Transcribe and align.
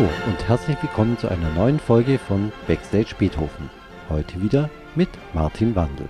Hallo 0.00 0.08
und 0.28 0.48
herzlich 0.48 0.82
willkommen 0.82 1.18
zu 1.18 1.28
einer 1.28 1.50
neuen 1.50 1.78
Folge 1.78 2.18
von 2.18 2.52
Backstage 2.66 3.14
Beethoven. 3.18 3.68
Heute 4.08 4.40
wieder 4.40 4.70
mit 4.94 5.10
Martin 5.34 5.76
Wandel. 5.76 6.08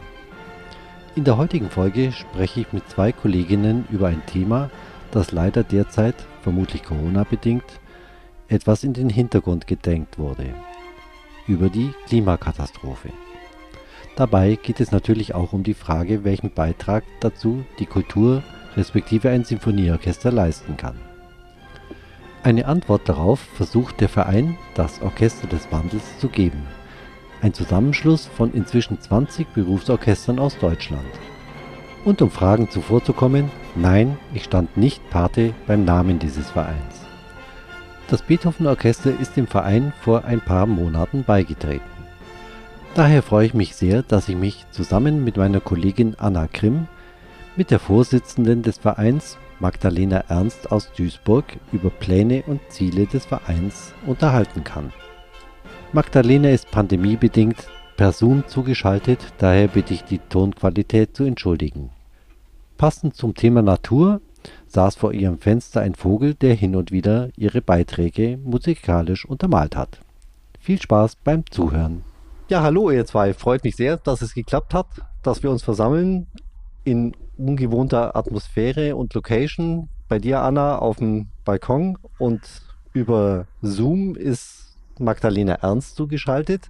In 1.17 1.25
der 1.25 1.37
heutigen 1.37 1.69
Folge 1.71 2.13
spreche 2.13 2.61
ich 2.61 2.73
mit 2.73 2.89
zwei 2.89 3.11
Kolleginnen 3.11 3.89
über 3.91 4.07
ein 4.07 4.25
Thema, 4.27 4.71
das 5.11 5.33
leider 5.33 5.65
derzeit, 5.65 6.15
vermutlich 6.43 6.85
Corona 6.85 7.25
bedingt, 7.25 7.65
etwas 8.47 8.85
in 8.85 8.93
den 8.93 9.09
Hintergrund 9.09 9.67
gedrängt 9.67 10.21
wurde. 10.21 10.55
Über 11.49 11.69
die 11.69 11.93
Klimakatastrophe. 12.07 13.09
Dabei 14.15 14.55
geht 14.55 14.79
es 14.79 14.93
natürlich 14.93 15.35
auch 15.35 15.53
um 15.53 15.65
die 15.65 15.75
Frage, 15.75 16.23
welchen 16.23 16.53
Beitrag 16.53 17.03
dazu 17.19 17.65
die 17.81 17.87
Kultur 17.87 18.45
respektive 18.77 19.31
ein 19.31 19.43
Sinfonieorchester 19.43 20.31
leisten 20.31 20.77
kann. 20.77 21.10
Eine 22.43 22.67
Antwort 22.67 23.07
darauf 23.07 23.39
versucht 23.39 24.01
der 24.01 24.09
Verein, 24.09 24.57
das 24.75 25.03
Orchester 25.03 25.47
des 25.47 25.71
Wandels, 25.71 26.19
zu 26.19 26.29
geben. 26.29 26.63
Ein 27.43 27.53
Zusammenschluss 27.53 28.27
von 28.27 28.55
inzwischen 28.55 28.99
20 28.99 29.49
Berufsorchestern 29.49 30.39
aus 30.39 30.57
Deutschland. 30.59 31.05
Und 32.07 32.23
um 32.23 32.31
Fragen 32.31 32.71
zuvorzukommen, 32.71 33.51
nein, 33.75 34.17
ich 34.33 34.45
stand 34.45 34.79
nicht 34.79 35.09
Pate 35.11 35.53
beim 35.67 35.85
Namen 35.85 36.19
dieses 36.19 36.51
Vereins. 36.51 37.07
Das 38.09 38.23
Beethoven 38.23 38.67
Orchester 38.67 39.13
ist 39.21 39.37
dem 39.37 39.47
Verein 39.47 39.93
vor 40.01 40.25
ein 40.25 40.41
paar 40.41 40.65
Monaten 40.65 41.25
beigetreten. 41.25 41.85
Daher 42.95 43.23
freue 43.23 43.47
ich 43.47 43.55
mich 43.55 43.77
sehr, 43.77 44.03
dass 44.03 44.31
ich 44.31 44.37
mich 44.37 44.65
zusammen 44.71 45.25
mit 45.25 45.37
meiner 45.37 45.61
Kollegin 45.61 46.17
Anna 46.19 46.49
Grimm, 46.51 46.89
mit 47.55 47.71
der 47.71 47.79
Vorsitzenden 47.79 48.63
des 48.63 48.79
Vereins 48.79 49.37
Magdalena 49.61 50.25
Ernst 50.29 50.73
aus 50.73 50.91
Duisburg 50.97 51.45
über 51.71 51.91
Pläne 51.91 52.43
und 52.47 52.61
Ziele 52.71 53.07
des 53.07 53.27
Vereins 53.27 53.93
unterhalten 54.07 54.65
kann. 54.65 54.91
Magdalena 55.93 56.49
ist 56.49 56.71
pandemiebedingt 56.71 57.69
per 57.99 58.13
Zoom 58.13 58.45
zugeschaltet, 58.47 59.19
daher 59.37 59.69
bitte 59.69 59.93
ich 59.93 60.03
die 60.05 60.19
Tonqualität 60.19 61.15
zu 61.15 61.25
entschuldigen. 61.25 61.91
Passend 62.79 63.15
zum 63.15 63.35
Thema 63.35 63.61
Natur 63.61 64.23
saß 64.69 64.97
vor 64.97 65.13
ihrem 65.13 65.39
Fenster 65.39 65.83
ein 65.83 65.95
Vogel, 65.95 66.35
der 66.35 66.55
hin 66.55 66.75
und 66.75 66.91
wieder 66.91 67.29
ihre 67.37 67.61
Beiträge 67.61 68.39
musikalisch 68.43 69.27
untermalt 69.27 69.77
hat. 69.77 70.01
Viel 70.59 70.81
Spaß 70.81 71.17
beim 71.17 71.45
Zuhören. 71.51 72.03
Ja, 72.49 72.63
hallo 72.63 72.91
ihr 72.91 73.05
zwei. 73.05 73.35
Freut 73.35 73.65
mich 73.65 73.77
sehr, 73.77 73.99
dass 73.99 74.23
es 74.23 74.33
geklappt 74.33 74.73
hat, 74.73 74.87
dass 75.23 75.43
wir 75.43 75.51
uns 75.51 75.63
versammeln 75.63 76.27
in 76.85 77.15
ungewohnter 77.41 78.17
Atmosphäre 78.17 78.97
und 78.97 79.15
Location. 79.15 79.89
Bei 80.09 80.19
dir, 80.19 80.41
Anna, 80.43 80.79
auf 80.79 80.99
dem 80.99 81.29
Balkon 81.45 81.99
und 82.19 82.41
über 82.93 83.47
Zoom 83.63 84.15
ist 84.17 84.77
Magdalena 84.99 85.55
Ernst 85.55 85.97
zugeschaltet. 85.97 86.69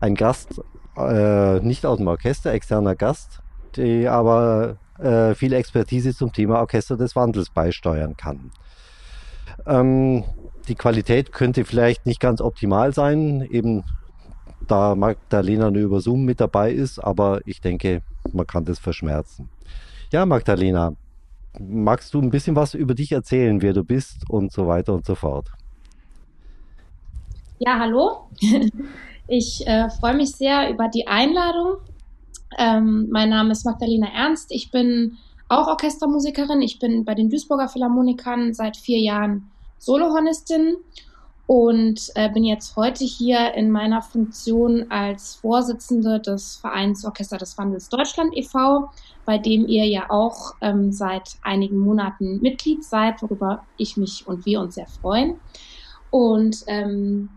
Ein 0.00 0.14
Gast, 0.14 0.60
äh, 0.96 1.60
nicht 1.60 1.86
aus 1.86 1.98
dem 1.98 2.06
Orchester, 2.06 2.52
externer 2.52 2.94
Gast, 2.94 3.40
die 3.76 4.08
aber 4.08 4.76
äh, 4.98 5.34
viel 5.34 5.52
Expertise 5.52 6.14
zum 6.14 6.32
Thema 6.32 6.60
Orchester 6.60 6.96
des 6.96 7.16
Wandels 7.16 7.50
beisteuern 7.50 8.16
kann. 8.16 8.52
Ähm, 9.66 10.24
die 10.68 10.74
Qualität 10.74 11.32
könnte 11.32 11.64
vielleicht 11.64 12.06
nicht 12.06 12.20
ganz 12.20 12.40
optimal 12.40 12.94
sein, 12.94 13.42
eben 13.42 13.84
da 14.66 14.94
Magdalena 14.94 15.70
nur 15.70 15.82
über 15.82 16.00
Zoom 16.00 16.24
mit 16.24 16.40
dabei 16.40 16.72
ist, 16.72 16.98
aber 16.98 17.40
ich 17.44 17.60
denke, 17.60 18.02
man 18.32 18.46
kann 18.46 18.64
das 18.64 18.78
verschmerzen. 18.78 19.50
Ja, 20.14 20.24
Magdalena, 20.26 20.94
magst 21.58 22.14
du 22.14 22.20
ein 22.20 22.30
bisschen 22.30 22.54
was 22.54 22.74
über 22.74 22.94
dich 22.94 23.10
erzählen, 23.10 23.60
wer 23.62 23.72
du 23.72 23.82
bist 23.82 24.30
und 24.30 24.52
so 24.52 24.68
weiter 24.68 24.94
und 24.94 25.04
so 25.04 25.16
fort? 25.16 25.48
Ja, 27.58 27.80
hallo. 27.80 28.28
Ich 29.26 29.66
äh, 29.66 29.88
freue 29.88 30.14
mich 30.14 30.32
sehr 30.32 30.70
über 30.70 30.86
die 30.88 31.08
Einladung. 31.08 31.78
Ähm, 32.58 33.08
mein 33.10 33.30
Name 33.30 33.52
ist 33.52 33.64
Magdalena 33.64 34.06
Ernst. 34.14 34.52
Ich 34.52 34.70
bin 34.70 35.16
auch 35.48 35.66
Orchestermusikerin. 35.66 36.60
Ich 36.60 36.78
bin 36.78 37.04
bei 37.04 37.14
den 37.14 37.30
Duisburger 37.30 37.68
Philharmonikern 37.68 38.52
seit 38.52 38.76
vier 38.76 39.00
Jahren 39.00 39.50
Solohornistin 39.78 40.76
und 41.46 42.10
äh, 42.14 42.30
bin 42.30 42.44
jetzt 42.44 42.74
heute 42.76 43.04
hier 43.04 43.52
in 43.54 43.70
meiner 43.70 44.00
Funktion 44.00 44.90
als 44.90 45.34
Vorsitzende 45.36 46.20
des 46.20 46.56
Vereins 46.56 47.04
Orchester 47.04 47.36
des 47.36 47.58
Wandels 47.58 47.88
Deutschland 47.88 48.34
e.V., 48.34 48.90
bei 49.26 49.38
dem 49.38 49.66
ihr 49.66 49.86
ja 49.86 50.10
auch 50.10 50.54
ähm, 50.60 50.92
seit 50.92 51.36
einigen 51.42 51.78
Monaten 51.78 52.40
Mitglied 52.40 52.84
seid, 52.84 53.22
worüber 53.22 53.64
ich 53.76 53.96
mich 53.96 54.26
und 54.26 54.46
wir 54.46 54.60
uns 54.60 54.74
sehr 54.74 54.86
freuen. 54.86 55.36
Und 56.10 56.64
ähm, 56.66 57.28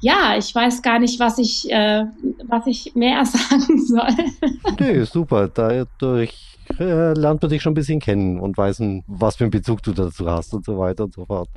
ja, 0.00 0.36
ich 0.36 0.54
weiß 0.54 0.82
gar 0.82 0.98
nicht, 0.98 1.18
was 1.18 1.38
ich, 1.38 1.70
äh, 1.70 2.04
was 2.46 2.66
ich 2.66 2.94
mehr 2.94 3.24
sagen 3.24 3.80
soll. 3.80 4.14
Nee, 4.78 5.04
super. 5.04 5.48
Dadurch 5.48 6.53
äh, 6.78 7.12
lernt 7.12 7.42
man 7.42 7.50
dich 7.50 7.62
schon 7.62 7.72
ein 7.72 7.74
bisschen 7.74 8.00
kennen 8.00 8.40
und 8.40 8.56
weiß, 8.56 8.82
was 9.06 9.36
für 9.36 9.44
einen 9.44 9.50
Bezug 9.50 9.82
du 9.82 9.92
dazu 9.92 10.30
hast 10.30 10.54
und 10.54 10.64
so 10.64 10.78
weiter 10.78 11.04
und 11.04 11.14
so 11.14 11.26
fort. 11.26 11.48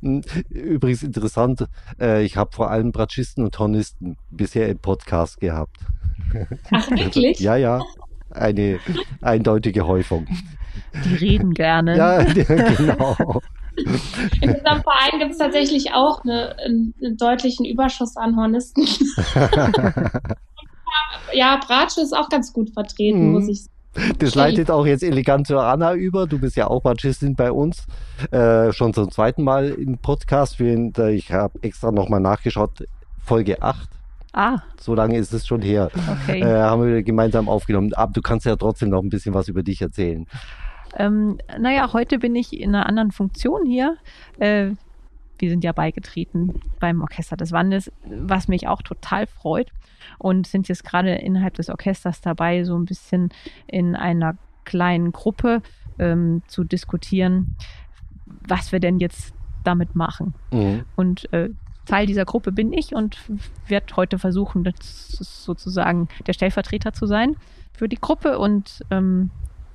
Hm, 0.00 0.22
übrigens 0.48 1.02
interessant, 1.02 1.66
äh, 2.00 2.22
ich 2.24 2.36
habe 2.36 2.52
vor 2.52 2.70
allem 2.70 2.92
Bratschisten 2.92 3.44
und 3.44 3.58
Hornisten 3.58 4.16
bisher 4.30 4.68
im 4.68 4.78
Podcast 4.78 5.40
gehabt. 5.40 5.76
Ach, 6.70 6.90
wirklich? 6.90 7.40
ja, 7.40 7.56
ja. 7.56 7.80
Eine 8.30 8.78
eindeutige 9.20 9.86
Häufung. 9.86 10.26
Die 11.04 11.14
reden 11.16 11.52
gerne. 11.52 11.96
Ja, 11.96 12.22
genau. 12.24 13.42
In 14.40 14.50
unserem 14.50 14.82
Verein 14.82 15.18
gibt 15.18 15.32
es 15.32 15.38
tatsächlich 15.38 15.92
auch 15.92 16.24
eine, 16.24 16.56
einen, 16.58 16.94
einen, 17.02 17.16
deutlichen 17.16 17.64
Überschuss 17.66 18.16
an 18.16 18.36
Hornisten. 18.36 18.86
ja, 21.32 21.58
Bratsche 21.66 22.00
ist 22.02 22.16
auch 22.16 22.28
ganz 22.28 22.52
gut 22.52 22.70
vertreten, 22.70 23.26
mhm. 23.26 23.32
muss 23.32 23.48
ich 23.48 23.62
sagen. 23.62 23.72
Das 24.18 24.34
leitet 24.34 24.70
auch 24.70 24.86
jetzt 24.86 25.02
elegant 25.02 25.46
zu 25.46 25.58
Anna 25.58 25.94
über. 25.94 26.26
Du 26.26 26.38
bist 26.38 26.56
ja 26.56 26.68
auch 26.68 26.82
Bratschistin 26.82 27.34
bei 27.34 27.52
uns. 27.52 27.86
Äh, 28.30 28.72
schon 28.72 28.94
zum 28.94 29.10
zweiten 29.10 29.44
Mal 29.44 29.70
im 29.70 29.98
Podcast. 29.98 30.58
Ich 30.60 31.32
habe 31.32 31.58
extra 31.62 31.92
nochmal 31.92 32.20
nachgeschaut. 32.20 32.84
Folge 33.24 33.60
8. 33.62 33.88
Ah. 34.32 34.60
So 34.80 34.94
lange 34.94 35.18
ist 35.18 35.32
es 35.32 35.46
schon 35.46 35.60
her. 35.60 35.90
Okay. 36.24 36.40
Äh, 36.40 36.62
haben 36.62 36.86
wir 36.86 37.02
gemeinsam 37.02 37.48
aufgenommen. 37.48 37.92
Aber 37.94 38.12
du 38.12 38.22
kannst 38.22 38.46
ja 38.46 38.56
trotzdem 38.56 38.88
noch 38.88 39.02
ein 39.02 39.10
bisschen 39.10 39.34
was 39.34 39.48
über 39.48 39.62
dich 39.62 39.82
erzählen. 39.82 40.26
Ähm, 40.96 41.38
naja, 41.58 41.92
heute 41.92 42.18
bin 42.18 42.34
ich 42.34 42.58
in 42.58 42.74
einer 42.74 42.86
anderen 42.86 43.12
Funktion 43.12 43.66
hier. 43.66 43.96
Äh, 44.38 44.70
wir 45.38 45.50
sind 45.50 45.64
ja 45.64 45.72
beigetreten 45.72 46.60
beim 46.80 47.02
Orchester 47.02 47.36
des 47.36 47.52
Wandels, 47.52 47.90
was 48.04 48.48
mich 48.48 48.68
auch 48.68 48.80
total 48.80 49.26
freut 49.26 49.72
und 50.22 50.46
sind 50.46 50.68
jetzt 50.68 50.84
gerade 50.84 51.14
innerhalb 51.16 51.54
des 51.54 51.68
Orchesters 51.68 52.20
dabei, 52.20 52.64
so 52.64 52.76
ein 52.78 52.84
bisschen 52.84 53.30
in 53.66 53.96
einer 53.96 54.36
kleinen 54.64 55.10
Gruppe 55.10 55.62
ähm, 55.98 56.42
zu 56.46 56.62
diskutieren, 56.62 57.56
was 58.46 58.70
wir 58.70 58.78
denn 58.78 59.00
jetzt 59.00 59.34
damit 59.64 59.96
machen. 59.96 60.34
Mhm. 60.52 60.84
Und 60.94 61.32
äh, 61.32 61.50
Teil 61.86 62.06
dieser 62.06 62.24
Gruppe 62.24 62.52
bin 62.52 62.72
ich 62.72 62.94
und 62.94 63.18
werde 63.66 63.96
heute 63.96 64.18
versuchen, 64.20 64.72
sozusagen 64.78 66.08
der 66.26 66.32
Stellvertreter 66.32 66.92
zu 66.92 67.06
sein 67.06 67.34
für 67.72 67.88
die 67.88 67.98
Gruppe 68.00 68.38
und 68.38 68.84
ähm, 68.90 69.30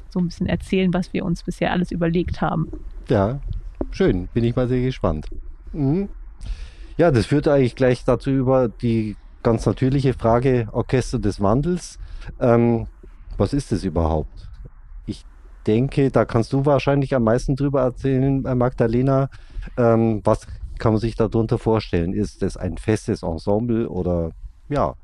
so 0.09 0.19
ein 0.19 0.28
bisschen 0.28 0.47
erzählen, 0.47 0.94
was 0.94 1.12
wir 1.12 1.25
uns 1.25 1.44
bisher 1.44 1.74
alles 1.74 1.91
überlegt 1.91 2.40
haben. 2.40 2.72
Ja, 3.09 3.41
schön. 3.91 4.29
Bin 4.34 4.46
ich 4.46 4.56
mal 4.56 4.69
sehr 4.69 4.81
gespannt. 4.81 5.28
Mhm. 5.74 6.08
Ja, 6.96 7.12
das 7.12 7.25
führt 7.25 7.50
eigentlich 7.50 7.75
gleich 7.75 8.06
dazu 8.06 8.29
über 8.31 8.69
die 8.69 9.18
ganz 9.43 9.65
natürliche 9.65 10.13
Frage 10.13 10.67
Orchester 10.71 11.19
des 11.19 11.41
Wandels. 11.41 11.99
Ähm, 12.39 12.87
was 13.37 13.53
ist 13.53 13.71
das 13.71 13.83
überhaupt? 13.83 14.49
Ich 15.05 15.25
denke, 15.65 16.11
da 16.11 16.25
kannst 16.25 16.53
du 16.53 16.66
wahrscheinlich 16.66 17.16
am 17.16 17.23
meisten 17.23 17.55
drüber 17.55 17.81
erzählen, 17.81 18.45
äh, 18.45 18.55
Magdalena. 18.55 19.29
Ähm, 19.78 20.22
was 20.23 20.47
kann 20.79 20.93
man 20.93 21.01
sich 21.01 21.16
darunter 21.16 21.57
vorstellen? 21.57 22.13
Ist 22.13 22.41
das 22.41 22.57
ein 22.57 22.78
festes 22.78 23.23
Ensemble 23.23 23.89
oder 23.89 24.31
ja? 24.69 24.95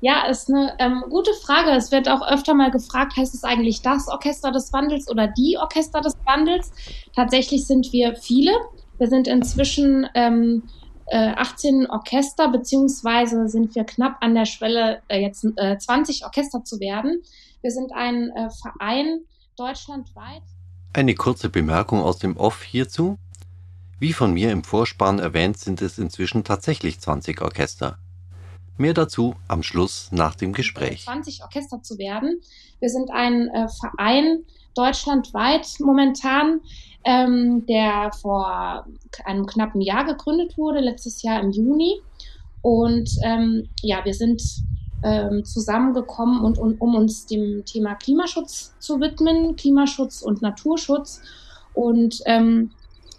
Ja, 0.00 0.26
ist 0.26 0.50
eine 0.50 0.74
ähm, 0.80 1.04
gute 1.10 1.32
Frage. 1.34 1.70
Es 1.70 1.92
wird 1.92 2.08
auch 2.08 2.26
öfter 2.28 2.54
mal 2.54 2.72
gefragt, 2.72 3.16
heißt 3.16 3.34
es 3.34 3.44
eigentlich 3.44 3.82
das 3.82 4.08
Orchester 4.08 4.50
des 4.50 4.72
Wandels 4.72 5.08
oder 5.08 5.28
die 5.28 5.56
Orchester 5.60 6.00
des 6.00 6.16
Wandels? 6.24 6.72
Tatsächlich 7.14 7.66
sind 7.66 7.92
wir 7.92 8.16
viele. 8.16 8.50
Wir 8.98 9.06
sind 9.06 9.28
inzwischen 9.28 10.08
ähm, 10.14 10.64
äh, 11.12 11.34
18 11.36 11.90
Orchester, 11.90 12.48
beziehungsweise 12.48 13.46
sind 13.48 13.74
wir 13.74 13.84
knapp 13.84 14.16
an 14.20 14.34
der 14.34 14.46
Schwelle, 14.46 15.02
äh, 15.08 15.20
jetzt 15.20 15.46
äh, 15.56 15.76
20 15.76 16.24
Orchester 16.24 16.64
zu 16.64 16.80
werden. 16.80 17.22
Wir 17.60 17.70
sind 17.70 17.92
ein 17.92 18.30
äh, 18.30 18.48
Verein 18.50 19.20
deutschlandweit. 19.56 20.42
Eine 20.94 21.14
kurze 21.14 21.50
Bemerkung 21.50 22.02
aus 22.02 22.18
dem 22.18 22.36
Off 22.36 22.62
hierzu. 22.62 23.18
Wie 23.98 24.14
von 24.14 24.32
mir 24.32 24.50
im 24.50 24.64
Vorspann 24.64 25.18
erwähnt, 25.18 25.58
sind 25.58 25.82
es 25.82 25.98
inzwischen 25.98 26.44
tatsächlich 26.44 26.98
20 26.98 27.42
Orchester. 27.42 27.98
Mehr 28.78 28.94
dazu 28.94 29.34
am 29.48 29.62
Schluss 29.62 30.08
nach 30.12 30.34
dem 30.34 30.54
Gespräch. 30.54 31.04
20 31.04 31.42
Orchester 31.42 31.82
zu 31.82 31.98
werden. 31.98 32.40
Wir 32.80 32.88
sind 32.88 33.10
ein 33.10 33.48
äh, 33.48 33.68
Verein 33.68 34.44
deutschlandweit 34.74 35.66
momentan, 35.78 36.60
ähm, 37.04 37.66
der 37.66 38.10
vor 38.20 38.86
einem 39.24 39.46
knappen 39.46 39.80
Jahr 39.80 40.04
gegründet 40.04 40.56
wurde, 40.56 40.80
letztes 40.80 41.22
Jahr 41.22 41.40
im 41.40 41.50
Juni. 41.50 42.00
Und 42.62 43.10
ähm, 43.24 43.68
ja, 43.82 44.04
wir 44.04 44.14
sind 44.14 44.42
ähm, 45.02 45.44
zusammengekommen 45.44 46.44
und, 46.44 46.58
und 46.58 46.80
um 46.80 46.94
uns 46.94 47.26
dem 47.26 47.64
Thema 47.64 47.94
Klimaschutz 47.94 48.74
zu 48.78 49.00
widmen, 49.00 49.56
Klimaschutz 49.56 50.22
und 50.22 50.42
Naturschutz. 50.42 51.20
Und 51.74 52.20
ähm, 52.26 52.70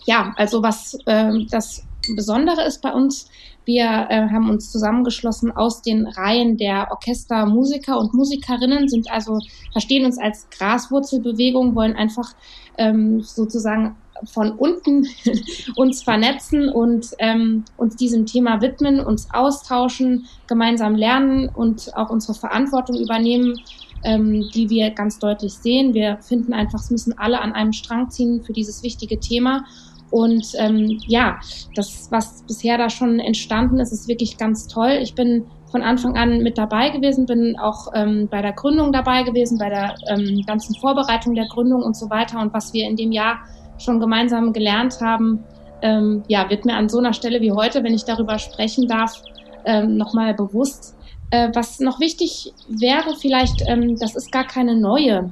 ja, 0.05 0.33
also 0.37 0.63
was 0.63 0.97
äh, 1.05 1.31
das 1.49 1.85
Besondere 2.15 2.63
ist 2.65 2.81
bei 2.81 2.93
uns, 2.93 3.29
wir 3.65 4.07
äh, 4.09 4.29
haben 4.29 4.49
uns 4.49 4.71
zusammengeschlossen 4.71 5.51
aus 5.51 5.81
den 5.81 6.07
Reihen 6.07 6.57
der 6.57 6.89
Orchestermusiker 6.91 7.97
und 7.97 8.13
Musikerinnen, 8.13 8.89
sind 8.89 9.09
also, 9.11 9.39
verstehen 9.71 10.05
uns 10.05 10.17
als 10.17 10.47
Graswurzelbewegung, 10.49 11.75
wollen 11.75 11.95
einfach 11.95 12.33
ähm, 12.77 13.21
sozusagen 13.21 13.95
von 14.25 14.51
unten 14.51 15.07
uns 15.75 16.03
vernetzen 16.03 16.69
und 16.69 17.09
ähm, 17.19 17.65
uns 17.77 17.95
diesem 17.95 18.25
Thema 18.25 18.61
widmen, 18.61 18.99
uns 18.99 19.27
austauschen, 19.33 20.25
gemeinsam 20.47 20.95
lernen 20.95 21.49
und 21.49 21.95
auch 21.95 22.09
unsere 22.09 22.33
Verantwortung 22.33 22.97
übernehmen, 22.97 23.59
ähm, 24.03 24.49
die 24.53 24.69
wir 24.69 24.91
ganz 24.91 25.19
deutlich 25.19 25.53
sehen. 25.53 25.93
Wir 25.93 26.17
finden 26.17 26.53
einfach, 26.53 26.79
es 26.79 26.91
müssen 26.91 27.17
alle 27.17 27.41
an 27.41 27.53
einem 27.53 27.73
Strang 27.73 28.09
ziehen 28.09 28.43
für 28.43 28.53
dieses 28.53 28.83
wichtige 28.83 29.19
Thema. 29.19 29.65
Und 30.13 30.45
ähm, 30.59 30.99
ja, 31.07 31.39
das, 31.73 32.11
was 32.11 32.43
bisher 32.45 32.77
da 32.77 32.91
schon 32.91 33.19
entstanden 33.19 33.79
ist, 33.79 33.91
ist 33.91 34.07
wirklich 34.07 34.37
ganz 34.37 34.67
toll. 34.67 34.99
Ich 35.01 35.15
bin 35.15 35.47
von 35.71 35.81
Anfang 35.81 36.15
an 36.15 36.43
mit 36.43 36.55
dabei 36.59 36.91
gewesen, 36.91 37.25
bin 37.25 37.57
auch 37.57 37.87
ähm, 37.95 38.27
bei 38.29 38.43
der 38.43 38.53
Gründung 38.53 38.91
dabei 38.91 39.23
gewesen, 39.23 39.57
bei 39.57 39.69
der 39.69 39.95
ähm, 40.09 40.43
ganzen 40.45 40.75
Vorbereitung 40.75 41.33
der 41.33 41.47
Gründung 41.47 41.81
und 41.81 41.97
so 41.97 42.11
weiter. 42.11 42.39
Und 42.39 42.53
was 42.53 42.73
wir 42.73 42.87
in 42.87 42.95
dem 42.95 43.11
Jahr 43.11 43.39
schon 43.79 43.99
gemeinsam 43.99 44.53
gelernt 44.53 45.01
haben, 45.01 45.43
ähm, 45.81 46.21
ja, 46.27 46.47
wird 46.47 46.63
mir 46.63 46.75
an 46.75 46.89
so 46.89 46.99
einer 46.99 47.13
Stelle 47.13 47.41
wie 47.41 47.51
heute, 47.51 47.83
wenn 47.83 47.95
ich 47.95 48.05
darüber 48.05 48.37
sprechen 48.37 48.87
darf, 48.87 49.19
ähm, 49.65 49.97
nochmal 49.97 50.35
bewusst. 50.35 50.95
Äh, 51.31 51.49
was 51.55 51.79
noch 51.79 51.99
wichtig 51.99 52.53
wäre, 52.69 53.15
vielleicht, 53.19 53.63
ähm, 53.67 53.97
das 53.97 54.15
ist 54.15 54.31
gar 54.31 54.45
keine 54.45 54.75
neue 54.75 55.31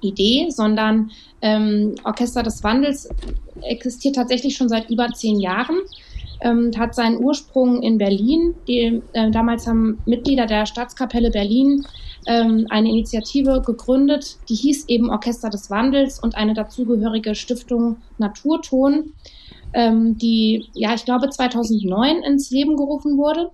Idee, 0.00 0.50
sondern 0.50 1.10
ähm, 1.42 1.94
Orchester 2.04 2.42
des 2.42 2.62
Wandels 2.62 3.08
existiert 3.62 4.16
tatsächlich 4.16 4.56
schon 4.56 4.68
seit 4.68 4.90
über 4.90 5.08
zehn 5.08 5.40
Jahren, 5.40 5.78
ähm, 6.40 6.70
hat 6.78 6.94
seinen 6.94 7.22
Ursprung 7.22 7.82
in 7.82 7.98
Berlin. 7.98 8.54
Die, 8.66 9.02
äh, 9.12 9.30
damals 9.30 9.66
haben 9.66 9.98
Mitglieder 10.06 10.46
der 10.46 10.66
Staatskapelle 10.66 11.30
Berlin 11.30 11.86
ähm, 12.26 12.66
eine 12.70 12.88
Initiative 12.88 13.62
gegründet, 13.64 14.36
die 14.48 14.54
hieß 14.54 14.88
eben 14.88 15.10
Orchester 15.10 15.50
des 15.50 15.70
Wandels 15.70 16.18
und 16.18 16.36
eine 16.36 16.54
dazugehörige 16.54 17.34
Stiftung 17.34 17.96
Naturton, 18.18 19.14
ähm, 19.72 20.18
die, 20.18 20.66
ja, 20.74 20.94
ich 20.94 21.04
glaube, 21.04 21.30
2009 21.30 22.22
ins 22.22 22.50
Leben 22.50 22.76
gerufen 22.76 23.16
wurde. 23.16 23.50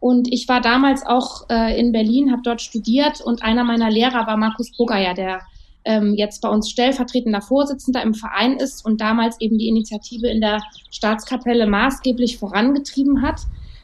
Und 0.00 0.32
ich 0.32 0.48
war 0.48 0.60
damals 0.60 1.06
auch 1.06 1.48
äh, 1.48 1.78
in 1.78 1.92
Berlin, 1.92 2.32
habe 2.32 2.42
dort 2.42 2.60
studiert 2.60 3.20
und 3.20 3.44
einer 3.44 3.62
meiner 3.62 3.88
Lehrer 3.88 4.26
war 4.26 4.36
Markus 4.36 4.76
Bogayer, 4.76 5.14
der 5.14 5.42
ähm, 5.84 6.14
jetzt 6.14 6.42
bei 6.42 6.48
uns 6.48 6.70
stellvertretender 6.70 7.40
Vorsitzender 7.40 8.02
im 8.02 8.14
Verein 8.14 8.56
ist 8.56 8.84
und 8.84 9.00
damals 9.00 9.40
eben 9.40 9.58
die 9.58 9.68
Initiative 9.68 10.28
in 10.28 10.40
der 10.40 10.62
Staatskapelle 10.90 11.66
maßgeblich 11.66 12.38
vorangetrieben 12.38 13.22
hat. 13.22 13.40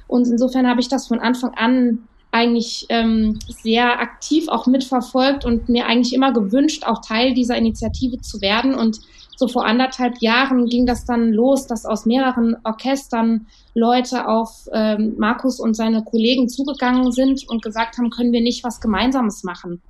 Und 0.07 0.27
insofern 0.27 0.67
habe 0.67 0.81
ich 0.81 0.89
das 0.89 1.07
von 1.07 1.21
Anfang 1.21 1.55
an 1.55 2.09
eigentlich 2.31 2.87
ähm, 2.91 3.39
sehr 3.49 4.01
aktiv 4.01 4.49
auch 4.49 4.67
mitverfolgt 4.67 5.45
und 5.45 5.69
mir 5.69 5.87
eigentlich 5.87 6.15
immer 6.15 6.33
gewünscht, 6.33 6.85
auch 6.85 7.01
Teil 7.01 7.35
dieser 7.35 7.57
Initiative 7.57 8.21
zu 8.21 8.41
werden. 8.41 8.75
Und 8.75 9.01
so 9.37 9.49
vor 9.49 9.65
anderthalb 9.65 10.21
Jahren 10.21 10.67
ging 10.67 10.85
das 10.85 11.05
dann 11.05 11.33
los, 11.33 11.67
dass 11.67 11.87
aus 11.87 12.07
mehreren 12.07 12.57
Orchestern 12.65 13.47
Leute 13.75 14.29
auf 14.29 14.69
ähm, 14.73 15.15
Markus 15.17 15.61
und 15.61 15.75
seine 15.75 16.03
Kollegen 16.05 16.49
zugegangen 16.49 17.13
sind 17.13 17.49
und 17.49 17.63
gesagt 17.63 17.99
haben, 17.99 18.11
können 18.11 18.33
wir 18.33 18.43
nicht 18.43 18.65
was 18.65 18.81
Gemeinsames 18.81 19.45
machen. 19.45 19.81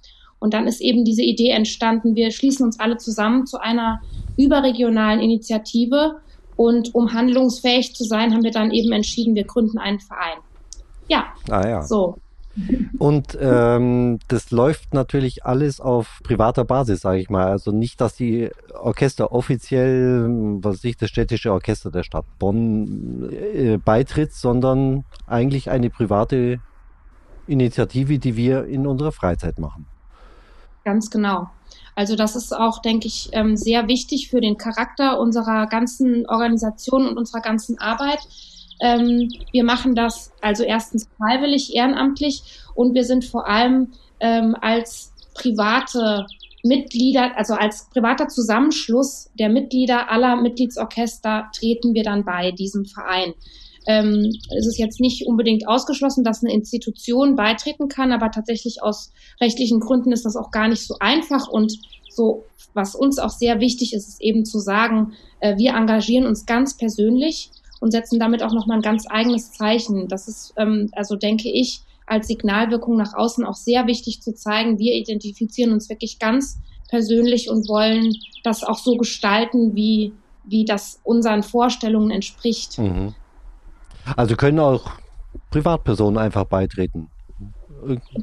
Und 0.40 0.55
dann 0.55 0.67
ist 0.67 0.81
eben 0.81 1.05
diese 1.05 1.23
Idee 1.23 1.50
entstanden, 1.50 2.14
wir 2.14 2.31
schließen 2.31 2.64
uns 2.64 2.79
alle 2.79 2.96
zusammen 2.96 3.46
zu 3.46 3.58
einer 3.61 4.00
überregionalen 4.37 5.20
Initiative. 5.20 6.17
Und 6.56 6.94
um 6.94 7.12
handlungsfähig 7.12 7.94
zu 7.94 8.05
sein, 8.05 8.32
haben 8.32 8.44
wir 8.44 8.50
dann 8.50 8.70
eben 8.70 8.93
entschieden, 8.93 9.35
wir 9.35 9.44
gründen 9.44 9.79
einen 9.79 10.00
Verein. 10.00 10.38
Ja, 11.08 11.26
ah, 11.50 11.69
ja. 11.69 11.82
so. 11.82 12.17
Und 12.99 13.38
ähm, 13.40 14.19
das 14.29 14.50
läuft 14.50 14.93
natürlich 14.93 15.44
alles 15.44 15.81
auf 15.81 16.20
privater 16.25 16.64
Basis, 16.64 17.00
sage 17.00 17.20
ich 17.20 17.31
mal. 17.31 17.46
Also 17.46 17.70
nicht, 17.70 18.00
dass 18.00 18.17
die 18.17 18.50
Orchester 18.75 19.32
offiziell, 19.32 20.26
was 20.61 20.82
ich, 20.84 20.96
das 20.96 21.11
städtische 21.11 21.52
Orchester 21.52 21.91
der 21.91 22.02
Stadt 22.02 22.25
Bonn 22.38 23.31
äh, 23.31 23.79
beitritt, 23.79 24.32
sondern 24.32 25.05
eigentlich 25.26 25.70
eine 25.70 25.91
private 25.91 26.58
Initiative, 27.46 28.19
die 28.19 28.37
wir 28.37 28.64
in 28.64 28.87
unserer 28.87 29.12
Freizeit 29.12 29.58
machen. 29.58 29.87
Ganz 30.88 31.11
genau. 31.11 31.50
Also 31.96 32.17
das 32.17 32.35
ist 32.35 32.56
auch, 32.56 32.81
denke 32.81 33.08
ich, 33.08 33.29
ähm, 33.32 33.58
sehr 33.58 33.88
wichtig 33.88 34.31
für 34.31 34.40
den 34.40 34.56
Charakter 34.56 35.20
unserer 35.20 35.67
ganzen 35.67 36.26
Organisation 36.26 37.06
und 37.06 37.19
unserer 37.19 37.43
ganzen 37.43 37.79
Arbit. 37.79 38.20
Ähm, 38.81 39.29
wir 39.52 39.64
machen 39.64 39.94
das 39.94 40.32
also 40.40 40.64
erstens 40.64 41.06
freiwillig, 41.19 41.75
ehrenamtlich 41.75 42.43
und 42.75 42.94
wir 42.94 43.05
sind 43.05 43.26
vor 43.26 43.46
allem 43.46 43.93
ähm, 44.20 44.56
als 44.62 45.12
private 45.35 46.25
Mitglieder, 46.64 47.37
also 47.37 47.52
als 47.52 47.91
privater 47.91 48.29
Zusammenschluss 48.29 49.29
der 49.38 49.50
Mitglieder 49.50 50.11
aller 50.11 50.37
Mitgliedsorchester 50.37 51.50
treten 51.55 51.93
wir 51.93 52.02
dann 52.02 52.25
bei 52.25 52.50
diesem 52.50 52.87
Verein 52.87 53.34
ähm, 53.88 54.31
ist 54.55 54.67
es 54.67 54.76
jetzt 54.76 55.00
nicht 55.00 55.26
unbedingt 55.26 55.67
ausgeschlossen, 55.67 56.23
dass 56.23 56.44
eine 56.44 56.52
Institution 56.52 57.37
beitreten 57.37 57.88
kann, 57.88 58.12
aber 58.12 58.31
tatsächlich 58.31 58.82
aus 58.82 59.11
rechtlichen 59.40 59.81
Gründen 59.81 60.12
ist 60.12 60.26
das 60.26 60.37
auch 60.37 60.50
gar 60.50 60.69
nicht 60.69 60.87
so 60.87 60.96
einfach 61.00 61.49
und 61.49 61.73
so, 62.11 62.44
was 62.75 62.94
uns 62.94 63.19
auch 63.19 63.31
sehr 63.31 63.61
wichtig 63.61 63.94
ist, 63.94 64.08
ist 64.08 64.20
eben 64.20 64.44
zu 64.44 64.58
sagen, 64.58 65.14
äh, 65.40 65.56
wir 65.56 65.75
engagieren 65.75 66.26
uns 66.26 66.44
ganz 66.44 66.76
persönlich 66.76 67.50
und 67.81 67.93
setzen 67.93 68.20
damit 68.20 68.43
auch 68.43 68.52
nochmal 68.52 68.79
ein 68.79 68.82
ganz 68.82 69.06
eigenes 69.08 69.52
Zeichen. 69.52 70.06
Das 70.08 70.29
ist, 70.29 70.52
ähm, 70.58 70.91
also 70.93 71.17
denke 71.17 71.50
ich, 71.50 71.81
als 72.05 72.29
Signalwirkung 72.29 72.96
nach 72.96 73.14
außen 73.14 73.44
auch 73.46 73.55
sehr 73.55 73.87
wichtig 73.87 74.20
zu 74.20 74.34
zeigen, 74.34 74.79
wir 74.79 74.94
identifizieren 74.96 75.73
uns 75.73 75.88
wirklich 75.88 76.19
ganz 76.19 76.58
persönlich 76.91 77.49
und 77.49 77.69
wollen 77.69 78.12
das 78.44 78.65
auch 78.65 78.79
so 78.79 78.96
gestalten, 78.96 79.74
wie, 79.74 80.12
wie 80.44 80.67
das 80.67 81.01
unseren 81.05 81.43
Vorstellungen 81.43 82.10
entspricht. 82.10 82.79
Mhm. 82.79 83.15
Also 84.17 84.36
können 84.36 84.60
auch 84.60 84.91
Privatpersonen 85.50 86.19
einfach 86.19 86.44
beitreten. 86.44 87.10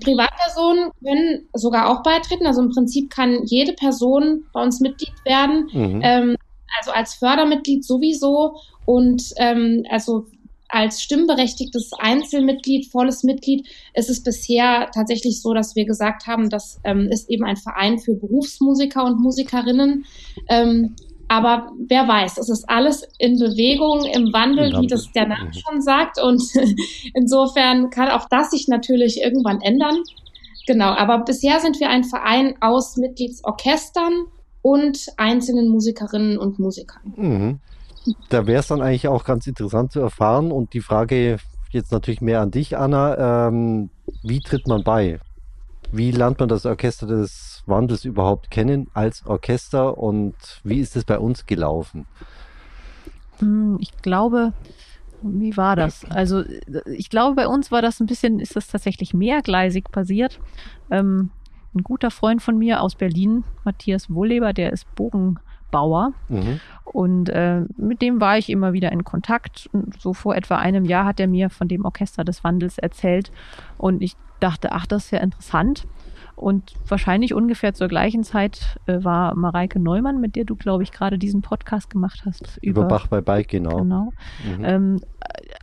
Privatpersonen 0.04 0.92
können 1.04 1.48
sogar 1.54 1.90
auch 1.90 2.04
beitreten. 2.04 2.46
Also 2.46 2.62
im 2.62 2.70
Prinzip 2.70 3.10
kann 3.10 3.46
jede 3.46 3.74
Person 3.74 4.44
bei 4.54 4.62
uns 4.62 4.82
Mitglied 4.82 5.14
werden. 5.24 5.70
Mhm. 5.72 6.02
Ähm, 6.04 6.36
also 6.78 6.92
als 6.92 7.16
Fördermitglied 7.16 7.86
sowieso 7.86 8.58
und 8.86 9.24
ähm, 9.38 9.86
also 9.90 10.26
als 10.68 11.02
stimmberechtigtes 11.02 11.92
Einzelmitglied, 11.98 12.92
volles 12.92 13.24
Mitglied, 13.24 13.68
ist 13.94 14.10
es 14.10 14.24
bisher 14.24 14.90
tatsächlich 14.94 15.42
so, 15.42 15.54
dass 15.54 15.76
wir 15.76 15.86
gesagt 15.86 16.28
haben, 16.28 16.50
das 16.50 16.82
ähm, 16.84 17.08
ist 17.10 17.30
eben 17.30 17.46
ein 17.46 17.56
Verein 17.56 18.00
für 18.00 18.16
Berufsmusiker 18.16 19.06
und 19.06 19.22
Musikerinnen. 19.22 20.06
Ähm, 20.50 20.96
aber 21.28 21.72
wer 21.88 22.08
weiß, 22.08 22.38
es 22.38 22.50
ist 22.50 22.70
alles 22.70 23.08
in 23.18 23.40
Bewegung, 23.40 24.06
im 24.06 24.32
Wandel, 24.32 24.80
wie 24.80 24.88
das 24.88 25.12
der 25.12 25.28
Name 25.28 25.46
mhm. 25.46 25.54
schon 25.54 25.82
sagt. 25.82 26.22
Und 26.22 26.42
insofern 27.14 27.90
kann 27.90 28.10
auch 28.10 28.28
das 28.30 28.52
sich 28.52 28.68
natürlich 28.68 29.22
irgendwann 29.22 29.62
ändern. 29.62 30.04
Genau, 30.68 30.90
aber 30.90 31.20
bisher 31.20 31.60
sind 31.60 31.80
wir 31.80 31.90
ein 31.90 32.04
Verein 32.04 32.56
aus 32.62 32.98
Mitgliedsorchestern 32.98 34.26
und 34.62 35.08
einzelnen 35.18 35.70
Musikerinnen 35.70 36.38
und 36.38 36.60
Musikern. 36.60 37.02
Mhm. 37.16 37.60
Da 38.30 38.46
wäre 38.46 38.60
es 38.60 38.68
dann 38.68 38.82
eigentlich 38.82 39.08
auch 39.08 39.24
ganz 39.24 39.48
interessant 39.48 39.92
zu 39.92 40.00
erfahren. 40.00 40.52
Und 40.52 40.74
die 40.74 40.82
Frage 40.82 41.38
jetzt 41.72 41.92
natürlich 41.92 42.22
mehr 42.22 42.42
an 42.42 42.52
dich, 42.52 42.78
Anna. 42.78 43.48
Ähm, 43.48 43.90
wie 44.24 44.40
tritt 44.40 44.68
man 44.68 44.84
bei? 44.84 45.20
Wie 45.92 46.12
lernt 46.12 46.40
man 46.40 46.50
das 46.50 46.66
Orchester 46.66 47.08
des 47.08 47.55
Wandels 47.68 48.06
überhaupt 48.06 48.52
kennen 48.52 48.88
als 48.94 49.26
Orchester 49.26 49.98
und 49.98 50.36
wie 50.64 50.80
ist 50.80 50.96
es 50.96 51.06
bei 51.06 51.20
uns 51.20 51.46
gelaufen? 51.46 52.06
Hm, 53.40 53.78
ich 53.80 53.92
glaube, 54.02 54.54
wie 55.22 55.58
war 55.58 55.76
das? 55.76 56.06
Also 56.06 56.44
ich 56.86 57.10
glaube, 57.10 57.36
bei 57.36 57.48
uns 57.48 57.72
war 57.72 57.82
das 57.82 58.00
ein 58.00 58.06
bisschen, 58.06 58.40
ist 58.40 58.56
das 58.56 58.68
tatsächlich 58.68 59.14
mehrgleisig 59.14 59.92
passiert. 59.92 60.40
Ähm, 60.92 61.32
ein 61.74 61.84
guter 61.84 62.12
Freund 62.12 62.42
von 62.42 62.58
mir 62.58 62.82
aus 62.82 62.96
Berlin, 62.96 63.44
Matthias 63.64 64.10
Wohleber, 64.10 64.54
der 64.54 64.72
ist 64.72 64.94
Bogenbauer. 64.96 66.14
Mhm. 66.30 66.60
Und 66.86 67.30
äh, 67.30 67.62
mit 67.76 68.02
dem 68.02 68.22
war 68.22 68.38
ich 68.38 68.50
immer 68.50 68.72
wieder 68.74 68.92
in 68.92 69.04
Kontakt. 69.04 69.70
Und 69.74 70.00
so 70.00 70.14
vor 70.14 70.36
etwa 70.36 70.58
einem 70.58 70.86
Jahr 70.86 71.06
hat 71.06 71.20
er 71.20 71.28
mir 71.28 71.50
von 71.50 71.68
dem 71.68 71.84
Orchester 71.84 72.24
des 72.24 72.44
Wandels 72.44 72.78
erzählt. 72.78 73.32
Und 73.78 74.02
ich 74.02 74.16
dachte, 74.40 74.72
ach, 74.72 74.86
das 74.86 75.06
ist 75.06 75.12
ja 75.12 75.20
interessant. 75.20 75.86
Und 76.36 76.74
wahrscheinlich 76.88 77.34
ungefähr 77.34 77.74
zur 77.74 77.88
gleichen 77.88 78.24
Zeit 78.24 78.78
äh, 78.88 79.04
war 79.04 79.36
Mareike 79.36 79.80
Neumann, 79.80 80.20
mit 80.20 80.36
der 80.36 80.44
du, 80.44 80.56
glaube 80.56 80.84
ich, 80.84 80.92
gerade 80.92 81.18
diesen 81.18 81.42
Podcast 81.42 81.90
gemacht 81.90 82.24
hast. 82.26 82.58
Über, 82.62 82.82
über 82.82 82.88
Bach 82.88 83.08
bei 83.08 83.22
Bike, 83.22 83.48
genau. 83.48 83.78
genau 83.78 84.12
mhm. 84.44 84.66
ähm, 84.66 85.02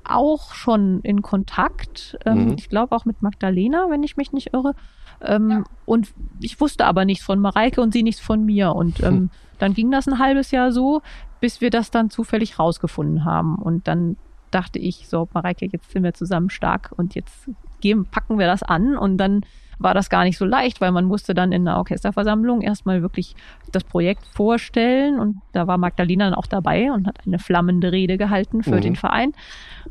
auch 0.04 0.54
schon 0.54 1.00
in 1.00 1.22
Kontakt. 1.22 2.18
Ähm, 2.24 2.46
mhm. 2.46 2.54
Ich 2.58 2.68
glaube 2.68 2.94
auch 2.96 3.04
mit 3.04 3.22
Magdalena, 3.22 3.86
wenn 3.90 4.02
ich 4.02 4.16
mich 4.16 4.32
nicht 4.32 4.52
irre. 4.52 4.74
Ähm, 5.20 5.50
ja. 5.50 5.64
Und 5.84 6.12
ich 6.40 6.60
wusste 6.60 6.86
aber 6.86 7.04
nichts 7.04 7.24
von 7.24 7.38
Mareike 7.38 7.80
und 7.80 7.92
sie 7.92 8.02
nichts 8.02 8.20
von 8.20 8.44
mir. 8.44 8.74
Und 8.74 9.00
ähm, 9.00 9.06
hm. 9.06 9.30
dann 9.58 9.74
ging 9.74 9.90
das 9.90 10.06
ein 10.08 10.18
halbes 10.18 10.50
Jahr 10.50 10.72
so, 10.72 11.02
bis 11.40 11.60
wir 11.60 11.70
das 11.70 11.90
dann 11.90 12.10
zufällig 12.10 12.58
rausgefunden 12.58 13.24
haben. 13.24 13.56
Und 13.56 13.88
dann 13.88 14.16
dachte 14.50 14.78
ich, 14.78 15.08
so, 15.08 15.28
Mareike, 15.32 15.66
jetzt 15.66 15.90
sind 15.90 16.02
wir 16.02 16.14
zusammen 16.14 16.50
stark 16.50 16.92
und 16.96 17.14
jetzt 17.14 17.48
geben, 17.80 18.06
packen 18.10 18.38
wir 18.38 18.46
das 18.46 18.62
an. 18.62 18.96
Und 18.96 19.18
dann 19.18 19.42
war 19.78 19.94
das 19.94 20.10
gar 20.10 20.24
nicht 20.24 20.38
so 20.38 20.44
leicht, 20.44 20.80
weil 20.80 20.92
man 20.92 21.04
musste 21.04 21.34
dann 21.34 21.52
in 21.52 21.64
der 21.64 21.76
Orchesterversammlung 21.76 22.62
erstmal 22.62 23.02
wirklich 23.02 23.34
das 23.72 23.84
Projekt 23.84 24.26
vorstellen 24.26 25.18
und 25.18 25.40
da 25.52 25.66
war 25.66 25.78
Magdalena 25.78 26.26
dann 26.26 26.34
auch 26.34 26.46
dabei 26.46 26.92
und 26.92 27.06
hat 27.06 27.18
eine 27.26 27.38
flammende 27.38 27.92
Rede 27.92 28.18
gehalten 28.18 28.62
für 28.62 28.76
mhm. 28.76 28.80
den 28.80 28.96
Verein 28.96 29.32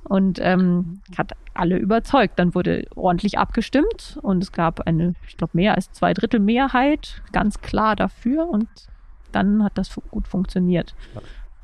und 0.03 0.39
ähm, 0.41 1.01
hat 1.17 1.33
alle 1.53 1.77
überzeugt. 1.77 2.39
Dann 2.39 2.55
wurde 2.55 2.88
ordentlich 2.95 3.38
abgestimmt 3.38 4.19
und 4.21 4.43
es 4.43 4.51
gab 4.51 4.81
eine, 4.81 5.15
ich 5.27 5.38
glaube, 5.38 5.51
mehr 5.53 5.75
als 5.75 5.91
zwei 5.91 6.13
Drittel 6.13 6.39
Mehrheit 6.39 7.21
ganz 7.31 7.61
klar 7.61 7.95
dafür 7.95 8.47
und 8.47 8.67
dann 9.31 9.63
hat 9.63 9.77
das 9.77 9.95
gut 10.09 10.27
funktioniert. 10.27 10.95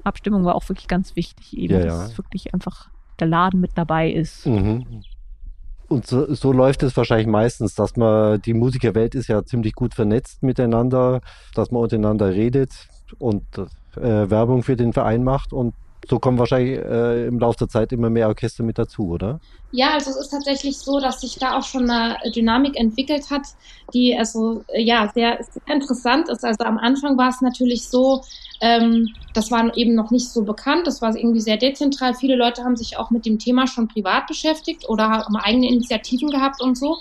Abstimmung 0.03 0.45
war 0.45 0.55
auch 0.55 0.67
wirklich 0.69 0.87
ganz 0.87 1.15
wichtig, 1.15 1.57
eben, 1.57 1.73
ja, 1.73 1.85
dass 1.85 2.11
ja. 2.11 2.17
wirklich 2.17 2.53
einfach 2.53 2.89
der 3.19 3.27
Laden 3.27 3.59
mit 3.59 3.71
dabei 3.75 4.11
ist. 4.11 4.45
Mhm. 4.45 5.03
Und 5.87 6.05
so, 6.05 6.33
so 6.33 6.51
läuft 6.51 6.83
es 6.83 6.97
wahrscheinlich 6.97 7.27
meistens, 7.27 7.73
dass 7.73 7.95
man, 7.95 8.41
die 8.41 8.53
Musikerwelt 8.53 9.15
ist 9.15 9.27
ja 9.27 9.45
ziemlich 9.45 9.73
gut 9.73 9.93
vernetzt 9.93 10.43
miteinander, 10.43 11.21
dass 11.55 11.71
man 11.71 11.81
untereinander 11.81 12.33
redet 12.33 12.71
und 13.19 13.43
äh, 13.95 14.29
Werbung 14.29 14.63
für 14.63 14.75
den 14.75 14.91
Verein 14.91 15.23
macht 15.23 15.53
und 15.53 15.73
so 16.09 16.19
kommen 16.19 16.39
wahrscheinlich 16.39 16.79
äh, 16.79 17.27
im 17.27 17.39
Laufe 17.39 17.59
der 17.59 17.69
Zeit 17.69 17.91
immer 17.91 18.09
mehr 18.09 18.27
Orchester 18.27 18.63
mit 18.63 18.77
dazu, 18.77 19.09
oder? 19.09 19.39
Ja, 19.71 19.93
also 19.93 20.09
es 20.11 20.17
ist 20.17 20.29
tatsächlich 20.29 20.77
so, 20.77 20.99
dass 20.99 21.21
sich 21.21 21.37
da 21.37 21.57
auch 21.57 21.63
schon 21.63 21.89
eine 21.89 22.17
Dynamik 22.31 22.79
entwickelt 22.79 23.29
hat, 23.29 23.43
die 23.93 24.17
also 24.17 24.63
ja 24.73 25.11
sehr, 25.13 25.39
sehr 25.41 25.75
interessant 25.75 26.29
ist. 26.29 26.45
Also 26.45 26.63
am 26.63 26.77
Anfang 26.77 27.17
war 27.17 27.29
es 27.29 27.41
natürlich 27.41 27.87
so, 27.87 28.21
ähm, 28.61 29.09
das 29.33 29.51
war 29.51 29.75
eben 29.75 29.95
noch 29.95 30.11
nicht 30.11 30.29
so 30.29 30.43
bekannt, 30.43 30.87
das 30.87 31.01
war 31.01 31.15
irgendwie 31.15 31.41
sehr 31.41 31.57
dezentral. 31.57 32.13
Viele 32.13 32.35
Leute 32.35 32.63
haben 32.63 32.77
sich 32.77 32.97
auch 32.97 33.11
mit 33.11 33.25
dem 33.25 33.39
Thema 33.39 33.67
schon 33.67 33.87
privat 33.87 34.27
beschäftigt 34.27 34.87
oder 34.87 35.09
haben 35.09 35.35
eigene 35.35 35.67
Initiativen 35.67 36.29
gehabt 36.29 36.61
und 36.61 36.77
so. 36.77 36.97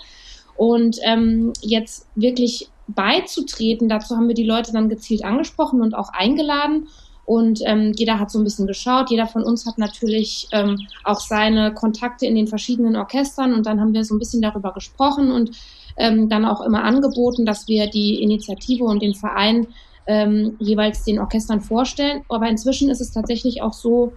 Und 0.55 0.97
ähm, 1.03 1.53
jetzt 1.61 2.07
wirklich 2.15 2.69
beizutreten, 2.87 3.89
dazu 3.89 4.15
haben 4.15 4.27
wir 4.27 4.35
die 4.35 4.45
Leute 4.45 4.71
dann 4.71 4.89
gezielt 4.89 5.23
angesprochen 5.23 5.81
und 5.81 5.93
auch 5.93 6.09
eingeladen. 6.13 6.87
Und 7.27 7.59
ähm, 7.65 7.91
jeder 7.93 8.19
hat 8.19 8.31
so 8.31 8.39
ein 8.39 8.45
bisschen 8.45 8.67
geschaut. 8.67 9.11
Jeder 9.11 9.27
von 9.27 9.43
uns 9.43 9.65
hat 9.65 9.77
natürlich 9.77 10.47
ähm, 10.53 10.87
auch 11.03 11.19
seine 11.19 11.73
Kontakte 11.73 12.25
in 12.25 12.35
den 12.35 12.47
verschiedenen 12.47 12.95
Orchestern. 12.95 13.53
Und 13.53 13.65
dann 13.65 13.81
haben 13.81 13.93
wir 13.93 14.05
so 14.05 14.15
ein 14.15 14.19
bisschen 14.19 14.41
darüber 14.41 14.71
gesprochen 14.71 15.29
und 15.29 15.51
ähm, 15.97 16.29
dann 16.29 16.45
auch 16.45 16.61
immer 16.61 16.85
angeboten, 16.85 17.45
dass 17.45 17.67
wir 17.67 17.89
die 17.89 18.23
Initiative 18.23 18.85
und 18.85 19.01
den 19.01 19.13
Verein 19.13 19.67
ähm, 20.07 20.55
jeweils 20.59 21.03
den 21.03 21.19
Orchestern 21.19 21.59
vorstellen. 21.59 22.23
Aber 22.29 22.47
inzwischen 22.47 22.89
ist 22.89 23.01
es 23.01 23.11
tatsächlich 23.11 23.61
auch 23.61 23.73
so, 23.73 24.13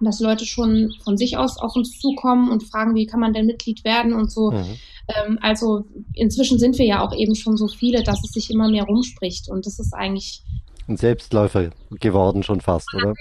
dass 0.00 0.18
Leute 0.18 0.44
schon 0.44 0.92
von 1.04 1.16
sich 1.16 1.36
aus 1.36 1.56
auf 1.56 1.76
uns 1.76 2.00
zukommen 2.00 2.50
und 2.50 2.64
fragen, 2.64 2.96
wie 2.96 3.06
kann 3.06 3.20
man 3.20 3.32
denn 3.32 3.46
Mitglied 3.46 3.84
werden 3.84 4.12
und 4.12 4.32
so. 4.32 4.50
Mhm. 4.50 4.64
Ähm, 5.06 5.38
also 5.40 5.84
inzwischen 6.14 6.58
sind 6.58 6.78
wir 6.78 6.86
ja 6.86 7.00
auch 7.00 7.14
eben 7.14 7.36
schon 7.36 7.56
so 7.56 7.68
viele, 7.68 8.02
dass 8.02 8.24
es 8.24 8.32
sich 8.32 8.50
immer 8.50 8.68
mehr 8.68 8.86
rumspricht. 8.86 9.48
Und 9.48 9.66
das 9.66 9.78
ist 9.78 9.94
eigentlich 9.94 10.42
ein 10.90 10.96
Selbstläufer 10.96 11.70
geworden 11.90 12.42
schon 12.42 12.60
fast, 12.60 12.92
oder? 12.94 13.14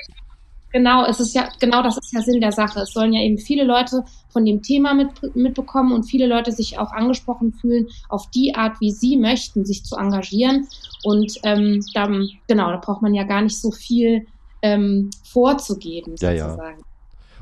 Genau, 0.71 1.05
es 1.05 1.19
ist 1.19 1.33
ja, 1.33 1.49
genau 1.59 1.81
das 1.81 1.97
ist 1.97 2.13
ja 2.13 2.21
Sinn 2.21 2.41
der 2.41 2.51
Sache. 2.51 2.81
Es 2.81 2.93
sollen 2.93 3.13
ja 3.13 3.21
eben 3.21 3.39
viele 3.39 3.63
Leute 3.63 4.03
von 4.29 4.45
dem 4.45 4.61
Thema 4.61 4.93
mit, 4.93 5.35
mitbekommen 5.35 5.93
und 5.93 6.03
viele 6.03 6.27
Leute 6.27 6.51
sich 6.51 6.77
auch 6.77 6.91
angesprochen 6.91 7.53
fühlen, 7.53 7.87
auf 8.07 8.29
die 8.29 8.53
Art, 8.53 8.79
wie 8.79 8.91
sie 8.91 9.17
möchten, 9.17 9.65
sich 9.65 9.83
zu 9.83 9.95
engagieren. 9.95 10.67
Und 11.03 11.39
ähm, 11.43 11.83
dann, 11.95 12.29
genau, 12.47 12.69
da 12.69 12.77
braucht 12.77 13.01
man 13.01 13.15
ja 13.15 13.23
gar 13.23 13.41
nicht 13.41 13.59
so 13.59 13.71
viel 13.71 14.27
ähm, 14.61 15.09
vorzugeben, 15.23 16.17
sozusagen. 16.17 16.79
Ja. 16.79 16.88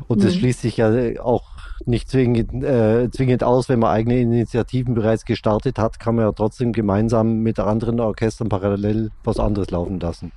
Und 0.07 0.23
das 0.23 0.35
mhm. 0.35 0.39
schließt 0.39 0.61
sich 0.61 0.77
ja 0.77 0.91
auch 1.21 1.43
nicht 1.85 2.09
zwingend, 2.09 2.63
äh, 2.63 3.09
zwingend 3.11 3.43
aus, 3.43 3.69
wenn 3.69 3.79
man 3.79 3.91
eigene 3.91 4.19
Initiativen 4.19 4.93
bereits 4.93 5.25
gestartet 5.25 5.77
hat, 5.79 5.99
kann 5.99 6.15
man 6.15 6.25
ja 6.25 6.31
trotzdem 6.31 6.73
gemeinsam 6.73 7.39
mit 7.39 7.59
anderen 7.59 7.99
Orchestern 7.99 8.49
parallel 8.49 9.11
was 9.23 9.39
anderes 9.39 9.69
laufen 9.71 9.99
lassen. 9.99 10.31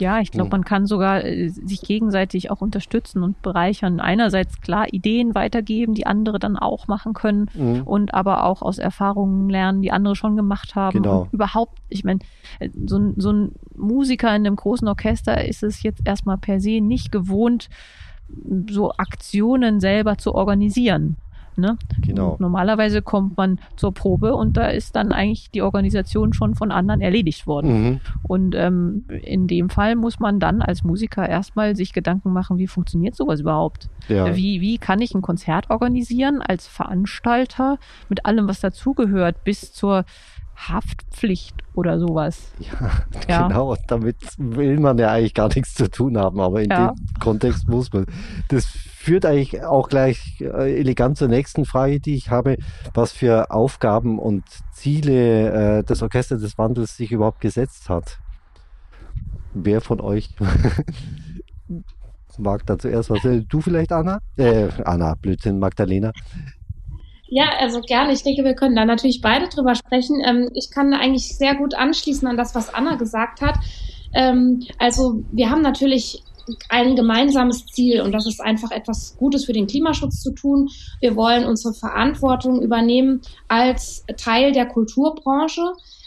Ja, 0.00 0.20
ich 0.20 0.30
glaube, 0.30 0.46
mhm. 0.46 0.52
man 0.52 0.64
kann 0.64 0.86
sogar 0.86 1.24
äh, 1.24 1.48
sich 1.48 1.82
gegenseitig 1.82 2.50
auch 2.50 2.60
unterstützen 2.60 3.22
und 3.22 3.42
bereichern. 3.42 3.98
Einerseits 3.98 4.60
klar 4.60 4.86
Ideen 4.92 5.34
weitergeben, 5.34 5.94
die 5.94 6.06
andere 6.06 6.38
dann 6.38 6.56
auch 6.56 6.86
machen 6.86 7.14
können 7.14 7.50
mhm. 7.54 7.82
und 7.82 8.14
aber 8.14 8.44
auch 8.44 8.62
aus 8.62 8.78
Erfahrungen 8.78 9.48
lernen, 9.48 9.82
die 9.82 9.90
andere 9.90 10.14
schon 10.14 10.36
gemacht 10.36 10.76
haben. 10.76 11.02
Genau. 11.02 11.22
Und 11.22 11.32
überhaupt, 11.32 11.78
ich 11.88 12.04
meine, 12.04 12.20
äh, 12.60 12.70
so, 12.86 13.12
so 13.16 13.32
ein 13.32 13.52
Musiker 13.76 14.28
in 14.28 14.46
einem 14.46 14.56
großen 14.56 14.86
Orchester 14.86 15.44
ist 15.44 15.62
es 15.62 15.82
jetzt 15.82 16.02
erstmal 16.04 16.38
per 16.38 16.60
se 16.60 16.80
nicht 16.80 17.10
gewohnt, 17.10 17.68
so 18.70 18.92
Aktionen 18.92 19.80
selber 19.80 20.18
zu 20.18 20.34
organisieren. 20.34 21.16
Ne? 21.58 21.76
Genau. 22.06 22.30
Und 22.32 22.40
normalerweise 22.40 23.02
kommt 23.02 23.36
man 23.36 23.58
zur 23.74 23.92
Probe 23.92 24.34
und 24.34 24.56
da 24.56 24.68
ist 24.68 24.94
dann 24.94 25.10
eigentlich 25.10 25.50
die 25.50 25.62
Organisation 25.62 26.32
schon 26.32 26.54
von 26.54 26.70
anderen 26.70 27.00
erledigt 27.00 27.48
worden. 27.48 27.82
Mhm. 27.82 28.00
Und 28.22 28.54
ähm, 28.54 29.04
in 29.08 29.48
dem 29.48 29.68
Fall 29.68 29.96
muss 29.96 30.20
man 30.20 30.38
dann 30.38 30.62
als 30.62 30.84
Musiker 30.84 31.28
erstmal 31.28 31.74
sich 31.74 31.92
Gedanken 31.92 32.32
machen, 32.32 32.58
wie 32.58 32.68
funktioniert 32.68 33.16
sowas 33.16 33.40
überhaupt? 33.40 33.88
Ja. 34.06 34.36
Wie, 34.36 34.60
wie 34.60 34.78
kann 34.78 35.00
ich 35.00 35.14
ein 35.14 35.22
Konzert 35.22 35.68
organisieren 35.68 36.42
als 36.42 36.68
Veranstalter 36.68 37.78
mit 38.08 38.24
allem, 38.24 38.46
was 38.46 38.60
dazugehört, 38.60 39.42
bis 39.42 39.72
zur 39.72 40.04
Haftpflicht 40.58 41.54
oder 41.74 41.98
sowas. 41.98 42.50
Ja, 42.58 43.02
ja, 43.28 43.48
genau. 43.48 43.76
Damit 43.86 44.16
will 44.38 44.80
man 44.80 44.98
ja 44.98 45.12
eigentlich 45.12 45.34
gar 45.34 45.48
nichts 45.54 45.74
zu 45.74 45.88
tun 45.88 46.18
haben, 46.18 46.40
aber 46.40 46.62
in 46.62 46.70
ja. 46.70 46.88
dem 46.88 47.06
Kontext 47.20 47.68
muss 47.68 47.92
man. 47.92 48.06
Das 48.48 48.66
führt 48.66 49.24
eigentlich 49.24 49.62
auch 49.62 49.88
gleich 49.88 50.40
äh, 50.40 50.80
elegant 50.80 51.16
zur 51.16 51.28
nächsten 51.28 51.64
Frage, 51.64 52.00
die 52.00 52.16
ich 52.16 52.30
habe. 52.30 52.56
Was 52.92 53.12
für 53.12 53.50
Aufgaben 53.50 54.18
und 54.18 54.44
Ziele 54.72 55.78
äh, 55.78 55.84
das 55.84 56.02
Orchester 56.02 56.36
des 56.36 56.58
Wandels 56.58 56.96
sich 56.96 57.12
überhaupt 57.12 57.40
gesetzt 57.40 57.88
hat? 57.88 58.18
Wer 59.54 59.80
von 59.80 60.00
euch 60.00 60.30
mag 62.38 62.64
da 62.66 62.78
zuerst 62.78 63.10
was? 63.10 63.20
Du 63.48 63.60
vielleicht, 63.60 63.92
Anna? 63.92 64.20
Äh, 64.36 64.68
Anna, 64.84 65.14
Blödsinn, 65.14 65.58
Magdalena. 65.58 66.12
Ja, 67.30 67.50
also 67.60 67.80
gerne. 67.80 68.12
Ich 68.12 68.22
denke, 68.22 68.42
wir 68.42 68.54
können 68.54 68.74
da 68.74 68.84
natürlich 68.84 69.20
beide 69.20 69.48
drüber 69.48 69.74
sprechen. 69.74 70.22
Ähm, 70.24 70.48
ich 70.54 70.70
kann 70.70 70.94
eigentlich 70.94 71.36
sehr 71.36 71.54
gut 71.56 71.74
anschließen 71.74 72.26
an 72.26 72.36
das, 72.36 72.54
was 72.54 72.72
Anna 72.72 72.96
gesagt 72.96 73.42
hat. 73.42 73.56
Ähm, 74.14 74.62
also 74.78 75.22
wir 75.32 75.50
haben 75.50 75.60
natürlich 75.60 76.22
ein 76.70 76.96
gemeinsames 76.96 77.66
Ziel 77.66 78.00
und 78.00 78.12
das 78.12 78.26
ist 78.26 78.40
einfach 78.40 78.70
etwas 78.70 79.16
Gutes 79.18 79.44
für 79.44 79.52
den 79.52 79.66
Klimaschutz 79.66 80.22
zu 80.22 80.32
tun. 80.32 80.68
Wir 81.00 81.14
wollen 81.14 81.44
unsere 81.44 81.74
Verantwortung 81.74 82.62
übernehmen 82.62 83.20
als 83.48 84.04
Teil 84.16 84.52
der 84.52 84.66
Kulturbranche. 84.66 85.60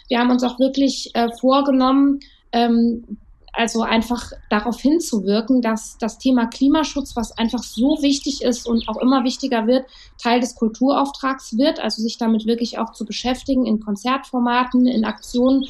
Wir 0.08 0.20
haben 0.20 0.32
uns 0.32 0.44
auch 0.44 0.58
wirklich 0.60 1.12
äh, 1.14 1.30
vorgenommen, 1.40 2.20
ähm, 2.52 3.18
also 3.54 3.82
einfach 3.82 4.32
darauf 4.50 4.80
hinzuwirken, 4.80 5.62
dass 5.62 5.98
das 5.98 6.18
Thema 6.18 6.46
Klimaschutz, 6.48 7.16
was 7.16 7.38
einfach 7.38 7.64
so 7.64 7.98
wichtig 8.02 8.42
ist 8.42 8.68
und 8.68 8.88
auch 8.88 8.98
immer 8.98 9.24
wichtiger 9.24 9.68
wird, 9.68 9.86
Teil 10.18 10.40
des 10.40 10.56
Kulturauftrags 10.56 11.58
wird, 11.58 11.80
also 11.80 12.02
sich 12.02 12.18
damit 12.18 12.46
wirklich 12.46 12.80
auch 12.80 12.94
zu 12.94 13.06
beschäftigen 13.06 13.66
in 13.66 13.80
Konzertformaten, 13.80 14.88
in 14.88 15.04
Aktionen 15.04 15.66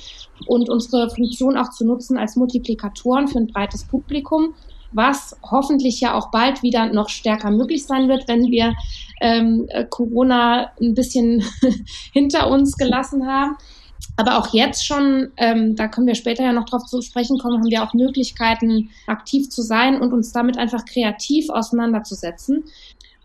und 0.47 0.69
unsere 0.69 1.09
Funktion 1.09 1.57
auch 1.57 1.69
zu 1.71 1.85
nutzen 1.85 2.17
als 2.17 2.35
Multiplikatoren 2.35 3.27
für 3.27 3.39
ein 3.39 3.47
breites 3.47 3.85
Publikum 3.85 4.53
was 4.91 5.37
hoffentlich 5.41 6.01
ja 6.01 6.15
auch 6.15 6.31
bald 6.31 6.63
wieder 6.63 6.91
noch 6.91 7.09
stärker 7.09 7.51
möglich 7.51 7.85
sein 7.85 8.09
wird, 8.09 8.27
wenn 8.27 8.51
wir 8.51 8.73
ähm, 9.21 9.67
Corona 9.89 10.71
ein 10.81 10.93
bisschen 10.93 11.43
hinter 12.13 12.49
uns 12.49 12.75
gelassen 12.75 13.27
haben. 13.27 13.55
Aber 14.21 14.37
auch 14.37 14.53
jetzt 14.53 14.85
schon, 14.85 15.31
ähm, 15.37 15.75
da 15.75 15.87
können 15.87 16.05
wir 16.05 16.13
später 16.13 16.43
ja 16.43 16.53
noch 16.53 16.65
drauf 16.65 16.85
zu 16.85 17.01
sprechen 17.01 17.39
kommen, 17.39 17.57
haben 17.57 17.71
wir 17.71 17.81
auch 17.81 17.95
Möglichkeiten, 17.95 18.91
aktiv 19.07 19.49
zu 19.49 19.63
sein 19.63 19.99
und 19.99 20.13
uns 20.13 20.31
damit 20.31 20.59
einfach 20.59 20.85
kreativ 20.85 21.49
auseinanderzusetzen. 21.49 22.65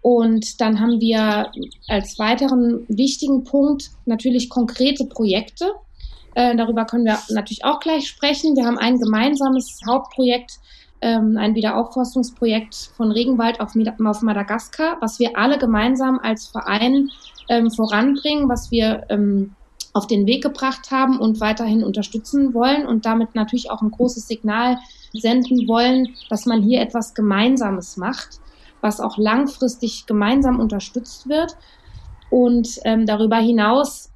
Und 0.01 0.59
dann 0.63 0.81
haben 0.81 0.99
wir 0.99 1.51
als 1.87 2.19
weiteren 2.19 2.87
wichtigen 2.89 3.45
Punkt 3.45 3.91
natürlich 4.07 4.49
konkrete 4.49 5.05
Projekte. 5.05 5.73
Äh, 6.35 6.57
darüber 6.57 6.87
können 6.87 7.05
wir 7.05 7.19
natürlich 7.29 7.67
auch 7.67 7.81
gleich 7.81 8.09
sprechen. 8.09 8.57
Wir 8.57 8.65
haben 8.65 8.79
ein 8.79 8.99
gemeinsames 8.99 9.81
Hauptprojekt, 9.87 10.53
ähm, 11.03 11.37
ein 11.37 11.55
Wiederaufforstungsprojekt 11.55 12.75
von 12.97 13.13
Regenwald 13.13 13.61
auf, 13.61 13.73
auf 13.77 14.23
Madagaskar, 14.23 14.97
was 15.03 15.19
wir 15.19 15.37
alle 15.37 15.59
gemeinsam 15.59 16.19
als 16.23 16.47
Verein 16.47 17.11
ähm, 17.51 17.71
voranbringen, 17.71 18.49
was 18.49 18.71
wir 18.71 19.05
ähm, 19.11 19.55
auf 19.97 20.07
den 20.07 20.27
Weg 20.27 20.43
gebracht 20.43 20.91
haben 20.91 21.19
und 21.19 21.41
weiterhin 21.41 21.83
unterstützen 21.83 22.53
wollen 22.53 22.87
und 22.87 23.07
damit 23.07 23.35
natürlich 23.35 23.71
auch 23.71 23.81
ein 23.81 23.91
großes 23.91 24.29
Signal 24.29 24.79
senden 25.13 25.67
wollen, 25.67 26.15
dass 26.29 26.45
man 26.45 26.63
hier 26.63 26.83
etwas 26.83 27.15
Gemeinsames 27.15 27.97
macht, 27.97 28.41
was 28.83 29.01
auch 29.01 29.17
langfristig 29.17 30.05
gemeinsam 30.07 30.61
unterstützt 30.61 31.29
wird. 31.29 31.57
Und 32.29 32.69
ähm, 32.85 33.07
darüber 33.07 33.37
hinaus 33.37 34.11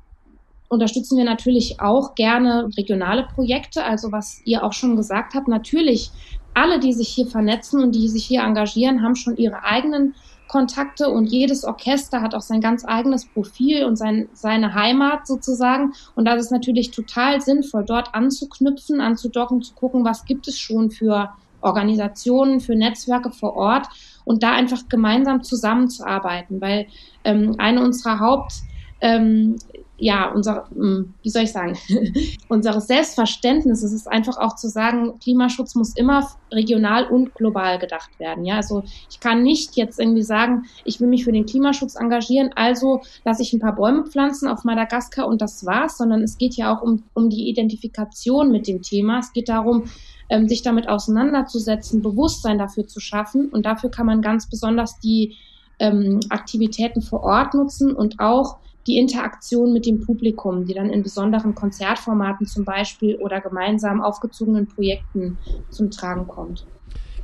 unterstützen 0.68 1.16
wir 1.16 1.24
natürlich 1.24 1.80
auch 1.80 2.14
gerne 2.14 2.68
regionale 2.76 3.26
Projekte. 3.34 3.82
Also 3.82 4.12
was 4.12 4.42
ihr 4.44 4.62
auch 4.62 4.74
schon 4.74 4.96
gesagt 4.96 5.34
habt, 5.34 5.48
natürlich 5.48 6.10
alle, 6.52 6.78
die 6.78 6.92
sich 6.92 7.08
hier 7.08 7.26
vernetzen 7.26 7.82
und 7.82 7.94
die 7.94 8.08
sich 8.08 8.26
hier 8.26 8.42
engagieren, 8.42 9.02
haben 9.02 9.16
schon 9.16 9.36
ihre 9.36 9.64
eigenen 9.64 10.14
Kontakte 10.50 11.08
und 11.08 11.26
jedes 11.26 11.64
Orchester 11.64 12.22
hat 12.22 12.34
auch 12.34 12.40
sein 12.40 12.60
ganz 12.60 12.84
eigenes 12.84 13.24
Profil 13.24 13.84
und 13.84 13.94
sein, 13.94 14.28
seine 14.32 14.74
Heimat 14.74 15.24
sozusagen. 15.28 15.92
Und 16.16 16.24
das 16.24 16.42
ist 16.42 16.50
natürlich 16.50 16.90
total 16.90 17.40
sinnvoll, 17.40 17.84
dort 17.84 18.16
anzuknüpfen, 18.16 19.00
anzudocken, 19.00 19.62
zu 19.62 19.74
gucken, 19.74 20.04
was 20.04 20.24
gibt 20.24 20.48
es 20.48 20.58
schon 20.58 20.90
für 20.90 21.30
Organisationen, 21.60 22.58
für 22.58 22.74
Netzwerke 22.74 23.30
vor 23.30 23.54
Ort 23.54 23.86
und 24.24 24.42
da 24.42 24.52
einfach 24.52 24.88
gemeinsam 24.88 25.44
zusammenzuarbeiten, 25.44 26.60
weil 26.60 26.88
ähm, 27.22 27.54
eine 27.58 27.84
unserer 27.84 28.18
Haupt 28.18 28.54
ähm, 29.00 29.54
ja, 30.00 30.32
unser, 30.32 30.66
hm, 30.74 31.12
wie 31.22 31.28
soll 31.28 31.42
ich 31.42 31.52
sagen, 31.52 31.76
unseres 32.48 32.86
Selbstverständnisses 32.86 33.92
ist 33.92 34.08
einfach 34.08 34.38
auch 34.38 34.56
zu 34.56 34.68
sagen, 34.68 35.18
Klimaschutz 35.20 35.74
muss 35.74 35.94
immer 35.94 36.26
regional 36.50 37.06
und 37.06 37.34
global 37.34 37.78
gedacht 37.78 38.18
werden. 38.18 38.46
Ja, 38.46 38.56
also 38.56 38.82
ich 39.10 39.20
kann 39.20 39.42
nicht 39.42 39.76
jetzt 39.76 40.00
irgendwie 40.00 40.22
sagen, 40.22 40.64
ich 40.84 41.00
will 41.00 41.08
mich 41.08 41.24
für 41.24 41.32
den 41.32 41.44
Klimaschutz 41.44 41.96
engagieren, 41.96 42.50
also 42.56 43.02
lasse 43.24 43.42
ich 43.42 43.52
ein 43.52 43.60
paar 43.60 43.76
Bäume 43.76 44.06
pflanzen 44.06 44.48
auf 44.48 44.64
Madagaskar 44.64 45.28
und 45.28 45.42
das 45.42 45.66
war's, 45.66 45.98
sondern 45.98 46.22
es 46.22 46.38
geht 46.38 46.54
ja 46.56 46.74
auch 46.74 46.82
um, 46.82 47.02
um 47.12 47.28
die 47.28 47.48
Identifikation 47.50 48.50
mit 48.50 48.66
dem 48.66 48.80
Thema. 48.80 49.18
Es 49.18 49.34
geht 49.34 49.50
darum, 49.50 49.84
ähm, 50.30 50.48
sich 50.48 50.62
damit 50.62 50.88
auseinanderzusetzen, 50.88 52.00
Bewusstsein 52.00 52.58
dafür 52.58 52.86
zu 52.86 53.00
schaffen 53.00 53.50
und 53.50 53.66
dafür 53.66 53.90
kann 53.90 54.06
man 54.06 54.22
ganz 54.22 54.48
besonders 54.48 54.98
die 55.00 55.36
ähm, 55.78 56.20
Aktivitäten 56.30 57.02
vor 57.02 57.22
Ort 57.22 57.52
nutzen 57.52 57.92
und 57.92 58.18
auch 58.18 58.58
die 58.86 58.98
Interaktion 58.98 59.72
mit 59.72 59.86
dem 59.86 60.00
Publikum, 60.00 60.64
die 60.64 60.74
dann 60.74 60.90
in 60.90 61.02
besonderen 61.02 61.54
Konzertformaten 61.54 62.46
zum 62.46 62.64
Beispiel 62.64 63.16
oder 63.16 63.40
gemeinsam 63.40 64.00
aufgezogenen 64.00 64.66
Projekten 64.66 65.38
zum 65.70 65.90
Tragen 65.90 66.26
kommt. 66.26 66.66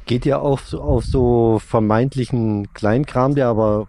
Geht 0.05 0.25
ja 0.25 0.39
auf, 0.39 0.73
auf 0.75 1.05
so 1.05 1.59
vermeintlichen 1.59 2.73
Kleinkram, 2.75 3.35
der 3.35 3.49
aber 3.49 3.89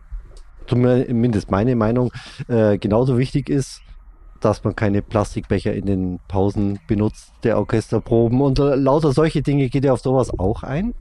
zumindest 0.67 1.51
meine 1.51 1.75
Meinung 1.75 2.12
äh, 2.47 2.77
genauso 2.77 3.17
wichtig 3.17 3.50
ist, 3.50 3.81
dass 4.39 4.63
man 4.63 4.75
keine 4.75 5.01
Plastikbecher 5.01 5.74
in 5.74 5.86
den 5.86 6.19
Pausen 6.27 6.79
benutzt, 6.88 7.31
der 7.43 7.57
Orchesterproben 7.57 8.41
und 8.41 8.57
lauter 8.59 9.12
solche 9.12 9.41
Dinge. 9.41 9.69
Geht 9.69 9.86
ja 9.86 9.93
auf 9.93 10.01
sowas 10.01 10.31
auch 10.38 10.63
ein? 10.63 10.93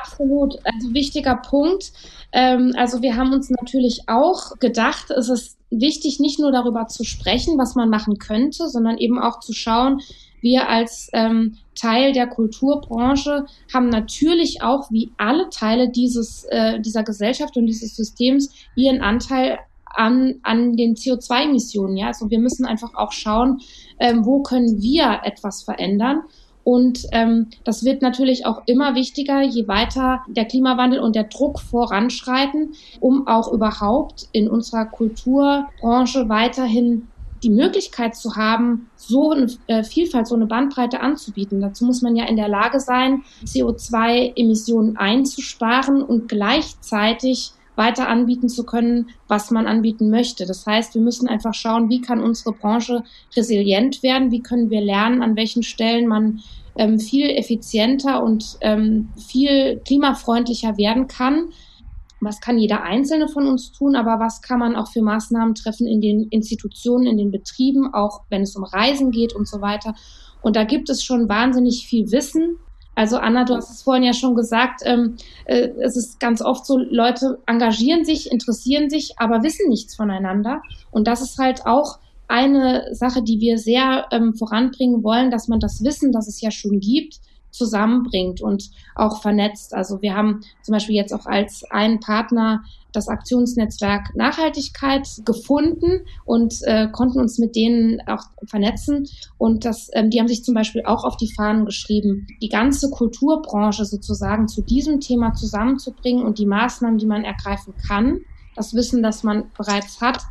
Absolut, 0.00 0.54
also 0.64 0.92
wichtiger 0.92 1.36
Punkt. 1.36 1.92
Ähm, 2.32 2.72
also 2.76 3.02
wir 3.02 3.16
haben 3.16 3.32
uns 3.32 3.50
natürlich 3.50 4.02
auch 4.06 4.58
gedacht, 4.58 5.10
es 5.10 5.28
ist 5.28 5.56
wichtig, 5.70 6.20
nicht 6.20 6.40
nur 6.40 6.52
darüber 6.52 6.86
zu 6.88 7.04
sprechen, 7.04 7.58
was 7.58 7.74
man 7.74 7.88
machen 7.88 8.18
könnte, 8.18 8.68
sondern 8.68 8.98
eben 8.98 9.18
auch 9.18 9.40
zu 9.40 9.52
schauen, 9.52 10.00
wir 10.40 10.68
als 10.68 11.10
ähm, 11.12 11.56
Teil 11.74 12.12
der 12.12 12.28
Kulturbranche 12.28 13.46
haben 13.72 13.88
natürlich 13.88 14.62
auch 14.62 14.90
wie 14.90 15.10
alle 15.16 15.48
Teile 15.50 15.90
dieses, 15.90 16.44
äh, 16.44 16.80
dieser 16.80 17.02
Gesellschaft 17.02 17.56
und 17.56 17.66
dieses 17.66 17.96
Systems 17.96 18.50
ihren 18.76 19.00
Anteil 19.00 19.58
an, 19.84 20.36
an 20.42 20.74
den 20.74 20.94
CO2-Emissionen. 20.94 21.96
Ja? 21.96 22.08
Also 22.08 22.30
wir 22.30 22.38
müssen 22.38 22.66
einfach 22.66 22.94
auch 22.94 23.12
schauen, 23.12 23.60
ähm, 23.98 24.24
wo 24.24 24.42
können 24.42 24.80
wir 24.80 25.20
etwas 25.24 25.62
verändern. 25.62 26.22
Und 26.68 27.06
ähm, 27.12 27.46
das 27.64 27.82
wird 27.82 28.02
natürlich 28.02 28.44
auch 28.44 28.60
immer 28.66 28.94
wichtiger, 28.94 29.40
je 29.40 29.66
weiter 29.68 30.20
der 30.28 30.44
Klimawandel 30.44 31.00
und 31.00 31.16
der 31.16 31.24
Druck 31.24 31.60
voranschreiten, 31.60 32.74
um 33.00 33.26
auch 33.26 33.50
überhaupt 33.50 34.28
in 34.32 34.50
unserer 34.50 34.84
Kulturbranche 34.84 36.28
weiterhin 36.28 37.08
die 37.42 37.48
Möglichkeit 37.48 38.16
zu 38.16 38.36
haben, 38.36 38.90
so 38.96 39.30
eine 39.30 39.46
äh, 39.68 39.82
Vielfalt, 39.82 40.26
so 40.26 40.34
eine 40.34 40.44
Bandbreite 40.44 41.00
anzubieten. 41.00 41.62
Dazu 41.62 41.86
muss 41.86 42.02
man 42.02 42.16
ja 42.16 42.26
in 42.26 42.36
der 42.36 42.48
Lage 42.48 42.80
sein, 42.80 43.22
CO2-Emissionen 43.46 44.98
einzusparen 44.98 46.02
und 46.02 46.28
gleichzeitig 46.28 47.52
weiter 47.78 48.08
anbieten 48.08 48.48
zu 48.48 48.64
können, 48.64 49.08
was 49.28 49.50
man 49.50 49.66
anbieten 49.66 50.10
möchte. 50.10 50.44
Das 50.44 50.66
heißt, 50.66 50.94
wir 50.94 51.00
müssen 51.00 51.28
einfach 51.28 51.54
schauen, 51.54 51.88
wie 51.88 52.00
kann 52.00 52.20
unsere 52.20 52.52
Branche 52.52 53.04
resilient 53.34 54.02
werden, 54.02 54.30
wie 54.30 54.42
können 54.42 54.68
wir 54.68 54.80
lernen, 54.80 55.22
an 55.22 55.36
welchen 55.36 55.62
Stellen 55.62 56.08
man 56.08 56.40
ähm, 56.76 56.98
viel 56.98 57.30
effizienter 57.30 58.22
und 58.22 58.58
ähm, 58.60 59.08
viel 59.16 59.80
klimafreundlicher 59.86 60.76
werden 60.76 61.06
kann. 61.06 61.50
Was 62.20 62.40
kann 62.40 62.58
jeder 62.58 62.82
Einzelne 62.82 63.28
von 63.28 63.46
uns 63.46 63.70
tun, 63.70 63.94
aber 63.94 64.18
was 64.18 64.42
kann 64.42 64.58
man 64.58 64.74
auch 64.74 64.88
für 64.88 65.02
Maßnahmen 65.02 65.54
treffen 65.54 65.86
in 65.86 66.00
den 66.00 66.24
Institutionen, 66.30 67.06
in 67.06 67.16
den 67.16 67.30
Betrieben, 67.30 67.94
auch 67.94 68.22
wenn 68.28 68.42
es 68.42 68.56
um 68.56 68.64
Reisen 68.64 69.12
geht 69.12 69.34
und 69.34 69.46
so 69.46 69.60
weiter. 69.60 69.94
Und 70.42 70.56
da 70.56 70.64
gibt 70.64 70.90
es 70.90 71.04
schon 71.04 71.28
wahnsinnig 71.28 71.86
viel 71.86 72.10
Wissen, 72.10 72.56
also 72.98 73.18
Anna, 73.18 73.44
du 73.44 73.54
hast 73.54 73.70
es 73.70 73.82
vorhin 73.82 74.02
ja 74.02 74.12
schon 74.12 74.34
gesagt, 74.34 74.80
ähm, 74.84 75.14
äh, 75.44 75.68
es 75.84 75.96
ist 75.96 76.18
ganz 76.18 76.42
oft 76.42 76.66
so, 76.66 76.78
Leute 76.78 77.38
engagieren 77.46 78.04
sich, 78.04 78.32
interessieren 78.32 78.90
sich, 78.90 79.12
aber 79.18 79.44
wissen 79.44 79.68
nichts 79.68 79.94
voneinander. 79.94 80.62
Und 80.90 81.06
das 81.06 81.22
ist 81.22 81.38
halt 81.38 81.64
auch 81.64 82.00
eine 82.26 82.92
Sache, 82.96 83.22
die 83.22 83.38
wir 83.38 83.56
sehr 83.56 84.06
ähm, 84.10 84.34
voranbringen 84.34 85.04
wollen, 85.04 85.30
dass 85.30 85.46
man 85.46 85.60
das 85.60 85.84
Wissen, 85.84 86.10
das 86.10 86.26
es 86.26 86.40
ja 86.40 86.50
schon 86.50 86.80
gibt, 86.80 87.20
zusammenbringt 87.58 88.40
und 88.40 88.70
auch 88.94 89.20
vernetzt. 89.20 89.74
Also 89.74 90.00
wir 90.00 90.14
haben 90.14 90.40
zum 90.62 90.72
Beispiel 90.72 90.94
jetzt 90.94 91.12
auch 91.12 91.26
als 91.26 91.64
einen 91.70 92.00
Partner 92.00 92.62
das 92.92 93.08
Aktionsnetzwerk 93.08 94.14
Nachhaltigkeit 94.16 95.06
gefunden 95.24 96.06
und 96.24 96.54
äh, 96.62 96.88
konnten 96.90 97.20
uns 97.20 97.38
mit 97.38 97.54
denen 97.54 98.00
auch 98.06 98.24
vernetzen. 98.46 99.06
Und 99.36 99.64
das, 99.64 99.90
ähm, 99.92 100.10
die 100.10 100.20
haben 100.20 100.28
sich 100.28 100.42
zum 100.42 100.54
Beispiel 100.54 100.82
auch 100.86 101.04
auf 101.04 101.16
die 101.16 101.32
Fahnen 101.34 101.66
geschrieben, 101.66 102.26
die 102.40 102.48
ganze 102.48 102.90
Kulturbranche 102.90 103.84
sozusagen 103.84 104.48
zu 104.48 104.62
diesem 104.62 105.00
Thema 105.00 105.34
zusammenzubringen 105.34 106.24
und 106.24 106.38
die 106.38 106.46
Maßnahmen, 106.46 106.98
die 106.98 107.06
man 107.06 107.24
ergreifen 107.24 107.74
kann, 107.86 108.20
das 108.56 108.74
Wissen, 108.74 109.02
das 109.02 109.22
man 109.22 109.50
bereits 109.56 110.00
hat, 110.00 110.22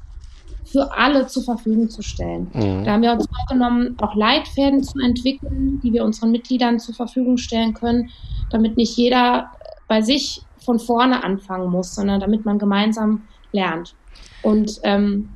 für 0.68 0.92
alle 0.92 1.28
zur 1.28 1.44
Verfügung 1.44 1.90
zu 1.90 2.02
stellen. 2.02 2.52
Mhm. 2.54 2.84
Da 2.84 2.92
haben 2.92 3.02
wir 3.02 3.14
uns 3.14 3.26
vorgenommen, 3.28 3.96
auch 4.02 4.16
Leitfäden 4.16 4.84
zu 4.84 5.00
entwickeln, 5.00 5.80
die 5.82 5.94
wir 5.94 6.04
unseren 6.04 6.32
Mitgliedern 6.32 6.80
zur 6.80 6.94
Verfügung 6.94 7.38
stellen 7.38 7.74
können, 7.74 8.10
damit 8.50 8.78
nicht 8.78 8.98
jeder 8.98 9.52
bei 9.88 10.02
sich 10.02 10.42
von 10.58 10.80
vorne 10.80 11.24
anfangen 11.24 11.72
muss, 11.72 11.96
sondern 11.96 12.20
damit 12.20 12.46
man 12.46 12.60
gemeinsam 12.60 13.24
lernt. 13.54 13.96
Und 14.44 14.80
ähm, 14.84 15.30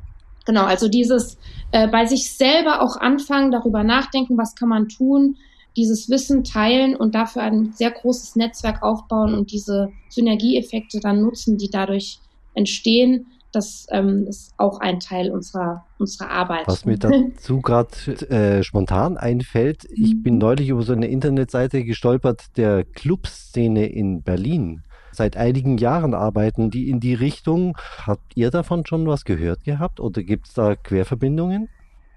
genau, 0.46 0.66
also 0.66 0.90
dieses 0.90 1.38
äh, 1.72 1.88
bei 1.88 2.06
sich 2.06 2.36
selber 2.36 2.82
auch 2.82 2.98
anfangen, 2.98 3.52
darüber 3.52 3.84
nachdenken, 3.84 4.38
was 4.38 4.56
kann 4.56 4.70
man 4.70 4.90
tun, 4.90 5.38
dieses 5.78 6.10
Wissen 6.10 6.44
teilen 6.44 6.96
und 6.96 7.16
dafür 7.16 7.44
ein 7.44 7.72
sehr 7.74 7.92
großes 7.92 8.36
Netzwerk 8.36 8.84
aufbauen 8.84 9.34
und 9.34 9.52
diese 9.52 9.90
Synergieeffekte 10.10 11.00
dann 11.00 11.22
nutzen, 11.22 11.58
die 11.58 11.70
dadurch 11.70 12.20
entstehen. 12.54 13.28
Das 13.52 13.86
ähm, 13.90 14.28
ist 14.28 14.54
auch 14.58 14.80
ein 14.80 15.00
Teil 15.00 15.32
unserer, 15.32 15.86
unserer 15.98 16.30
Arbeit. 16.30 16.68
Was 16.68 16.86
mir 16.86 16.98
dazu 16.98 17.62
gerade 17.62 17.90
äh, 18.30 18.64
spontan 18.64 19.18
einfällt, 19.18 19.86
ich 19.92 20.22
bin 20.24 20.36
mhm. 20.36 20.40
neulich 20.40 20.70
über 20.70 20.84
so 20.84 20.94
eine 20.94 21.08
Internetseite 21.08 21.84
gestolpert 21.84 22.58
der 22.58 22.86
Clubszene 22.86 23.88
in 23.88 24.22
Berlin 24.22 24.84
seit 25.14 25.38
einigen 25.38 25.78
Jahren 25.78 26.14
arbeiten 26.14 26.72
die 26.72 26.90
in 26.90 27.00
die 27.00 27.14
Richtung. 27.14 27.78
Habt 28.06 28.36
ihr 28.36 28.50
davon 28.50 28.86
schon 28.86 29.06
was 29.08 29.26
gehört 29.26 29.64
gehabt 29.64 30.00
oder 30.00 30.24
gibt 30.24 30.48
es 30.48 30.54
da 30.54 30.76
Querverbindungen? 30.76 31.70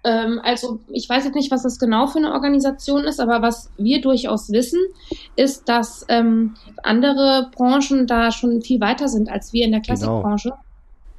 Ähm, 0.04 0.40
also 0.44 0.80
ich 0.88 1.08
weiß 1.08 1.24
jetzt 1.24 1.34
nicht, 1.34 1.50
was 1.50 1.62
das 1.62 1.78
genau 1.78 2.06
für 2.06 2.18
eine 2.18 2.32
Organisation 2.32 3.04
ist, 3.04 3.20
aber 3.20 3.40
was 3.40 3.70
wir 3.78 4.00
durchaus 4.02 4.50
wissen, 4.50 4.80
ist, 5.34 5.68
dass 5.68 6.04
ähm, 6.08 6.54
andere 6.82 7.50
Branchen 7.54 8.06
da 8.06 8.30
schon 8.30 8.60
viel 8.60 8.80
weiter 8.80 9.08
sind 9.08 9.30
als 9.30 9.52
wir 9.52 9.64
in 9.64 9.72
der 9.72 9.80
genau. 9.80 9.86
Klassikbranche. 9.86 10.50
Genau. 10.50 10.63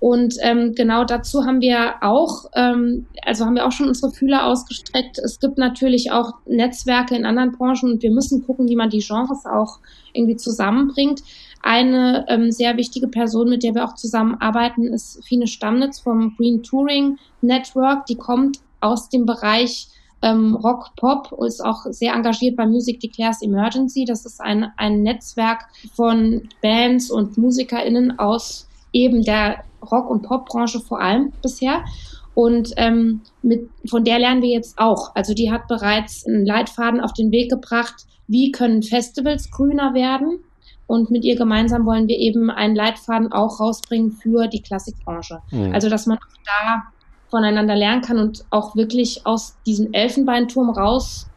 Und 0.05 0.35
ähm, 0.41 0.73
genau 0.75 1.03
dazu 1.03 1.45
haben 1.45 1.61
wir 1.61 1.95
auch, 2.01 2.45
ähm, 2.53 3.07
also 3.23 3.43
haben 3.43 3.55
wir 3.55 3.65
auch 3.65 3.71
schon 3.71 3.87
unsere 3.87 4.11
Fühler 4.11 4.45
ausgestreckt. 4.45 5.17
Es 5.17 5.39
gibt 5.39 5.57
natürlich 5.57 6.11
auch 6.11 6.33
Netzwerke 6.45 7.15
in 7.15 7.25
anderen 7.25 7.53
Branchen 7.53 7.93
und 7.93 8.03
wir 8.03 8.11
müssen 8.11 8.45
gucken, 8.45 8.69
wie 8.69 8.75
man 8.75 8.91
die 8.91 8.99
Genres 8.99 9.47
auch 9.47 9.79
irgendwie 10.13 10.35
zusammenbringt. 10.35 11.23
Eine 11.63 12.23
ähm, 12.27 12.51
sehr 12.51 12.77
wichtige 12.77 13.07
Person, 13.07 13.49
mit 13.49 13.63
der 13.63 13.73
wir 13.73 13.83
auch 13.83 13.95
zusammenarbeiten, 13.95 14.93
ist 14.93 15.25
Fine 15.27 15.47
Stammnitz 15.47 16.01
vom 16.01 16.35
Green 16.37 16.61
Touring 16.61 17.17
Network. 17.41 18.05
Die 18.05 18.15
kommt 18.15 18.59
aus 18.81 19.09
dem 19.09 19.25
Bereich 19.25 19.87
ähm, 20.21 20.53
Rock 20.53 20.91
Pop, 20.97 21.33
ist 21.43 21.65
auch 21.65 21.83
sehr 21.89 22.13
engagiert 22.13 22.57
bei 22.57 22.67
Music 22.67 22.99
Declares 22.99 23.41
Emergency. 23.41 24.05
Das 24.05 24.23
ist 24.27 24.39
ein, 24.39 24.71
ein 24.77 25.01
Netzwerk 25.01 25.65
von 25.95 26.47
Bands 26.61 27.09
und 27.09 27.39
MusikerInnen 27.39 28.19
aus 28.19 28.67
eben 28.95 29.23
der 29.23 29.63
Rock- 29.91 30.09
und 30.09 30.23
Popbranche 30.23 30.79
vor 30.79 31.01
allem 31.01 31.33
bisher. 31.41 31.83
Und 32.33 32.73
ähm, 32.77 33.21
mit, 33.41 33.69
von 33.89 34.03
der 34.03 34.19
lernen 34.19 34.41
wir 34.41 34.49
jetzt 34.49 34.77
auch. 34.77 35.15
Also 35.15 35.33
die 35.33 35.51
hat 35.51 35.67
bereits 35.67 36.25
einen 36.25 36.45
Leitfaden 36.45 36.99
auf 36.99 37.13
den 37.13 37.31
Weg 37.31 37.49
gebracht, 37.49 38.05
wie 38.27 38.51
können 38.51 38.81
Festivals 38.81 39.51
grüner 39.51 39.93
werden. 39.93 40.39
Und 40.87 41.11
mit 41.11 41.23
ihr 41.23 41.35
gemeinsam 41.35 41.85
wollen 41.85 42.07
wir 42.07 42.17
eben 42.17 42.49
einen 42.49 42.75
Leitfaden 42.75 43.31
auch 43.31 43.59
rausbringen 43.59 44.11
für 44.11 44.47
die 44.47 44.61
Klassikbranche. 44.61 45.39
Mhm. 45.51 45.73
Also 45.73 45.89
dass 45.89 46.05
man 46.05 46.17
auch 46.17 46.43
da 46.45 46.83
voneinander 47.29 47.75
lernen 47.75 48.01
kann 48.01 48.19
und 48.19 48.45
auch 48.49 48.75
wirklich 48.75 49.25
aus 49.25 49.57
diesem 49.65 49.93
Elfenbeinturm 49.93 50.69
raus, 50.69 51.27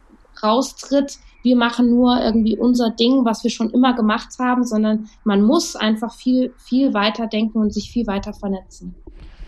raustritt. 0.42 1.18
Wir 1.48 1.56
machen 1.56 1.88
nur 1.88 2.22
irgendwie 2.22 2.58
unser 2.58 2.90
Ding, 2.90 3.24
was 3.24 3.42
wir 3.42 3.50
schon 3.50 3.70
immer 3.70 3.96
gemacht 3.96 4.38
haben, 4.38 4.64
sondern 4.64 5.08
man 5.24 5.40
muss 5.40 5.76
einfach 5.76 6.12
viel, 6.12 6.52
viel 6.58 6.92
weiter 6.92 7.26
denken 7.26 7.56
und 7.56 7.72
sich 7.72 7.90
viel 7.90 8.06
weiter 8.06 8.34
vernetzen. 8.34 8.94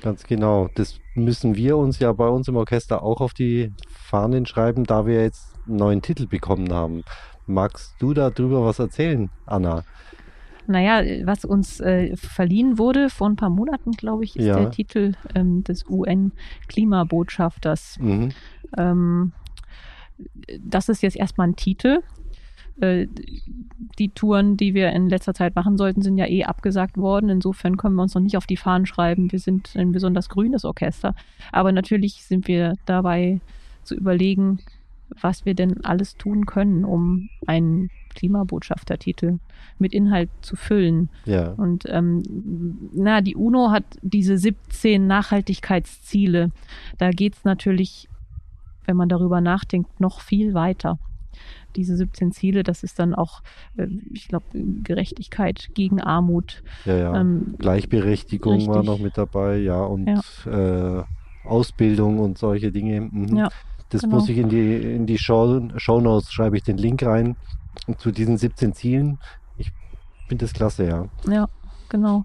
Ganz 0.01 0.25
genau. 0.25 0.71
Das 0.77 0.99
müssen 1.15 1.57
wir 1.57 1.77
uns 1.77 1.99
ja 1.99 2.11
bei 2.15 2.27
uns 2.27 2.49
im 2.49 2.57
Orchester 2.57 3.03
auch 3.03 3.21
auf 3.21 3.35
die 3.35 3.75
Fahnen 3.87 4.47
schreiben, 4.47 4.85
da 4.85 5.05
wir 5.05 5.25
jetzt 5.25 5.53
einen 5.67 5.77
neuen 5.77 6.01
Titel 6.01 6.27
bekommen 6.27 6.73
haben. 6.73 7.03
Magst 7.47 7.97
du 7.99 8.15
darüber 8.15 8.65
was 8.65 8.79
erzählen, 8.79 9.29
Anna? 9.45 9.85
Naja, 10.67 11.03
was 11.27 11.45
uns 11.45 11.81
äh, 11.81 12.17
verliehen 12.17 12.79
wurde 12.79 13.11
vor 13.11 13.29
ein 13.29 13.37
paar 13.37 13.51
Monaten, 13.51 13.91
glaube 13.91 14.25
ich, 14.25 14.37
ist 14.37 14.47
ja. 14.47 14.59
der 14.59 14.71
Titel 14.71 15.13
ähm, 15.35 15.65
des 15.65 15.85
UN-Klimabotschafters. 15.87 17.99
Mhm. 18.01 18.31
Ähm, 18.79 19.33
das 20.59 20.89
ist 20.89 21.03
jetzt 21.03 21.17
erstmal 21.17 21.49
ein 21.49 21.57
Titel. 21.57 22.01
Äh, 22.81 23.07
die 23.99 24.11
Touren, 24.11 24.57
die 24.57 24.75
wir 24.75 24.91
in 24.91 25.09
letzter 25.09 25.35
Zeit 25.35 25.55
machen 25.55 25.77
sollten, 25.77 26.03
sind 26.03 26.17
ja 26.17 26.27
eh 26.27 26.45
abgesagt 26.45 26.97
worden. 26.97 27.29
Insofern 27.29 27.77
können 27.77 27.97
wir 27.97 28.03
uns 28.03 28.15
noch 28.15 28.23
nicht 28.23 28.37
auf 28.37 28.47
die 28.47 28.57
Fahnen 28.57 28.87
schreiben. 28.87 29.33
Wir 29.33 29.39
sind 29.39 29.75
ein 29.77 29.93
besonders 29.93 30.29
grünes 30.29 30.65
Orchester. 30.65 31.15
Aber 31.53 31.73
natürlich 31.73 32.25
sind 32.25 32.49
wir 32.49 32.75
dabei 32.87 33.41
zu 33.85 33.95
überlegen, 33.95 34.61
was 35.21 35.45
wir 35.45 35.55
denn 35.55 35.85
alles 35.85 36.17
tun 36.17 36.47
können, 36.47 36.85
um 36.85 37.29
einen 37.47 37.91
Klimabotschaftertitel 38.15 39.39
mit 39.79 39.93
Inhalt 39.93 40.31
zu 40.43 40.57
füllen. 40.57 41.09
Ja. 41.25 41.53
Und 41.53 41.85
ähm, 41.89 42.23
na, 42.93 43.21
die 43.21 43.37
UNO 43.37 43.71
hat 43.71 43.85
diese 44.03 44.37
17 44.37 45.07
Nachhaltigkeitsziele. 45.07 46.51
Da 46.99 47.11
geht 47.11 47.35
es 47.35 47.45
natürlich, 47.45 48.09
wenn 48.91 48.97
man 48.97 49.09
darüber 49.09 49.41
nachdenkt, 49.41 50.01
noch 50.01 50.21
viel 50.21 50.53
weiter. 50.53 50.99
Diese 51.77 51.97
17 51.97 52.33
Ziele, 52.33 52.65
das 52.65 52.83
ist 52.83 52.99
dann 52.99 53.15
auch, 53.15 53.43
äh, 53.77 53.87
ich 54.13 54.27
glaube, 54.27 54.47
Gerechtigkeit 54.53 55.71
gegen 55.75 56.01
Armut. 56.01 56.65
Ja, 56.85 56.97
ja. 56.97 57.21
Ähm, 57.21 57.55
Gleichberechtigung 57.59 58.55
richtig. 58.55 58.75
war 58.75 58.83
noch 58.83 58.99
mit 58.99 59.17
dabei, 59.17 59.59
ja, 59.59 59.81
und 59.81 60.09
ja. 60.09 60.99
Äh, 60.99 61.05
Ausbildung 61.45 62.19
und 62.19 62.37
solche 62.37 62.73
Dinge. 62.73 63.01
Mhm. 63.01 63.37
Ja. 63.37 63.49
Das 63.91 64.03
genau. 64.03 64.17
muss 64.17 64.29
ich 64.29 64.39
in 64.39 64.49
die, 64.49 64.75
in 64.75 65.07
die 65.07 65.19
Show, 65.19 65.69
Show 65.77 66.01
Notes, 66.01 66.33
schreibe 66.33 66.57
ich 66.57 66.65
den 66.65 66.77
Link 66.77 67.05
rein 67.05 67.37
zu 67.99 68.11
diesen 68.11 68.39
17 68.39 68.73
Zielen. 68.73 69.19
Ich 69.57 69.71
finde 70.27 70.45
das 70.45 70.53
klasse, 70.53 70.87
ja. 70.87 71.07
Ja, 71.29 71.49
genau. 71.89 72.25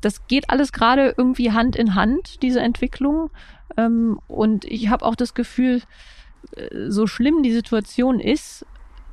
Das 0.00 0.26
geht 0.26 0.48
alles 0.48 0.72
gerade 0.72 1.14
irgendwie 1.18 1.52
Hand 1.52 1.76
in 1.76 1.94
Hand, 1.94 2.42
diese 2.42 2.60
Entwicklung. 2.60 3.30
Ähm, 3.76 4.18
und 4.28 4.64
ich 4.64 4.88
habe 4.88 5.04
auch 5.04 5.14
das 5.14 5.34
Gefühl, 5.34 5.82
äh, 6.56 6.90
so 6.90 7.06
schlimm 7.06 7.42
die 7.42 7.52
Situation 7.52 8.20
ist, 8.20 8.66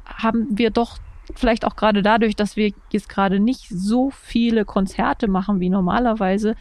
haben 0.06 0.48
wir 0.52 0.70
doch 0.70 0.98
vielleicht 1.34 1.66
auch 1.66 1.76
gerade 1.76 2.04
dadurch, 2.04 2.36
dass 2.36 2.56
wir 2.56 2.72
jetzt 2.92 3.10
gerade 3.10 3.40
nicht 3.40 3.68
so 3.70 4.12
viele 4.12 4.64
Konzerte 4.66 5.28
machen 5.28 5.60
wie 5.60 5.70
normalerweise, 5.70 6.56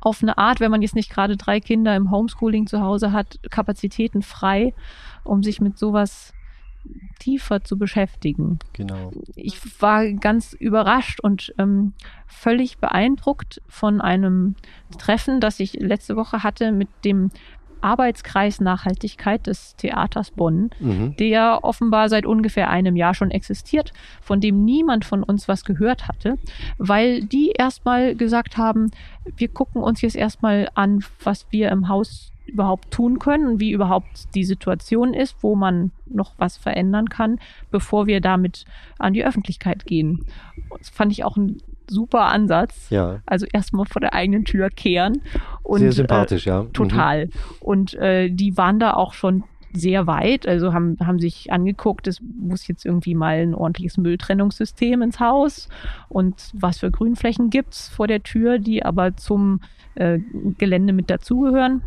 auf 0.00 0.22
eine 0.22 0.38
Art, 0.38 0.60
wenn 0.60 0.70
man 0.70 0.80
jetzt 0.80 0.94
nicht 0.94 1.10
gerade 1.10 1.36
drei 1.36 1.60
Kinder 1.60 1.94
im 1.94 2.10
Homeschooling 2.10 2.66
zu 2.66 2.80
Hause 2.80 3.12
hat, 3.12 3.38
Kapazitäten 3.50 4.22
frei, 4.22 4.74
um 5.24 5.42
sich 5.42 5.60
mit 5.60 5.78
sowas 5.78 6.32
tiefer 7.18 7.62
zu 7.62 7.78
beschäftigen. 7.78 8.58
Genau. 8.72 9.12
Ich 9.36 9.58
war 9.80 10.10
ganz 10.12 10.52
überrascht 10.52 11.20
und 11.20 11.54
ähm, 11.58 11.92
völlig 12.26 12.78
beeindruckt 12.78 13.60
von 13.68 14.00
einem 14.00 14.54
Treffen, 14.98 15.40
das 15.40 15.60
ich 15.60 15.74
letzte 15.74 16.16
Woche 16.16 16.42
hatte 16.42 16.72
mit 16.72 16.88
dem 17.04 17.30
Arbeitskreis 17.82 18.60
Nachhaltigkeit 18.60 19.46
des 19.46 19.76
Theaters 19.76 20.30
Bonn, 20.30 20.70
mhm. 20.80 21.16
der 21.16 21.60
offenbar 21.62 22.08
seit 22.08 22.26
ungefähr 22.26 22.70
einem 22.70 22.96
Jahr 22.96 23.14
schon 23.14 23.30
existiert, 23.30 23.92
von 24.20 24.40
dem 24.40 24.64
niemand 24.64 25.04
von 25.04 25.22
uns 25.22 25.48
was 25.48 25.64
gehört 25.64 26.08
hatte, 26.08 26.38
weil 26.78 27.22
die 27.22 27.52
erstmal 27.56 28.14
gesagt 28.14 28.56
haben, 28.56 28.90
wir 29.36 29.48
gucken 29.48 29.82
uns 29.82 30.02
jetzt 30.02 30.16
erstmal 30.16 30.68
an, 30.74 31.04
was 31.22 31.46
wir 31.50 31.70
im 31.70 31.88
Haus 31.88 32.32
überhaupt 32.50 32.90
tun 32.90 33.18
können, 33.18 33.60
wie 33.60 33.70
überhaupt 33.72 34.34
die 34.34 34.44
Situation 34.44 35.14
ist, 35.14 35.36
wo 35.40 35.54
man 35.54 35.92
noch 36.06 36.34
was 36.38 36.56
verändern 36.56 37.08
kann, 37.08 37.38
bevor 37.70 38.06
wir 38.06 38.20
damit 38.20 38.64
an 38.98 39.12
die 39.12 39.24
Öffentlichkeit 39.24 39.86
gehen. 39.86 40.24
Das 40.78 40.90
fand 40.90 41.12
ich 41.12 41.24
auch 41.24 41.36
ein 41.36 41.58
super 41.88 42.26
Ansatz. 42.26 42.88
Ja. 42.90 43.20
Also 43.26 43.46
erstmal 43.52 43.86
vor 43.86 44.00
der 44.00 44.14
eigenen 44.14 44.44
Tür 44.44 44.70
kehren. 44.70 45.22
Und, 45.62 45.80
sehr 45.80 45.92
sympathisch, 45.92 46.46
äh, 46.46 46.50
ja. 46.50 46.66
Total. 46.72 47.26
Mhm. 47.26 47.30
Und 47.60 47.94
äh, 47.94 48.30
die 48.30 48.56
waren 48.56 48.78
da 48.78 48.94
auch 48.94 49.12
schon 49.12 49.44
sehr 49.72 50.06
weit, 50.06 50.48
also 50.48 50.72
haben, 50.72 50.96
haben 51.00 51.20
sich 51.20 51.52
angeguckt, 51.52 52.08
es 52.08 52.20
muss 52.20 52.66
jetzt 52.66 52.84
irgendwie 52.84 53.14
mal 53.14 53.38
ein 53.38 53.54
ordentliches 53.54 53.98
Mülltrennungssystem 53.98 55.00
ins 55.02 55.20
Haus 55.20 55.68
und 56.08 56.50
was 56.54 56.78
für 56.78 56.90
Grünflächen 56.90 57.50
gibt's 57.50 57.88
vor 57.88 58.08
der 58.08 58.22
Tür, 58.22 58.58
die 58.58 58.84
aber 58.84 59.16
zum 59.16 59.60
äh, 59.94 60.18
Gelände 60.58 60.92
mit 60.92 61.08
dazugehören 61.08 61.82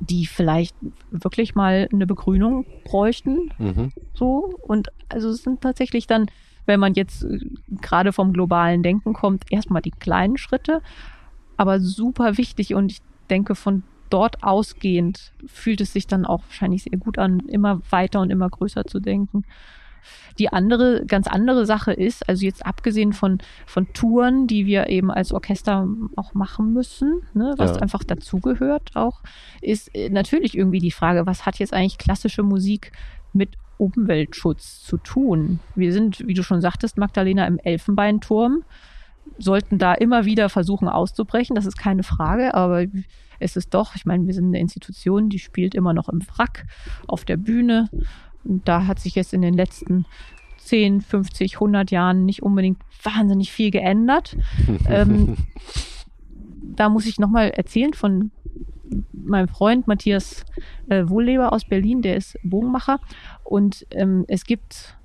die 0.00 0.26
vielleicht 0.26 0.74
wirklich 1.10 1.54
mal 1.54 1.88
eine 1.92 2.06
Begrünung 2.06 2.66
bräuchten. 2.84 3.52
Mhm. 3.58 3.92
So. 4.14 4.54
Und 4.62 4.88
also 5.08 5.28
es 5.28 5.42
sind 5.42 5.60
tatsächlich 5.60 6.06
dann, 6.06 6.26
wenn 6.66 6.80
man 6.80 6.94
jetzt 6.94 7.24
äh, 7.24 7.38
gerade 7.80 8.12
vom 8.12 8.32
globalen 8.32 8.82
Denken 8.82 9.12
kommt, 9.12 9.44
erstmal 9.50 9.82
die 9.82 9.90
kleinen 9.90 10.38
Schritte, 10.38 10.82
aber 11.56 11.80
super 11.80 12.38
wichtig. 12.38 12.74
Und 12.74 12.92
ich 12.92 13.00
denke, 13.28 13.54
von 13.54 13.82
dort 14.08 14.42
ausgehend 14.42 15.32
fühlt 15.46 15.80
es 15.80 15.92
sich 15.92 16.06
dann 16.06 16.26
auch 16.26 16.42
wahrscheinlich 16.48 16.84
sehr 16.84 16.98
gut 16.98 17.18
an, 17.18 17.40
immer 17.40 17.80
weiter 17.90 18.20
und 18.20 18.30
immer 18.30 18.48
größer 18.48 18.84
zu 18.84 19.00
denken. 19.00 19.44
Die 20.38 20.52
andere, 20.52 21.04
ganz 21.06 21.26
andere 21.26 21.66
Sache 21.66 21.92
ist, 21.92 22.28
also 22.28 22.44
jetzt 22.44 22.64
abgesehen 22.64 23.12
von, 23.12 23.38
von 23.66 23.92
Touren, 23.92 24.46
die 24.46 24.66
wir 24.66 24.88
eben 24.88 25.10
als 25.10 25.32
Orchester 25.32 25.86
auch 26.16 26.34
machen 26.34 26.72
müssen, 26.72 27.22
ne, 27.34 27.54
was 27.56 27.72
ja. 27.72 27.82
einfach 27.82 28.04
dazugehört 28.04 28.90
auch, 28.94 29.20
ist 29.60 29.94
äh, 29.94 30.08
natürlich 30.10 30.56
irgendwie 30.56 30.78
die 30.78 30.90
Frage, 30.90 31.26
was 31.26 31.46
hat 31.46 31.58
jetzt 31.58 31.74
eigentlich 31.74 31.98
klassische 31.98 32.42
Musik 32.42 32.92
mit 33.32 33.50
Umweltschutz 33.78 34.82
zu 34.82 34.98
tun? 34.98 35.60
Wir 35.74 35.92
sind, 35.92 36.26
wie 36.26 36.34
du 36.34 36.42
schon 36.42 36.60
sagtest, 36.60 36.98
Magdalena, 36.98 37.46
im 37.46 37.58
Elfenbeinturm, 37.58 38.64
sollten 39.38 39.78
da 39.78 39.94
immer 39.94 40.24
wieder 40.24 40.48
versuchen 40.48 40.88
auszubrechen, 40.88 41.54
das 41.54 41.66
ist 41.66 41.78
keine 41.78 42.02
Frage, 42.02 42.54
aber 42.54 42.86
es 43.38 43.56
ist 43.56 43.74
doch, 43.74 43.96
ich 43.96 44.04
meine, 44.04 44.26
wir 44.26 44.34
sind 44.34 44.46
eine 44.46 44.60
Institution, 44.60 45.30
die 45.30 45.38
spielt 45.38 45.74
immer 45.74 45.94
noch 45.94 46.08
im 46.08 46.20
Wrack 46.28 46.66
auf 47.06 47.24
der 47.24 47.38
Bühne 47.38 47.88
da 48.44 48.86
hat 48.86 49.00
sich 49.00 49.14
jetzt 49.14 49.32
in 49.32 49.42
den 49.42 49.54
letzten 49.54 50.06
10, 50.58 51.00
50, 51.00 51.54
100 51.54 51.90
Jahren 51.90 52.24
nicht 52.24 52.42
unbedingt 52.42 52.78
wahnsinnig 53.02 53.52
viel 53.52 53.70
geändert. 53.70 54.36
ähm, 54.88 55.36
da 56.76 56.88
muss 56.88 57.06
ich 57.06 57.18
nochmal 57.18 57.50
erzählen 57.50 57.94
von 57.94 58.30
meinem 59.12 59.48
Freund 59.48 59.86
Matthias 59.86 60.44
äh, 60.88 61.08
Wohlleber 61.08 61.52
aus 61.52 61.64
Berlin, 61.64 62.02
der 62.02 62.16
ist 62.16 62.38
Bogenmacher. 62.42 62.98
Und 63.44 63.86
ähm, 63.90 64.24
es 64.28 64.44
gibt 64.44 64.96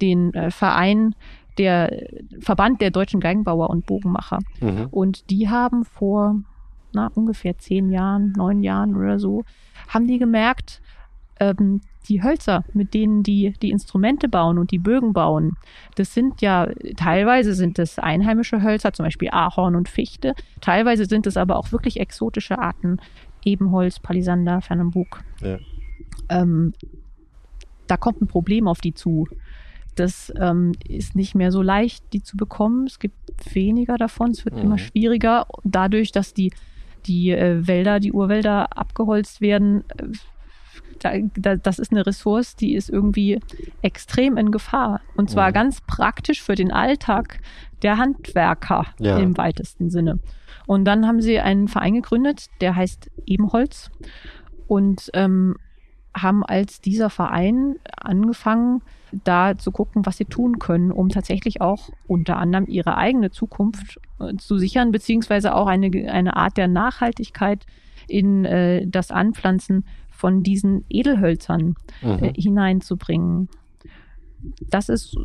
den 0.00 0.34
äh, 0.34 0.50
Verein, 0.50 1.14
der 1.58 2.08
Verband 2.40 2.80
der 2.80 2.90
deutschen 2.90 3.20
Geigenbauer 3.20 3.70
und 3.70 3.86
Bogenmacher. 3.86 4.40
Mhm. 4.60 4.88
Und 4.90 5.30
die 5.30 5.48
haben 5.48 5.84
vor 5.84 6.40
na, 6.92 7.10
ungefähr 7.14 7.58
zehn 7.58 7.90
Jahren, 7.90 8.32
neun 8.36 8.62
Jahren 8.62 8.96
oder 8.96 9.18
so, 9.18 9.44
haben 9.88 10.06
die 10.06 10.18
gemerkt, 10.18 10.80
ähm, 11.40 11.80
die 12.08 12.22
Hölzer, 12.22 12.64
mit 12.72 12.94
denen 12.94 13.22
die 13.22 13.54
die 13.62 13.70
Instrumente 13.70 14.28
bauen 14.28 14.58
und 14.58 14.70
die 14.70 14.78
Bögen 14.78 15.12
bauen, 15.12 15.56
das 15.96 16.14
sind 16.14 16.42
ja, 16.42 16.68
teilweise 16.96 17.54
sind 17.54 17.78
das 17.78 17.98
einheimische 17.98 18.62
Hölzer, 18.62 18.92
zum 18.92 19.04
Beispiel 19.04 19.30
Ahorn 19.30 19.76
und 19.76 19.88
Fichte, 19.88 20.34
teilweise 20.60 21.06
sind 21.06 21.26
es 21.26 21.36
aber 21.36 21.56
auch 21.56 21.72
wirklich 21.72 22.00
exotische 22.00 22.58
Arten, 22.58 22.98
Ebenholz, 23.44 24.00
Palisander, 24.00 24.60
Fernambuk. 24.60 25.22
Ja. 25.40 25.58
Ähm, 26.28 26.72
da 27.86 27.96
kommt 27.96 28.22
ein 28.22 28.26
Problem 28.26 28.68
auf 28.68 28.80
die 28.80 28.94
zu. 28.94 29.28
Das 29.94 30.32
ähm, 30.40 30.72
ist 30.88 31.14
nicht 31.14 31.34
mehr 31.34 31.52
so 31.52 31.62
leicht, 31.62 32.04
die 32.12 32.22
zu 32.22 32.36
bekommen. 32.36 32.86
Es 32.86 32.98
gibt 32.98 33.16
weniger 33.54 33.96
davon. 33.96 34.30
Es 34.30 34.44
wird 34.44 34.56
mhm. 34.56 34.62
immer 34.62 34.78
schwieriger. 34.78 35.46
Dadurch, 35.62 36.10
dass 36.10 36.34
die, 36.34 36.52
die 37.06 37.30
äh, 37.30 37.66
Wälder, 37.66 38.00
die 38.00 38.12
Urwälder 38.12 38.76
abgeholzt 38.76 39.40
werden, 39.40 39.84
äh, 39.96 40.06
das 40.98 41.78
ist 41.78 41.92
eine 41.92 42.06
Ressource, 42.06 42.56
die 42.56 42.74
ist 42.74 42.90
irgendwie 42.90 43.40
extrem 43.82 44.36
in 44.36 44.50
Gefahr. 44.50 45.00
Und 45.16 45.30
zwar 45.30 45.48
mhm. 45.50 45.54
ganz 45.54 45.80
praktisch 45.80 46.42
für 46.42 46.54
den 46.54 46.72
Alltag 46.72 47.40
der 47.82 47.98
Handwerker 47.98 48.86
ja. 48.98 49.18
im 49.18 49.36
weitesten 49.36 49.90
Sinne. 49.90 50.20
Und 50.66 50.84
dann 50.84 51.06
haben 51.06 51.20
sie 51.20 51.40
einen 51.40 51.68
Verein 51.68 51.94
gegründet, 51.94 52.46
der 52.60 52.76
heißt 52.76 53.10
Ebenholz. 53.26 53.90
Und 54.66 55.10
ähm, 55.12 55.56
haben 56.16 56.44
als 56.44 56.80
dieser 56.80 57.10
Verein 57.10 57.76
angefangen, 57.96 58.82
da 59.24 59.56
zu 59.56 59.70
gucken, 59.70 60.06
was 60.06 60.16
sie 60.16 60.24
tun 60.24 60.58
können, 60.58 60.90
um 60.90 61.08
tatsächlich 61.08 61.60
auch 61.60 61.90
unter 62.06 62.36
anderem 62.36 62.66
ihre 62.66 62.96
eigene 62.96 63.30
Zukunft 63.30 64.00
äh, 64.20 64.36
zu 64.36 64.58
sichern, 64.58 64.92
beziehungsweise 64.92 65.54
auch 65.54 65.66
eine, 65.66 65.90
eine 66.10 66.36
Art 66.36 66.56
der 66.56 66.68
Nachhaltigkeit 66.68 67.66
in 68.08 68.44
äh, 68.44 68.86
das 68.86 69.10
Anpflanzen 69.10 69.84
von 70.14 70.42
diesen 70.42 70.84
Edelhölzern 70.88 71.74
äh, 72.02 72.06
mhm. 72.06 72.32
hineinzubringen. 72.34 73.48
Das 74.70 74.88
ist 74.88 75.16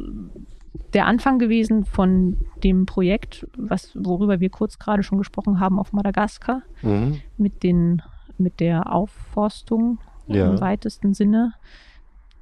der 0.94 1.06
Anfang 1.06 1.40
gewesen 1.40 1.86
von 1.86 2.38
dem 2.64 2.86
Projekt, 2.86 3.48
was, 3.58 3.92
worüber 3.96 4.40
wir 4.40 4.50
kurz 4.50 4.80
gerade 4.80 5.04
schon 5.04 5.18
gesprochen 5.18 5.60
haben 5.60 5.80
auf 5.80 5.94
Madagaskar, 5.94 6.64
mhm. 6.82 7.22
mit, 7.38 7.64
den, 7.64 8.02
mit 8.38 8.60
der 8.60 8.92
Aufforstung 8.92 10.00
ja. 10.28 10.50
im 10.50 10.60
weitesten 10.60 11.14
Sinne. 11.14 11.54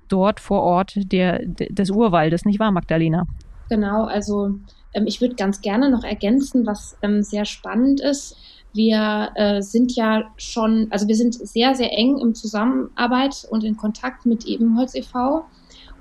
Dort 0.08 0.40
vor 0.40 0.62
Ort 0.62 0.94
der, 1.12 1.46
des 1.46 1.90
Urwaldes, 1.90 2.46
nicht 2.46 2.60
wahr, 2.60 2.72
Magdalena? 2.72 3.28
Genau, 3.70 4.06
also 4.06 4.56
ähm, 4.94 5.06
ich 5.06 5.20
würde 5.20 5.36
ganz 5.36 5.62
gerne 5.62 5.90
noch 5.90 6.04
ergänzen, 6.04 6.66
was 6.66 6.98
ähm, 7.02 7.24
sehr 7.24 7.44
spannend 7.44 8.00
ist. 8.00 8.38
Wir 8.74 9.32
äh, 9.36 9.62
sind 9.62 9.96
ja 9.96 10.32
schon, 10.38 10.88
also 10.92 11.08
wir 11.08 11.16
sind 11.16 11.34
sehr, 11.34 11.76
sehr 11.76 11.92
eng 11.92 12.18
im 12.20 12.36
Zusammenarbeit 12.36 13.48
und 13.50 13.64
in 13.64 13.78
Kontakt 13.78 14.26
mit 14.26 14.46
Ebenholz 14.46 14.94
e.V. 14.96 15.46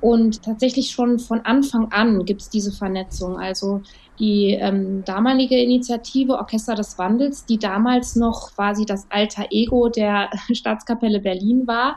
Und 0.01 0.43
tatsächlich 0.43 0.91
schon 0.91 1.19
von 1.19 1.41
Anfang 1.41 1.91
an 1.91 2.25
gibt 2.25 2.43
es 2.43 2.51
diese 2.51 2.71
Vernetzung. 2.71 3.39
Also 3.39 3.81
die 4.19 4.53
ähm, 4.53 5.05
damalige 5.05 5.59
Initiative 5.59 6.35
Orchester 6.35 6.75
des 6.75 6.99
Wandels, 6.99 7.47
die 7.47 7.59
damals 7.59 8.15
noch 8.17 8.55
quasi 8.55 8.85
das 8.85 9.07
alter 9.11 9.47
Ego 9.51 9.89
der 9.89 10.31
Staatskapelle 10.53 11.21
Berlin 11.21 11.67
war, 11.67 11.97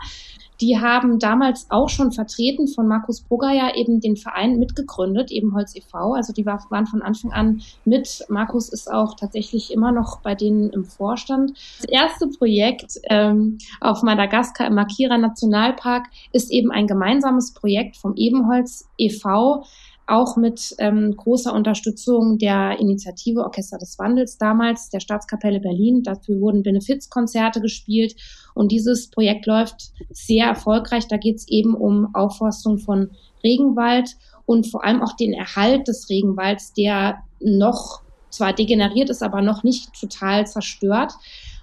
die 0.62 0.78
haben 0.80 1.20
damals 1.20 1.68
auch 1.70 1.90
schon 1.90 2.12
vertreten 2.12 2.68
von 2.68 2.88
Markus 2.88 3.22
Brugger 3.22 3.76
eben 3.76 4.00
den 4.00 4.18
Verein 4.18 4.58
mitgegründet, 4.58 5.32
eben 5.32 5.54
Holz 5.56 5.76
e.V. 5.76 6.14
Also 6.14 6.34
die 6.34 6.46
war, 6.46 6.66
waren 6.70 6.86
von 6.86 7.02
Anfang 7.02 7.32
an 7.32 7.62
mit. 7.86 8.26
Markus 8.30 8.70
ist 8.70 8.92
auch 8.92 9.16
tatsächlich 9.16 9.72
immer 9.72 9.92
noch 9.92 10.22
bei 10.22 10.36
denen 10.36 10.70
im 10.70 10.84
Vorstand. 10.84 11.52
Das 11.78 11.90
erste 11.90 12.28
Projekt 12.28 13.00
ähm, 13.10 13.58
auf 13.80 14.04
Madagaskar 14.04 14.68
im 14.68 14.76
Makira 14.76 15.18
Nationalpark 15.18 16.08
ist 16.34 16.52
eben 16.52 16.72
ein 16.72 16.88
gemeinsames 16.88 17.54
Projekt 17.54 17.98
vom 17.98 18.16
Ebenholz 18.16 18.90
e.V 18.98 19.64
auch 20.10 20.38
mit 20.38 20.76
ähm, 20.80 21.16
großer 21.16 21.54
Unterstützung 21.54 22.38
der 22.38 22.80
Initiative 22.80 23.42
Orchester 23.42 23.78
des 23.78 23.98
Wandels 24.00 24.38
damals, 24.38 24.90
der 24.90 25.00
Staatskapelle 25.00 25.60
Berlin. 25.60 26.04
Dafür 26.04 26.40
wurden 26.40 26.64
Benefizkonzerte 26.64 27.62
gespielt 27.62 28.16
und 28.56 28.72
dieses 28.72 29.10
Projekt 29.10 29.46
läuft 29.46 29.92
sehr 30.10 30.48
erfolgreich. 30.48 31.08
Da 31.08 31.18
geht 31.18 31.38
es 31.38 31.48
eben 31.48 31.76
um 31.76 32.14
Aufforstung 32.14 32.80
von 32.80 33.12
Regenwald 33.44 34.18
und 34.46 34.70
vor 34.70 34.84
allem 34.84 35.02
auch 35.02 35.16
den 35.16 35.34
Erhalt 35.34 35.88
des 35.88 36.10
Regenwalds, 36.10 36.74
der 36.74 37.20
noch 37.40 38.02
zwar 38.30 38.54
degeneriert 38.54 39.10
ist, 39.10 39.24
aber 39.24 39.42
noch 39.42 39.64
nicht 39.64 39.94
total 40.00 40.46
zerstört. 40.48 41.14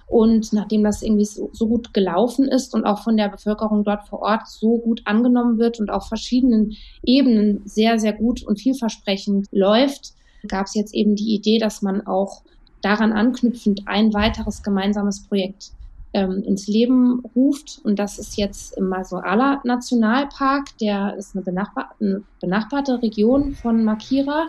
Und 0.07 0.53
nachdem 0.53 0.83
das 0.83 1.01
irgendwie 1.01 1.25
so, 1.25 1.49
so, 1.51 1.67
gut 1.67 1.93
gelaufen 1.93 2.47
ist 2.47 2.73
und 2.73 2.85
auch 2.85 3.03
von 3.03 3.17
der 3.17 3.27
Bevölkerung 3.27 3.83
dort 3.83 4.07
vor 4.07 4.21
Ort 4.21 4.47
so 4.47 4.77
gut 4.77 5.01
angenommen 5.03 5.57
wird 5.57 5.79
und 5.81 5.89
auf 5.89 6.07
verschiedenen 6.07 6.77
Ebenen 7.03 7.61
sehr, 7.65 7.99
sehr 7.99 8.13
gut 8.13 8.41
und 8.41 8.59
vielversprechend 8.59 9.47
läuft, 9.51 10.13
gab 10.47 10.67
es 10.67 10.75
jetzt 10.75 10.93
eben 10.93 11.15
die 11.15 11.35
Idee, 11.35 11.59
dass 11.59 11.81
man 11.81 12.07
auch 12.07 12.43
daran 12.81 13.11
anknüpfend 13.11 13.81
ein 13.85 14.13
weiteres 14.13 14.63
gemeinsames 14.63 15.27
Projekt 15.27 15.71
ähm, 16.13 16.43
ins 16.43 16.67
Leben 16.67 17.21
ruft. 17.35 17.81
Und 17.83 17.99
das 17.99 18.17
ist 18.17 18.37
jetzt 18.37 18.77
im 18.77 18.87
Masoala 18.87 19.61
Nationalpark. 19.63 20.77
Der 20.79 21.15
ist 21.17 21.35
eine, 21.35 21.43
benachbar 21.43 21.91
eine 21.99 22.23
benachbarte 22.39 23.01
Region 23.01 23.55
von 23.55 23.83
Makira. 23.83 24.47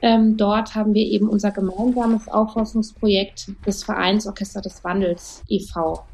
Ähm, 0.00 0.36
dort 0.36 0.74
haben 0.74 0.94
wir 0.94 1.04
eben 1.04 1.28
unser 1.28 1.50
gemeinsames 1.50 2.28
Aufforstungsprojekt 2.28 3.50
des 3.66 3.84
Vereins 3.84 4.26
Orchester 4.26 4.60
des 4.60 4.84
Wandels 4.84 5.42
e.V. 5.48 6.04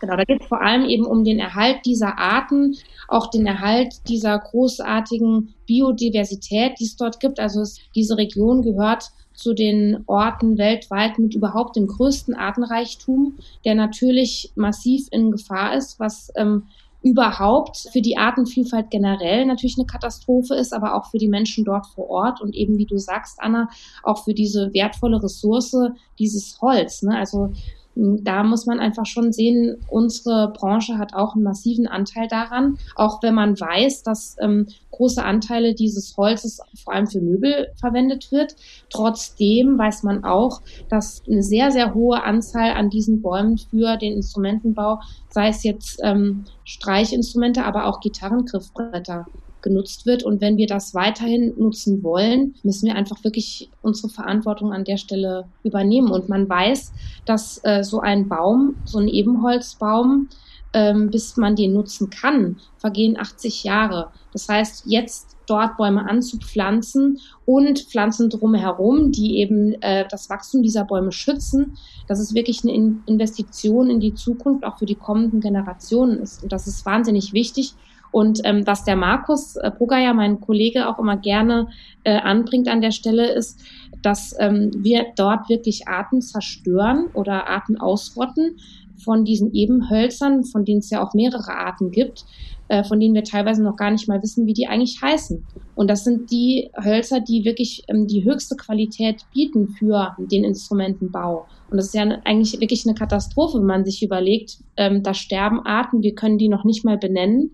Genau, 0.00 0.16
da 0.16 0.24
geht 0.24 0.42
es 0.42 0.46
vor 0.46 0.62
allem 0.62 0.88
eben 0.88 1.04
um 1.04 1.24
den 1.24 1.40
Erhalt 1.40 1.84
dieser 1.84 2.18
Arten, 2.18 2.76
auch 3.08 3.30
den 3.30 3.46
Erhalt 3.46 4.08
dieser 4.08 4.38
großartigen 4.38 5.54
Biodiversität, 5.66 6.78
die 6.78 6.84
es 6.84 6.96
dort 6.96 7.18
gibt. 7.18 7.40
Also 7.40 7.62
es, 7.62 7.80
diese 7.94 8.16
Region 8.16 8.62
gehört 8.62 9.10
zu 9.34 9.54
den 9.54 10.04
Orten 10.06 10.56
weltweit 10.58 11.18
mit 11.18 11.34
überhaupt 11.34 11.76
dem 11.76 11.86
größten 11.86 12.34
Artenreichtum, 12.34 13.38
der 13.64 13.74
natürlich 13.74 14.52
massiv 14.54 15.06
in 15.10 15.30
Gefahr 15.30 15.76
ist, 15.76 15.98
was 16.00 16.32
ähm, 16.36 16.64
überhaupt 17.02 17.88
für 17.92 18.00
die 18.00 18.16
Artenvielfalt 18.16 18.90
generell 18.90 19.46
natürlich 19.46 19.76
eine 19.78 19.86
Katastrophe 19.86 20.54
ist, 20.54 20.72
aber 20.72 20.94
auch 20.94 21.06
für 21.06 21.18
die 21.18 21.28
Menschen 21.28 21.64
dort 21.64 21.86
vor 21.86 22.10
Ort 22.10 22.40
und 22.40 22.54
eben, 22.54 22.76
wie 22.78 22.86
du 22.86 22.98
sagst, 22.98 23.38
Anna, 23.40 23.68
auch 24.02 24.24
für 24.24 24.34
diese 24.34 24.72
wertvolle 24.74 25.22
Ressource, 25.22 25.76
dieses 26.18 26.60
Holz. 26.60 27.02
Ne? 27.02 27.16
Also 27.16 27.52
da 27.98 28.44
muss 28.44 28.66
man 28.66 28.78
einfach 28.78 29.06
schon 29.06 29.32
sehen, 29.32 29.76
unsere 29.88 30.52
Branche 30.52 30.98
hat 30.98 31.14
auch 31.14 31.34
einen 31.34 31.42
massiven 31.42 31.88
Anteil 31.88 32.28
daran, 32.28 32.78
auch 32.94 33.22
wenn 33.24 33.34
man 33.34 33.58
weiß, 33.58 34.04
dass 34.04 34.36
ähm, 34.40 34.68
große 34.92 35.24
Anteile 35.24 35.74
dieses 35.74 36.16
Holzes 36.16 36.60
vor 36.84 36.94
allem 36.94 37.08
für 37.08 37.20
Möbel 37.20 37.72
verwendet 37.80 38.30
wird. 38.30 38.54
Trotzdem 38.90 39.78
weiß 39.78 40.04
man 40.04 40.22
auch, 40.22 40.62
dass 40.88 41.22
eine 41.26 41.42
sehr, 41.42 41.72
sehr 41.72 41.92
hohe 41.92 42.22
Anzahl 42.22 42.70
an 42.70 42.88
diesen 42.88 43.20
Bäumen 43.20 43.58
für 43.58 43.96
den 43.96 44.12
Instrumentenbau, 44.12 45.00
sei 45.30 45.48
es 45.48 45.64
jetzt 45.64 45.98
ähm, 46.04 46.44
Streichinstrumente, 46.64 47.64
aber 47.64 47.86
auch 47.86 47.98
Gitarrengriffbretter, 47.98 49.26
genutzt 49.68 50.06
wird. 50.06 50.22
Und 50.22 50.40
wenn 50.40 50.56
wir 50.56 50.66
das 50.66 50.94
weiterhin 50.94 51.54
nutzen 51.58 52.02
wollen, 52.02 52.54
müssen 52.62 52.86
wir 52.86 52.96
einfach 52.96 53.22
wirklich 53.24 53.70
unsere 53.82 54.08
Verantwortung 54.08 54.72
an 54.72 54.84
der 54.84 54.96
Stelle 54.96 55.46
übernehmen. 55.62 56.10
Und 56.10 56.28
man 56.28 56.48
weiß, 56.48 56.92
dass 57.26 57.60
äh, 57.64 57.84
so 57.84 58.00
ein 58.00 58.28
Baum, 58.28 58.76
so 58.84 58.98
ein 58.98 59.08
Ebenholzbaum, 59.08 60.28
ähm, 60.72 61.10
bis 61.10 61.36
man 61.36 61.56
den 61.56 61.72
nutzen 61.72 62.10
kann, 62.10 62.56
vergehen 62.76 63.18
80 63.18 63.64
Jahre. 63.64 64.08
Das 64.32 64.48
heißt, 64.48 64.84
jetzt 64.86 65.36
dort 65.46 65.78
Bäume 65.78 66.08
anzupflanzen 66.08 67.18
und 67.46 67.80
Pflanzen 67.80 68.28
drumherum, 68.28 69.12
die 69.12 69.38
eben 69.38 69.80
äh, 69.80 70.06
das 70.10 70.28
Wachstum 70.28 70.62
dieser 70.62 70.84
Bäume 70.84 71.10
schützen, 71.10 71.78
das 72.06 72.20
ist 72.20 72.34
wirklich 72.34 72.62
eine 72.62 72.74
in 72.74 73.02
Investition 73.06 73.88
in 73.88 74.00
die 74.00 74.14
Zukunft, 74.14 74.64
auch 74.64 74.78
für 74.78 74.86
die 74.86 74.94
kommenden 74.94 75.40
Generationen 75.40 76.18
ist. 76.18 76.42
Und 76.42 76.52
das 76.52 76.66
ist 76.66 76.84
wahnsinnig 76.84 77.32
wichtig. 77.32 77.74
Und 78.10 78.40
ähm, 78.44 78.66
was 78.66 78.84
der 78.84 78.96
Markus 78.96 79.56
äh, 79.56 79.70
Brugger 79.70 80.14
mein 80.14 80.40
Kollege, 80.40 80.88
auch 80.88 80.98
immer 80.98 81.16
gerne 81.16 81.68
äh, 82.04 82.16
anbringt 82.16 82.68
an 82.68 82.80
der 82.80 82.92
Stelle, 82.92 83.30
ist, 83.30 83.60
dass 84.02 84.34
ähm, 84.38 84.70
wir 84.76 85.06
dort 85.16 85.48
wirklich 85.48 85.88
Arten 85.88 86.20
zerstören 86.20 87.08
oder 87.14 87.48
Arten 87.48 87.78
ausrotten 87.78 88.58
von 89.04 89.24
diesen 89.24 89.52
Ebenhölzern, 89.52 90.44
von 90.44 90.64
denen 90.64 90.80
es 90.80 90.90
ja 90.90 91.02
auch 91.02 91.14
mehrere 91.14 91.52
Arten 91.52 91.90
gibt, 91.90 92.24
äh, 92.68 92.84
von 92.84 93.00
denen 93.00 93.14
wir 93.14 93.24
teilweise 93.24 93.62
noch 93.62 93.76
gar 93.76 93.90
nicht 93.90 94.08
mal 94.08 94.22
wissen, 94.22 94.46
wie 94.46 94.52
die 94.52 94.66
eigentlich 94.66 95.00
heißen. 95.00 95.44
Und 95.74 95.88
das 95.88 96.04
sind 96.04 96.30
die 96.30 96.70
Hölzer, 96.82 97.20
die 97.20 97.44
wirklich 97.44 97.84
ähm, 97.88 98.06
die 98.06 98.24
höchste 98.24 98.56
Qualität 98.56 99.24
bieten 99.32 99.68
für 99.68 100.16
den 100.18 100.44
Instrumentenbau. 100.44 101.46
Und 101.70 101.76
das 101.76 101.86
ist 101.86 101.94
ja 101.94 102.02
eigentlich 102.24 102.60
wirklich 102.60 102.86
eine 102.86 102.94
Katastrophe, 102.94 103.58
wenn 103.58 103.66
man 103.66 103.84
sich 103.84 104.02
überlegt, 104.02 104.58
ähm, 104.76 105.02
da 105.02 105.14
sterben 105.14 105.60
Arten, 105.60 106.02
wir 106.02 106.14
können 106.14 106.38
die 106.38 106.48
noch 106.48 106.64
nicht 106.64 106.84
mal 106.84 106.98
benennen. 106.98 107.52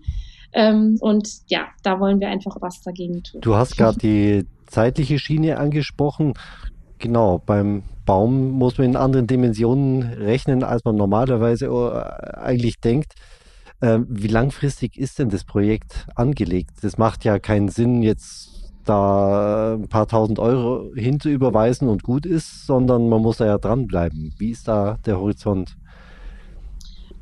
Ähm, 0.55 0.97
und 1.01 1.29
ja, 1.47 1.67
da 1.83 1.99
wollen 1.99 2.19
wir 2.21 2.29
einfach 2.29 2.55
was 2.61 2.81
dagegen 2.81 3.21
tun. 3.21 3.41
Du 3.41 3.55
hast 3.55 3.77
gerade 3.77 3.97
die 3.97 4.45
zeitliche 4.65 5.19
Schiene 5.19 5.57
angesprochen. 5.57 6.33
Genau, 6.97 7.41
beim 7.45 7.83
Baum 8.05 8.51
muss 8.51 8.77
man 8.77 8.87
in 8.87 8.95
anderen 8.95 9.27
Dimensionen 9.27 10.03
rechnen, 10.13 10.63
als 10.63 10.85
man 10.85 10.95
normalerweise 10.95 11.65
äh, 11.65 12.37
eigentlich 12.39 12.79
denkt. 12.79 13.15
Ähm, 13.81 14.07
wie 14.09 14.27
langfristig 14.27 14.97
ist 14.97 15.19
denn 15.19 15.29
das 15.29 15.43
Projekt 15.43 16.07
angelegt? 16.15 16.71
Das 16.81 16.97
macht 16.97 17.25
ja 17.25 17.37
keinen 17.37 17.67
Sinn, 17.67 18.01
jetzt 18.01 18.71
da 18.85 19.73
ein 19.73 19.89
paar 19.89 20.07
tausend 20.07 20.39
Euro 20.39 20.93
hinzuüberweisen 20.95 21.89
und 21.89 22.03
gut 22.03 22.25
ist, 22.25 22.65
sondern 22.65 23.09
man 23.09 23.21
muss 23.21 23.37
da 23.37 23.45
ja 23.45 23.57
dranbleiben. 23.57 24.33
Wie 24.37 24.51
ist 24.51 24.69
da 24.69 24.97
der 25.05 25.19
Horizont? 25.19 25.75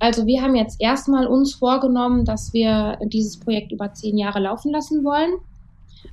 Also 0.04 0.26
wir 0.26 0.42
haben 0.42 0.54
jetzt 0.54 0.82
erstmal 0.82 1.28
uns 1.28 1.54
vorgenommen, 1.56 2.26
dass 2.26 2.52
wir 2.52 3.00
dieses 3.06 3.40
Projekt 3.40 3.72
über 3.72 3.94
zehn 3.94 4.18
Jahre 4.18 4.42
laufen 4.42 4.70
lassen 4.70 5.06
wollen. 5.06 5.32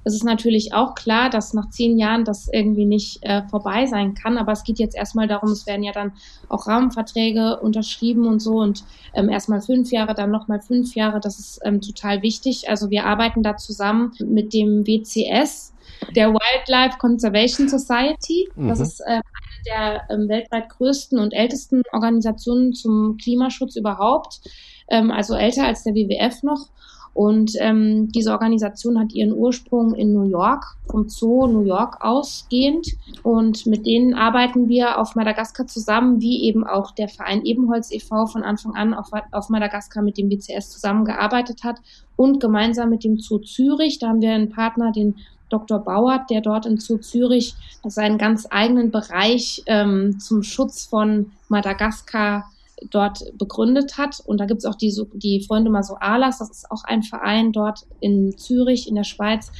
Es 0.04 0.14
ist 0.14 0.22
natürlich 0.22 0.72
auch 0.72 0.94
klar, 0.94 1.28
dass 1.28 1.54
nach 1.54 1.70
zehn 1.70 1.98
Jahren 1.98 2.24
das 2.24 2.48
irgendwie 2.52 2.84
nicht 2.84 3.18
äh, 3.22 3.42
vorbei 3.48 3.86
sein 3.86 4.14
kann. 4.14 4.38
Aber 4.38 4.52
es 4.52 4.62
geht 4.62 4.78
jetzt 4.78 4.94
erstmal 4.94 5.26
darum, 5.26 5.50
es 5.50 5.66
werden 5.66 5.82
ja 5.82 5.90
dann 5.90 6.12
auch 6.48 6.68
Rahmenverträge 6.68 7.58
unterschrieben 7.58 8.28
und 8.28 8.38
so 8.38 8.60
und 8.60 8.84
ähm, 9.14 9.28
erstmal 9.28 9.60
fünf 9.60 9.90
Jahre, 9.90 10.14
dann 10.14 10.30
nochmal 10.30 10.60
fünf 10.60 10.94
Jahre. 10.94 11.18
Das 11.18 11.40
ist 11.40 11.58
ähm, 11.64 11.80
total 11.80 12.22
wichtig. 12.22 12.70
Also 12.70 12.90
wir 12.90 13.06
arbeiten 13.06 13.42
da 13.42 13.56
zusammen 13.56 14.12
mit 14.20 14.54
dem 14.54 14.86
WCS, 14.86 15.74
der 16.14 16.32
Wildlife 16.32 16.96
Conservation 16.98 17.68
Society. 17.68 18.48
Das 18.54 18.78
mhm. 18.78 18.84
ist 18.84 19.00
äh, 19.00 19.20
der 19.66 20.02
ähm, 20.10 20.28
weltweit 20.28 20.68
größten 20.68 21.18
und 21.18 21.32
ältesten 21.32 21.82
Organisationen 21.92 22.72
zum 22.72 23.16
Klimaschutz 23.16 23.76
überhaupt. 23.76 24.40
Ähm, 24.88 25.10
also 25.10 25.34
älter 25.34 25.66
als 25.66 25.84
der 25.84 25.94
WWF 25.94 26.42
noch. 26.42 26.68
Und 27.12 27.52
ähm, 27.58 28.10
diese 28.12 28.30
Organisation 28.30 28.98
hat 28.98 29.12
ihren 29.12 29.32
Ursprung 29.32 29.94
in 29.94 30.12
New 30.12 30.28
York, 30.28 30.64
vom 30.88 31.08
Zoo 31.08 31.46
New 31.48 31.64
York 31.64 31.98
ausgehend. 32.00 32.86
Und 33.22 33.66
mit 33.66 33.84
denen 33.84 34.14
arbeiten 34.14 34.68
wir 34.68 34.98
auf 34.98 35.16
Madagaskar 35.16 35.66
zusammen, 35.66 36.20
wie 36.20 36.44
eben 36.44 36.64
auch 36.64 36.92
der 36.92 37.08
Verein 37.08 37.44
Ebenholz 37.44 37.90
e.V. 37.90 38.26
von 38.26 38.44
Anfang 38.44 38.74
an 38.76 38.94
auf, 38.94 39.10
auf 39.32 39.48
Madagaskar 39.48 40.02
mit 40.02 40.18
dem 40.18 40.28
BCS 40.28 40.70
zusammengearbeitet 40.70 41.64
hat 41.64 41.80
und 42.16 42.40
gemeinsam 42.40 42.90
mit 42.90 43.02
dem 43.02 43.18
Zoo 43.18 43.38
Zürich. 43.38 43.98
Da 43.98 44.08
haben 44.08 44.20
wir 44.20 44.30
einen 44.30 44.50
Partner, 44.50 44.92
den 44.92 45.16
Dr. 45.50 45.80
Bauert, 45.80 46.30
der 46.30 46.40
dort 46.40 46.66
im 46.66 46.78
Zoo 46.78 46.98
Zürich 46.98 47.54
seinen 47.84 48.18
ganz 48.18 48.46
eigenen 48.50 48.90
Bereich 48.90 49.62
ähm, 49.66 50.18
zum 50.18 50.42
Schutz 50.42 50.86
von 50.86 51.32
Madagaskar 51.48 52.50
dort 52.90 53.22
begründet 53.36 53.98
hat. 53.98 54.22
Und 54.24 54.38
da 54.38 54.46
gibt 54.46 54.60
es 54.60 54.64
auch 54.64 54.76
die, 54.76 54.94
die 55.14 55.42
Freunde 55.42 55.70
Masoalas, 55.70 56.38
das 56.38 56.50
ist 56.50 56.70
auch 56.70 56.84
ein 56.84 57.02
Verein 57.02 57.52
dort 57.52 57.86
in 58.00 58.36
Zürich 58.38 58.88
in 58.88 58.94
der 58.94 59.04
Schweiz. 59.04 59.52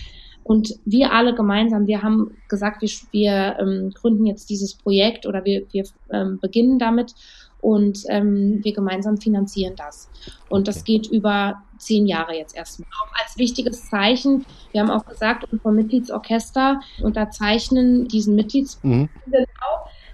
Und 0.42 0.74
wir 0.84 1.12
alle 1.12 1.34
gemeinsam, 1.34 1.86
wir 1.86 2.02
haben 2.02 2.36
gesagt, 2.48 2.82
wir, 2.82 2.88
wir 3.12 3.56
ähm, 3.60 3.92
gründen 3.94 4.26
jetzt 4.26 4.48
dieses 4.48 4.74
Projekt 4.74 5.26
oder 5.26 5.44
wir, 5.44 5.66
wir 5.70 5.84
ähm, 6.10 6.38
beginnen 6.40 6.78
damit 6.78 7.14
und 7.60 8.04
ähm, 8.08 8.60
wir 8.62 8.72
gemeinsam 8.72 9.18
finanzieren 9.18 9.74
das. 9.76 10.08
Und 10.48 10.68
das 10.68 10.84
geht 10.84 11.06
über 11.08 11.62
zehn 11.78 12.06
Jahre 12.06 12.36
jetzt 12.36 12.56
erstmal. 12.56 12.88
Auch 12.90 13.22
als 13.22 13.36
wichtiges 13.38 13.88
Zeichen, 13.88 14.44
wir 14.72 14.82
haben 14.82 14.90
auch 14.90 15.06
gesagt, 15.06 15.46
unsere 15.50 15.72
Mitgliedsorchester 15.72 16.80
unterzeichnen 17.02 18.08
diesen 18.08 18.34
Mitglieds 18.34 18.78
mhm. 18.82 19.08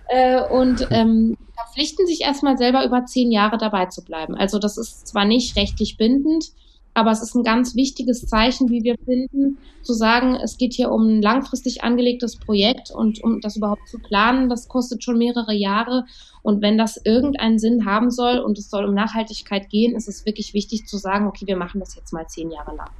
äh, 0.08 0.42
und 0.42 0.86
ähm, 0.90 1.36
verpflichten 1.54 2.06
sich 2.06 2.22
erstmal 2.22 2.56
selber 2.56 2.84
über 2.84 3.04
zehn 3.06 3.32
Jahre 3.32 3.58
dabei 3.58 3.86
zu 3.86 4.04
bleiben. 4.04 4.34
Also 4.34 4.58
das 4.58 4.78
ist 4.78 5.06
zwar 5.06 5.24
nicht 5.24 5.56
rechtlich 5.56 5.96
bindend, 5.96 6.52
aber 6.96 7.10
es 7.10 7.20
ist 7.20 7.34
ein 7.34 7.42
ganz 7.42 7.76
wichtiges 7.76 8.26
Zeichen, 8.26 8.70
wie 8.70 8.82
wir 8.82 8.96
finden, 9.04 9.58
zu 9.82 9.92
sagen, 9.92 10.34
es 10.34 10.56
geht 10.56 10.72
hier 10.72 10.90
um 10.90 11.06
ein 11.06 11.22
langfristig 11.22 11.84
angelegtes 11.84 12.38
Projekt 12.38 12.90
und 12.90 13.22
um 13.22 13.40
das 13.42 13.56
überhaupt 13.56 13.86
zu 13.86 13.98
planen, 13.98 14.48
das 14.48 14.66
kostet 14.66 15.04
schon 15.04 15.18
mehrere 15.18 15.52
Jahre. 15.52 16.06
Und 16.42 16.62
wenn 16.62 16.78
das 16.78 16.98
irgendeinen 17.04 17.58
Sinn 17.58 17.84
haben 17.84 18.10
soll 18.10 18.38
und 18.38 18.56
es 18.56 18.70
soll 18.70 18.86
um 18.86 18.94
Nachhaltigkeit 18.94 19.68
gehen, 19.68 19.94
ist 19.94 20.08
es 20.08 20.24
wirklich 20.24 20.54
wichtig 20.54 20.86
zu 20.86 20.96
sagen, 20.96 21.26
okay, 21.26 21.46
wir 21.46 21.58
machen 21.58 21.80
das 21.80 21.94
jetzt 21.96 22.14
mal 22.14 22.26
zehn 22.28 22.50
Jahre 22.50 22.74
lang 22.74 22.90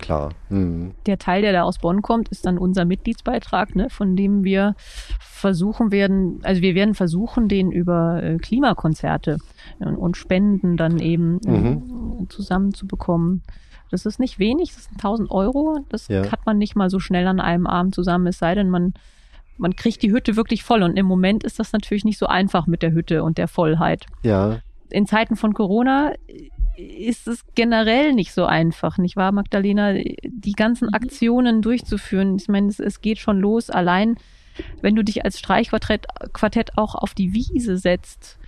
klar. 0.00 0.30
Mhm. 0.48 0.94
Der 1.06 1.18
Teil, 1.18 1.42
der 1.42 1.52
da 1.52 1.62
aus 1.62 1.78
Bonn 1.78 2.02
kommt, 2.02 2.28
ist 2.30 2.46
dann 2.46 2.58
unser 2.58 2.84
Mitgliedsbeitrag, 2.84 3.76
ne, 3.76 3.88
von 3.90 4.16
dem 4.16 4.42
wir 4.42 4.74
versuchen 5.40 5.90
werden, 5.90 6.40
also 6.42 6.62
wir 6.62 6.74
werden 6.74 6.94
versuchen, 6.94 7.48
den 7.48 7.72
über 7.72 8.22
äh, 8.22 8.36
Klimakonzerte 8.36 9.38
äh, 9.80 9.84
und 9.86 10.16
Spenden 10.16 10.76
dann 10.76 10.98
eben 10.98 11.40
äh, 11.46 11.50
mhm. 11.50 12.26
zusammenzubekommen. 12.28 13.42
Das 13.90 14.06
ist 14.06 14.20
nicht 14.20 14.38
wenig, 14.38 14.74
das 14.74 14.84
sind 14.84 14.96
1000 14.96 15.30
Euro. 15.30 15.84
Das 15.88 16.08
ja. 16.08 16.30
hat 16.30 16.46
man 16.46 16.58
nicht 16.58 16.76
mal 16.76 16.90
so 16.90 17.00
schnell 17.00 17.26
an 17.26 17.40
einem 17.40 17.66
Abend 17.66 17.94
zusammen, 17.94 18.28
es 18.28 18.38
sei 18.38 18.54
denn, 18.54 18.70
man, 18.70 18.94
man 19.58 19.74
kriegt 19.74 20.02
die 20.02 20.12
Hütte 20.12 20.36
wirklich 20.36 20.62
voll. 20.62 20.82
Und 20.82 20.96
im 20.96 21.06
Moment 21.06 21.42
ist 21.42 21.58
das 21.58 21.72
natürlich 21.72 22.04
nicht 22.04 22.18
so 22.18 22.26
einfach 22.26 22.66
mit 22.66 22.82
der 22.82 22.92
Hütte 22.92 23.24
und 23.24 23.38
der 23.38 23.48
Vollheit. 23.48 24.06
Ja. 24.22 24.60
In 24.90 25.06
Zeiten 25.06 25.36
von 25.36 25.54
Corona 25.54 26.12
ist 26.76 27.26
es 27.26 27.44
generell 27.54 28.12
nicht 28.12 28.32
so 28.32 28.46
einfach, 28.46 28.98
nicht 28.98 29.16
wahr, 29.16 29.32
Magdalena, 29.32 29.94
die 29.94 30.52
ganzen 30.52 30.88
mhm. 30.88 30.94
Aktionen 30.94 31.62
durchzuführen. 31.62 32.36
Ich 32.36 32.48
meine, 32.48 32.68
es, 32.68 32.78
es 32.78 33.00
geht 33.00 33.18
schon 33.18 33.40
los, 33.40 33.70
allein 33.70 34.16
wenn 34.80 34.94
du 34.94 35.04
dich 35.04 35.24
als 35.24 35.38
Streichquartett 35.38 36.06
Quartett 36.32 36.76
auch 36.78 36.94
auf 36.94 37.14
die 37.14 37.32
Wiese 37.32 37.76
setzt, 37.78 38.38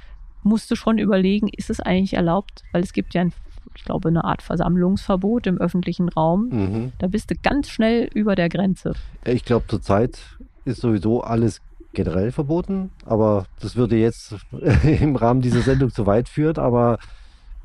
musst 0.42 0.70
du 0.70 0.76
schon 0.76 0.98
überlegen, 0.98 1.48
ist 1.48 1.70
es 1.70 1.80
eigentlich 1.80 2.14
erlaubt? 2.14 2.62
Weil 2.72 2.82
es 2.82 2.92
gibt 2.92 3.14
ja, 3.14 3.22
ein, 3.22 3.32
ich 3.74 3.84
glaube, 3.84 4.08
eine 4.08 4.24
Art 4.24 4.42
Versammlungsverbot 4.42 5.46
im 5.46 5.58
öffentlichen 5.58 6.08
Raum. 6.08 6.48
Mhm. 6.50 6.92
Da 6.98 7.06
bist 7.06 7.30
du 7.30 7.34
ganz 7.36 7.68
schnell 7.68 8.08
über 8.14 8.34
der 8.34 8.48
Grenze. 8.48 8.94
Ich 9.24 9.44
glaube, 9.44 9.66
zurzeit 9.68 10.18
ist 10.64 10.80
sowieso 10.80 11.22
alles 11.22 11.60
generell 11.92 12.32
verboten, 12.32 12.90
aber 13.04 13.46
das 13.60 13.76
würde 13.76 13.96
jetzt 13.96 14.36
im 14.82 15.16
Rahmen 15.16 15.42
dieser 15.42 15.60
Sendung 15.60 15.90
zu 15.90 16.06
weit 16.06 16.28
führen, 16.28 16.56
aber 16.56 16.98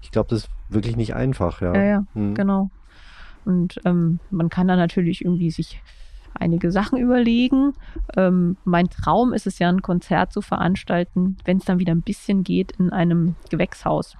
ich 0.01 0.11
glaube, 0.11 0.29
das 0.29 0.43
ist 0.43 0.49
wirklich 0.69 0.95
nicht 0.95 1.15
einfach, 1.15 1.61
ja. 1.61 1.73
Ja, 1.73 1.83
ja, 1.83 2.03
hm. 2.13 2.35
genau. 2.35 2.69
Und 3.45 3.79
ähm, 3.85 4.19
man 4.29 4.49
kann 4.49 4.67
da 4.67 4.75
natürlich 4.75 5.23
irgendwie 5.23 5.51
sich 5.51 5.81
einige 6.33 6.71
Sachen 6.71 6.97
überlegen. 6.97 7.73
Ähm, 8.15 8.57
mein 8.63 8.89
Traum 8.89 9.33
ist 9.33 9.47
es 9.47 9.59
ja, 9.59 9.69
ein 9.69 9.81
Konzert 9.81 10.31
zu 10.31 10.41
veranstalten, 10.41 11.37
wenn 11.45 11.57
es 11.57 11.65
dann 11.65 11.79
wieder 11.79 11.93
ein 11.93 12.01
bisschen 12.01 12.43
geht, 12.43 12.73
in 12.73 12.91
einem 12.91 13.35
Gewächshaus. 13.49 14.17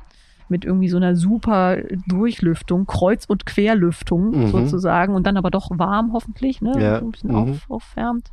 Mit 0.50 0.64
irgendwie 0.64 0.88
so 0.88 0.98
einer 0.98 1.16
super 1.16 1.78
Durchlüftung, 2.08 2.86
Kreuz- 2.86 3.26
und 3.26 3.46
Querlüftung 3.46 4.46
mhm. 4.46 4.48
sozusagen. 4.48 5.14
Und 5.14 5.28
dann 5.28 5.36
aber 5.36 5.52
doch 5.52 5.70
warm 5.72 6.14
hoffentlich, 6.14 6.62
ne? 6.62 6.72
Ja. 6.80 7.00
ein 7.00 7.12
bisschen 7.12 7.32
mhm. 7.32 7.36
auf, 7.36 7.70
aufwärmt. 7.70 8.30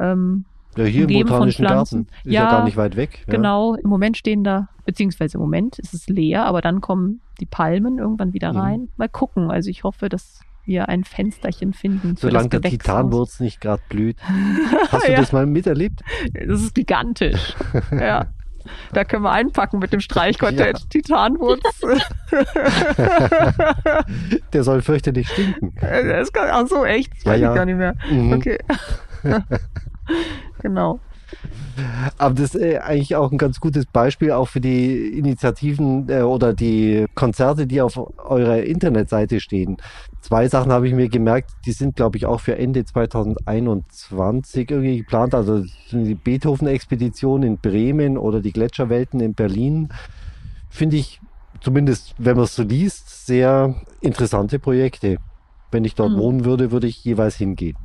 Ähm, 0.00 0.46
ja, 0.76 0.84
hier 0.84 1.08
im 1.08 1.26
Botanischen 1.26 1.66
Garten. 1.66 2.06
Ist 2.24 2.32
ja, 2.32 2.44
ja, 2.44 2.50
gar 2.50 2.64
nicht 2.64 2.76
weit 2.78 2.96
weg. 2.96 3.24
Ja. 3.26 3.34
Genau, 3.34 3.74
im 3.74 3.90
Moment 3.90 4.16
stehen 4.16 4.42
da, 4.42 4.68
beziehungsweise 4.86 5.36
im 5.36 5.42
Moment 5.42 5.78
ist 5.78 5.92
es 5.92 6.08
leer, 6.08 6.46
aber 6.46 6.62
dann 6.62 6.80
kommen 6.80 7.20
die 7.40 7.46
Palmen 7.46 7.98
irgendwann 7.98 8.32
wieder 8.32 8.52
mhm. 8.52 8.58
rein. 8.58 8.80
Mhm. 8.80 8.88
Mal 8.96 9.08
gucken. 9.08 9.50
Also 9.50 9.68
ich 9.68 9.84
hoffe, 9.84 10.08
dass 10.08 10.40
wir 10.64 10.88
ein 10.88 11.04
Fensterchen 11.04 11.72
finden. 11.72 12.16
Solange 12.16 12.48
der 12.48 12.62
Titanwurz 12.62 13.40
nicht 13.40 13.60
gerade 13.60 13.82
blüht. 13.88 14.16
Hast 14.90 15.06
du 15.06 15.12
ja. 15.12 15.18
das 15.18 15.32
mal 15.32 15.46
miterlebt? 15.46 16.00
Das 16.32 16.60
ist 16.60 16.74
gigantisch. 16.74 17.54
ja. 17.92 18.26
Da 18.92 19.02
können 19.02 19.24
wir 19.24 19.32
einpacken 19.32 19.80
mit 19.80 19.92
dem 19.92 19.98
Streichquartett. 19.98 20.78
Ja. 20.78 20.86
Titanwurz. 20.88 21.60
Der 24.52 24.62
soll 24.62 24.82
fürchterlich 24.82 25.28
stinken. 25.28 25.74
Gar, 26.32 26.50
ach 26.52 26.68
so, 26.68 26.84
echt? 26.84 27.12
Das 27.12 27.24
ja, 27.24 27.34
ja. 27.34 27.50
ich 27.50 27.56
gar 27.56 27.64
nicht 27.64 27.76
mehr. 27.76 27.96
Mhm. 28.08 28.34
Okay. 28.34 28.58
genau. 30.60 31.00
Aber 32.18 32.34
das 32.34 32.54
ist 32.54 32.62
äh, 32.62 32.78
eigentlich 32.78 33.16
auch 33.16 33.32
ein 33.32 33.38
ganz 33.38 33.60
gutes 33.60 33.86
Beispiel 33.86 34.32
auch 34.32 34.48
für 34.48 34.60
die 34.60 35.18
Initiativen 35.18 36.08
äh, 36.08 36.22
oder 36.22 36.52
die 36.52 37.06
Konzerte, 37.14 37.66
die 37.66 37.80
auf 37.80 37.98
eurer 38.18 38.62
Internetseite 38.62 39.40
stehen. 39.40 39.78
Zwei 40.20 40.48
Sachen 40.48 40.70
habe 40.70 40.86
ich 40.86 40.94
mir 40.94 41.08
gemerkt, 41.08 41.50
die 41.66 41.72
sind, 41.72 41.96
glaube 41.96 42.16
ich, 42.16 42.26
auch 42.26 42.40
für 42.40 42.56
Ende 42.56 42.84
2021 42.84 44.70
irgendwie 44.70 44.98
geplant. 44.98 45.34
Also 45.34 45.64
die 45.90 46.14
Beethoven-Expedition 46.14 47.42
in 47.42 47.58
Bremen 47.58 48.18
oder 48.18 48.40
die 48.40 48.52
Gletscherwelten 48.52 49.20
in 49.20 49.34
Berlin. 49.34 49.88
Finde 50.68 50.96
ich, 50.96 51.20
zumindest 51.60 52.14
wenn 52.18 52.36
man 52.36 52.44
es 52.44 52.54
so 52.54 52.62
liest, 52.62 53.26
sehr 53.26 53.74
interessante 54.00 54.58
Projekte. 54.58 55.16
Wenn 55.70 55.84
ich 55.84 55.94
dort 55.94 56.12
mhm. 56.12 56.18
wohnen 56.18 56.44
würde, 56.44 56.70
würde 56.70 56.86
ich 56.86 57.02
jeweils 57.02 57.36
hingehen. 57.36 57.76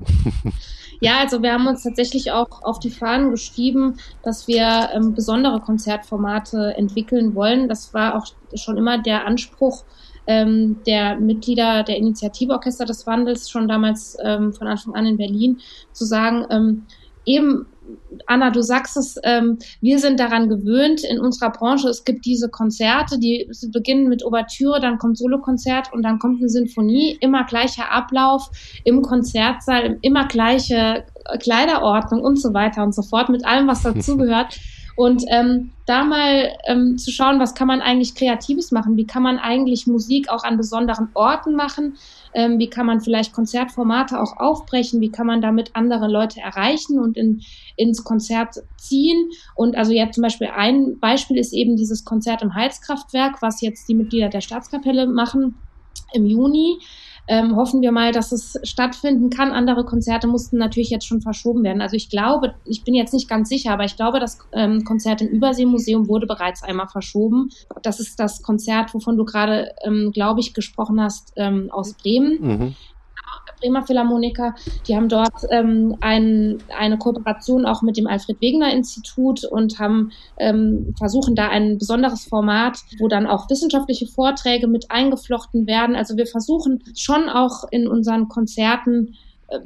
Ja, 0.99 1.19
also 1.19 1.41
wir 1.41 1.53
haben 1.53 1.67
uns 1.67 1.83
tatsächlich 1.83 2.31
auch 2.31 2.63
auf 2.63 2.79
die 2.79 2.89
Fahnen 2.89 3.31
geschrieben, 3.31 3.97
dass 4.23 4.47
wir 4.47 4.89
ähm, 4.93 5.13
besondere 5.13 5.59
Konzertformate 5.59 6.73
entwickeln 6.75 7.35
wollen. 7.35 7.67
Das 7.69 7.93
war 7.93 8.15
auch 8.15 8.25
schon 8.55 8.77
immer 8.77 8.97
der 8.97 9.25
Anspruch 9.25 9.83
ähm, 10.27 10.77
der 10.85 11.19
Mitglieder 11.19 11.83
der 11.83 11.97
Initiativorchester 11.97 12.85
des 12.85 13.07
Wandels, 13.07 13.49
schon 13.49 13.67
damals 13.67 14.17
ähm, 14.23 14.53
von 14.53 14.67
Anfang 14.67 14.95
an 14.95 15.05
in 15.05 15.17
Berlin, 15.17 15.59
zu 15.93 16.05
sagen, 16.05 16.45
ähm, 16.49 16.85
eben 17.25 17.65
Anna, 18.25 18.49
du 18.49 18.61
sagst 18.61 18.97
es, 18.97 19.19
ähm, 19.23 19.59
wir 19.81 19.99
sind 19.99 20.19
daran 20.19 20.49
gewöhnt 20.49 21.03
in 21.03 21.19
unserer 21.19 21.51
Branche. 21.51 21.89
Es 21.89 22.03
gibt 22.03 22.25
diese 22.25 22.49
Konzerte, 22.49 23.19
die 23.19 23.49
beginnen 23.71 24.09
mit 24.09 24.25
Ouvertüre, 24.25 24.79
dann 24.79 24.97
kommt 24.97 25.17
Solokonzert 25.17 25.93
und 25.93 26.03
dann 26.03 26.19
kommt 26.19 26.39
eine 26.39 26.49
Sinfonie. 26.49 27.17
Immer 27.21 27.45
gleicher 27.45 27.91
Ablauf 27.91 28.49
im 28.83 29.01
Konzertsaal, 29.01 29.97
immer 30.01 30.27
gleiche 30.27 31.05
Kleiderordnung 31.39 32.21
und 32.21 32.39
so 32.39 32.53
weiter 32.53 32.83
und 32.83 32.93
so 32.95 33.01
fort 33.01 33.29
mit 33.29 33.45
allem, 33.45 33.67
was 33.67 33.83
dazugehört. 33.83 34.59
Und 34.97 35.25
ähm, 35.29 35.69
da 35.85 36.03
mal 36.03 36.57
ähm, 36.65 36.97
zu 36.97 37.11
schauen, 37.11 37.39
was 37.39 37.53
kann 37.53 37.67
man 37.67 37.81
eigentlich 37.81 38.15
Kreatives 38.15 38.71
machen? 38.71 38.97
Wie 38.97 39.05
kann 39.05 39.21
man 39.21 39.37
eigentlich 39.37 39.85
Musik 39.85 40.27
auch 40.29 40.43
an 40.43 40.57
besonderen 40.57 41.09
Orten 41.13 41.55
machen? 41.55 41.97
Ähm, 42.33 42.57
wie 42.57 42.67
kann 42.67 42.87
man 42.87 42.99
vielleicht 42.99 43.31
Konzertformate 43.31 44.19
auch 44.19 44.37
aufbrechen? 44.37 44.99
Wie 44.99 45.11
kann 45.11 45.27
man 45.27 45.39
damit 45.39 45.75
andere 45.75 46.07
Leute 46.07 46.41
erreichen 46.41 46.97
und 46.97 47.15
in, 47.15 47.43
ins 47.75 48.03
Konzert 48.03 48.55
ziehen? 48.77 49.29
Und 49.53 49.77
also 49.77 49.91
jetzt 49.91 50.15
zum 50.15 50.23
Beispiel 50.23 50.47
ein 50.47 50.99
Beispiel 50.99 51.37
ist 51.37 51.53
eben 51.53 51.75
dieses 51.75 52.03
Konzert 52.03 52.41
im 52.41 52.55
Heizkraftwerk, 52.55 53.43
was 53.43 53.61
jetzt 53.61 53.87
die 53.87 53.93
Mitglieder 53.93 54.29
der 54.29 54.41
Staatskapelle 54.41 55.05
machen 55.05 55.59
im 56.11 56.25
Juni. 56.25 56.79
Ähm, 57.27 57.55
hoffen 57.55 57.81
wir 57.81 57.91
mal, 57.91 58.11
dass 58.11 58.31
es 58.31 58.59
stattfinden 58.63 59.29
kann. 59.29 59.51
Andere 59.51 59.85
Konzerte 59.85 60.27
mussten 60.27 60.57
natürlich 60.57 60.89
jetzt 60.89 61.05
schon 61.05 61.21
verschoben 61.21 61.63
werden. 61.63 61.81
Also 61.81 61.95
ich 61.95 62.09
glaube, 62.09 62.53
ich 62.65 62.83
bin 62.83 62.93
jetzt 62.93 63.13
nicht 63.13 63.29
ganz 63.29 63.49
sicher, 63.49 63.71
aber 63.71 63.83
ich 63.83 63.95
glaube, 63.95 64.19
das 64.19 64.39
ähm, 64.53 64.83
Konzert 64.83 65.21
im 65.21 65.27
Überseemuseum 65.27 66.07
wurde 66.07 66.27
bereits 66.27 66.63
einmal 66.63 66.87
verschoben. 66.87 67.49
Das 67.83 67.99
ist 67.99 68.19
das 68.19 68.41
Konzert, 68.41 68.93
wovon 68.93 69.17
du 69.17 69.25
gerade, 69.25 69.73
ähm, 69.83 70.11
glaube 70.13 70.39
ich, 70.39 70.53
gesprochen 70.53 71.01
hast, 71.01 71.33
ähm, 71.35 71.69
aus 71.71 71.93
Bremen. 71.93 72.37
Mhm. 72.41 72.75
Bremer 73.59 73.85
Philharmoniker. 73.85 74.55
Die 74.87 74.95
haben 74.95 75.09
dort 75.09 75.33
ähm, 75.51 75.97
ein, 76.01 76.57
eine 76.77 76.97
Kooperation 76.97 77.65
auch 77.65 77.81
mit 77.81 77.97
dem 77.97 78.07
Alfred 78.07 78.39
Wegener 78.41 78.71
Institut 78.73 79.43
und 79.45 79.79
haben 79.79 80.11
ähm, 80.37 80.93
versuchen 80.97 81.35
da 81.35 81.49
ein 81.49 81.77
besonderes 81.77 82.25
Format, 82.25 82.79
wo 82.99 83.07
dann 83.07 83.27
auch 83.27 83.49
wissenschaftliche 83.49 84.07
Vorträge 84.07 84.67
mit 84.67 84.91
eingeflochten 84.91 85.67
werden. 85.67 85.95
Also 85.95 86.17
wir 86.17 86.27
versuchen 86.27 86.83
schon 86.95 87.29
auch 87.29 87.63
in 87.71 87.87
unseren 87.87 88.27
Konzerten 88.27 89.15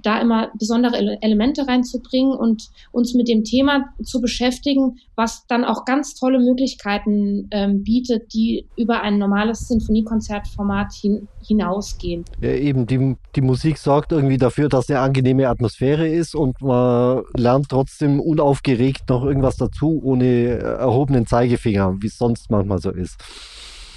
da 0.03 0.21
immer 0.21 0.51
besondere 0.57 1.17
Elemente 1.21 1.67
reinzubringen 1.67 2.33
und 2.33 2.69
uns 2.91 3.13
mit 3.13 3.27
dem 3.27 3.43
Thema 3.43 3.85
zu 4.03 4.21
beschäftigen, 4.21 4.97
was 5.15 5.45
dann 5.47 5.63
auch 5.63 5.85
ganz 5.85 6.15
tolle 6.15 6.39
Möglichkeiten 6.39 7.47
ähm, 7.51 7.83
bietet, 7.83 8.33
die 8.33 8.67
über 8.77 9.01
ein 9.01 9.17
normales 9.17 9.67
Sinfoniekonzertformat 9.67 10.93
hin, 10.93 11.27
hinausgehen. 11.45 12.25
Ja, 12.41 12.51
eben, 12.51 12.85
die, 12.85 13.15
die 13.35 13.41
Musik 13.41 13.77
sorgt 13.77 14.11
irgendwie 14.11 14.37
dafür, 14.37 14.69
dass 14.69 14.89
eine 14.89 14.99
angenehme 14.99 15.49
Atmosphäre 15.49 16.07
ist 16.07 16.35
und 16.35 16.61
man 16.61 17.23
lernt 17.35 17.69
trotzdem 17.69 18.19
unaufgeregt 18.19 19.09
noch 19.09 19.23
irgendwas 19.23 19.57
dazu, 19.57 19.99
ohne 20.03 20.59
erhobenen 20.59 21.25
Zeigefinger, 21.25 21.97
wie 22.01 22.07
es 22.07 22.17
sonst 22.17 22.51
manchmal 22.51 22.79
so 22.79 22.91
ist. 22.91 23.17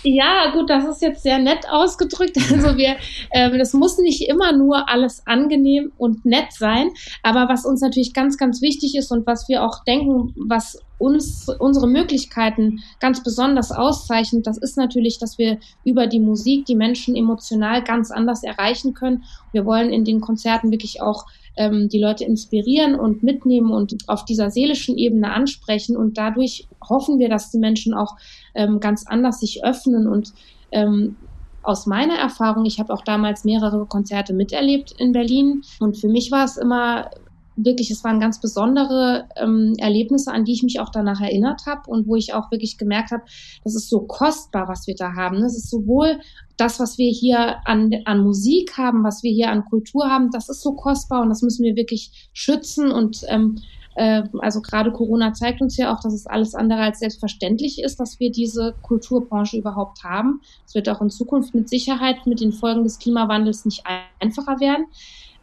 Ja, 0.06 0.50
gut, 0.52 0.68
das 0.68 0.84
ist 0.84 1.00
jetzt 1.00 1.22
sehr 1.22 1.38
nett 1.38 1.66
ausgedrückt. 1.68 2.36
Also 2.52 2.76
wir, 2.76 2.96
äh, 3.30 3.56
das 3.56 3.72
muss 3.72 3.96
nicht 3.98 4.28
immer 4.28 4.52
nur 4.52 4.88
alles 4.88 5.26
angenehm 5.26 5.92
und 5.96 6.26
nett 6.26 6.52
sein, 6.52 6.90
aber 7.22 7.48
was 7.48 7.64
uns 7.64 7.80
natürlich 7.80 8.12
ganz, 8.12 8.36
ganz 8.36 8.60
wichtig 8.60 8.94
ist 8.96 9.10
und 9.10 9.26
was 9.26 9.48
wir 9.48 9.64
auch 9.64 9.82
denken, 9.84 10.34
was 10.36 10.78
uns 10.98 11.48
unsere 11.58 11.88
Möglichkeiten 11.88 12.80
ganz 13.00 13.22
besonders 13.22 13.72
auszeichnet, 13.72 14.46
das 14.46 14.58
ist 14.58 14.76
natürlich, 14.76 15.18
dass 15.18 15.38
wir 15.38 15.58
über 15.84 16.06
die 16.06 16.20
Musik 16.20 16.66
die 16.66 16.76
Menschen 16.76 17.16
emotional 17.16 17.82
ganz 17.82 18.10
anders 18.10 18.42
erreichen 18.42 18.92
können. 18.92 19.24
Wir 19.52 19.64
wollen 19.64 19.90
in 19.90 20.04
den 20.04 20.20
Konzerten 20.20 20.70
wirklich 20.70 21.00
auch 21.00 21.24
ähm, 21.56 21.88
die 21.88 22.00
Leute 22.00 22.24
inspirieren 22.24 22.94
und 22.94 23.22
mitnehmen 23.22 23.70
und 23.70 24.08
auf 24.08 24.24
dieser 24.24 24.50
seelischen 24.50 24.96
Ebene 24.96 25.32
ansprechen. 25.32 25.96
Und 25.96 26.18
dadurch 26.18 26.68
hoffen 26.88 27.18
wir, 27.18 27.28
dass 27.28 27.50
die 27.50 27.58
Menschen 27.58 27.94
auch 27.94 28.16
ähm, 28.54 28.80
ganz 28.80 29.06
anders 29.06 29.40
sich 29.40 29.64
öffnen 29.64 30.06
und 30.06 30.32
ähm, 30.72 31.16
aus 31.62 31.86
meiner 31.86 32.16
Erfahrung, 32.16 32.66
ich 32.66 32.78
habe 32.78 32.92
auch 32.92 33.02
damals 33.02 33.44
mehrere 33.44 33.86
Konzerte 33.86 34.34
miterlebt 34.34 34.92
in 34.98 35.12
Berlin 35.12 35.62
und 35.80 35.96
für 35.96 36.08
mich 36.08 36.30
war 36.30 36.44
es 36.44 36.58
immer 36.58 37.10
wirklich, 37.56 37.90
es 37.90 38.04
waren 38.04 38.20
ganz 38.20 38.40
besondere 38.40 39.28
ähm, 39.36 39.74
Erlebnisse, 39.78 40.32
an 40.32 40.44
die 40.44 40.52
ich 40.52 40.62
mich 40.62 40.80
auch 40.80 40.90
danach 40.90 41.20
erinnert 41.20 41.66
habe 41.66 41.90
und 41.90 42.06
wo 42.06 42.16
ich 42.16 42.34
auch 42.34 42.50
wirklich 42.50 42.78
gemerkt 42.78 43.10
habe, 43.10 43.22
das 43.62 43.74
ist 43.74 43.88
so 43.88 44.00
kostbar, 44.00 44.68
was 44.68 44.86
wir 44.86 44.94
da 44.94 45.14
haben. 45.14 45.40
Das 45.40 45.56
ist 45.56 45.70
sowohl 45.70 46.20
das, 46.56 46.80
was 46.80 46.98
wir 46.98 47.10
hier 47.10 47.56
an, 47.66 47.90
an 48.04 48.22
Musik 48.22 48.76
haben, 48.76 49.04
was 49.04 49.22
wir 49.22 49.32
hier 49.32 49.50
an 49.50 49.64
Kultur 49.64 50.08
haben, 50.08 50.30
das 50.30 50.48
ist 50.48 50.62
so 50.62 50.72
kostbar 50.72 51.22
und 51.22 51.28
das 51.28 51.42
müssen 51.42 51.64
wir 51.64 51.76
wirklich 51.76 52.28
schützen 52.32 52.90
und 52.90 53.22
ähm, 53.28 53.56
äh, 53.96 54.22
also 54.38 54.60
gerade 54.60 54.92
Corona 54.92 55.32
zeigt 55.32 55.60
uns 55.60 55.76
ja 55.76 55.94
auch, 55.94 56.00
dass 56.00 56.12
es 56.12 56.26
alles 56.26 56.54
andere 56.54 56.80
als 56.80 56.98
selbstverständlich 56.98 57.82
ist, 57.82 58.00
dass 58.00 58.20
wir 58.20 58.30
diese 58.30 58.74
Kulturbranche 58.82 59.56
überhaupt 59.56 60.04
haben. 60.04 60.40
Es 60.66 60.74
wird 60.74 60.88
auch 60.88 61.00
in 61.00 61.10
Zukunft 61.10 61.54
mit 61.54 61.68
Sicherheit 61.68 62.26
mit 62.26 62.40
den 62.40 62.52
Folgen 62.52 62.84
des 62.84 62.98
Klimawandels 62.98 63.64
nicht 63.64 63.84
einfacher 64.20 64.60
werden. 64.60 64.86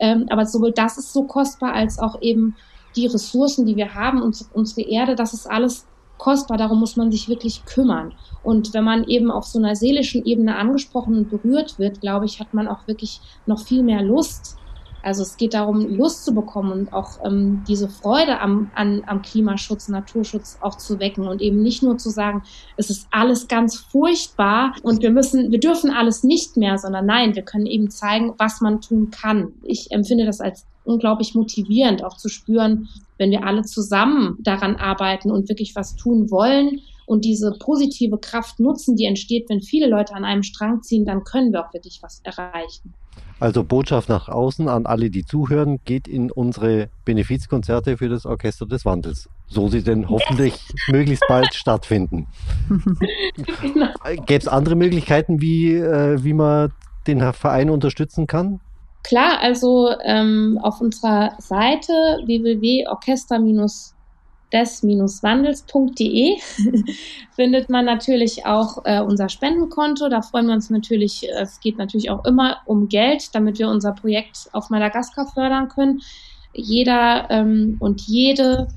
Ähm, 0.01 0.25
aber 0.29 0.45
sowohl 0.45 0.73
das 0.73 0.97
ist 0.97 1.13
so 1.13 1.23
kostbar, 1.23 1.73
als 1.73 1.99
auch 1.99 2.21
eben 2.21 2.55
die 2.95 3.05
Ressourcen, 3.05 3.65
die 3.65 3.77
wir 3.77 3.93
haben, 3.93 4.21
uns, 4.21 4.49
unsere 4.53 4.81
Erde, 4.81 5.15
das 5.15 5.33
ist 5.33 5.49
alles 5.49 5.85
kostbar. 6.17 6.57
Darum 6.57 6.79
muss 6.79 6.97
man 6.97 7.11
sich 7.11 7.29
wirklich 7.29 7.63
kümmern. 7.65 8.13
Und 8.43 8.73
wenn 8.73 8.83
man 8.83 9.05
eben 9.05 9.31
auf 9.31 9.45
so 9.45 9.59
einer 9.59 9.75
seelischen 9.75 10.25
Ebene 10.25 10.55
angesprochen 10.55 11.15
und 11.15 11.29
berührt 11.29 11.79
wird, 11.79 12.01
glaube 12.01 12.25
ich, 12.25 12.39
hat 12.39 12.53
man 12.53 12.67
auch 12.67 12.87
wirklich 12.87 13.21
noch 13.45 13.59
viel 13.59 13.83
mehr 13.83 14.01
Lust, 14.01 14.57
also 15.03 15.23
es 15.23 15.37
geht 15.37 15.53
darum, 15.53 15.87
Lust 15.95 16.25
zu 16.25 16.33
bekommen 16.33 16.71
und 16.71 16.93
auch 16.93 17.23
ähm, 17.25 17.63
diese 17.67 17.89
Freude 17.89 18.39
am, 18.39 18.71
an, 18.75 19.03
am 19.07 19.21
Klimaschutz, 19.21 19.87
Naturschutz 19.87 20.57
auch 20.61 20.75
zu 20.75 20.99
wecken 20.99 21.27
und 21.27 21.41
eben 21.41 21.61
nicht 21.61 21.83
nur 21.83 21.97
zu 21.97 22.09
sagen, 22.09 22.43
es 22.77 22.89
ist 22.89 23.07
alles 23.11 23.47
ganz 23.47 23.75
furchtbar 23.75 24.73
und 24.83 25.01
wir 25.01 25.11
müssen, 25.11 25.51
wir 25.51 25.59
dürfen 25.59 25.91
alles 25.91 26.23
nicht 26.23 26.57
mehr, 26.57 26.77
sondern 26.77 27.05
nein, 27.05 27.35
wir 27.35 27.43
können 27.43 27.65
eben 27.65 27.89
zeigen, 27.89 28.33
was 28.37 28.61
man 28.61 28.81
tun 28.81 29.09
kann. 29.11 29.53
Ich 29.63 29.91
empfinde 29.91 30.25
das 30.25 30.41
als 30.41 30.65
unglaublich 30.83 31.35
motivierend, 31.35 32.03
auch 32.03 32.17
zu 32.17 32.29
spüren, 32.29 32.89
wenn 33.17 33.31
wir 33.31 33.45
alle 33.45 33.63
zusammen 33.63 34.37
daran 34.39 34.75
arbeiten 34.75 35.31
und 35.31 35.47
wirklich 35.49 35.75
was 35.75 35.95
tun 35.95 36.31
wollen 36.31 36.81
und 37.11 37.25
diese 37.25 37.51
positive 37.59 38.17
Kraft 38.17 38.61
nutzen, 38.61 38.95
die 38.95 39.03
entsteht, 39.03 39.49
wenn 39.49 39.59
viele 39.59 39.89
Leute 39.89 40.13
an 40.13 40.23
einem 40.23 40.43
Strang 40.43 40.81
ziehen, 40.81 41.03
dann 41.03 41.25
können 41.25 41.51
wir 41.51 41.59
auch 41.59 41.73
wirklich 41.73 41.99
was 42.01 42.21
erreichen. 42.23 42.93
Also 43.37 43.65
Botschaft 43.65 44.07
nach 44.07 44.29
außen 44.29 44.69
an 44.69 44.85
alle, 44.85 45.09
die 45.09 45.25
zuhören, 45.25 45.81
geht 45.83 46.07
in 46.07 46.31
unsere 46.31 46.89
Benefizkonzerte 47.03 47.97
für 47.97 48.07
das 48.07 48.25
Orchester 48.25 48.65
des 48.65 48.85
Wandels. 48.85 49.27
So 49.47 49.67
sie 49.67 49.83
denn 49.83 50.07
hoffentlich 50.07 50.53
möglichst 50.87 51.25
bald 51.27 51.53
stattfinden. 51.53 52.27
genau. 53.61 53.89
Gäbe 54.25 54.39
es 54.39 54.47
andere 54.47 54.75
Möglichkeiten, 54.75 55.41
wie, 55.41 55.73
äh, 55.73 56.23
wie 56.23 56.33
man 56.33 56.71
den 57.07 57.33
Verein 57.33 57.69
unterstützen 57.69 58.25
kann? 58.25 58.61
Klar, 59.03 59.39
also 59.41 59.89
ähm, 60.05 60.57
auf 60.61 60.79
unserer 60.79 61.33
Seite 61.39 61.91
www.orchester- 62.25 63.39
des-wandels.de 64.53 66.37
findet 67.35 67.69
man 67.69 67.85
natürlich 67.85 68.45
auch 68.45 68.85
äh, 68.85 69.01
unser 69.01 69.29
Spendenkonto. 69.29 70.09
Da 70.09 70.21
freuen 70.21 70.47
wir 70.47 70.53
uns 70.53 70.69
natürlich, 70.69 71.27
es 71.39 71.59
geht 71.59 71.77
natürlich 71.77 72.09
auch 72.09 72.25
immer 72.25 72.57
um 72.65 72.89
Geld, 72.89 73.33
damit 73.33 73.59
wir 73.59 73.69
unser 73.69 73.93
Projekt 73.93 74.49
auf 74.51 74.69
Madagaskar 74.69 75.27
fördern 75.27 75.69
können. 75.69 76.01
Jeder 76.53 77.27
ähm, 77.29 77.77
und 77.79 78.01
jede 78.01 78.67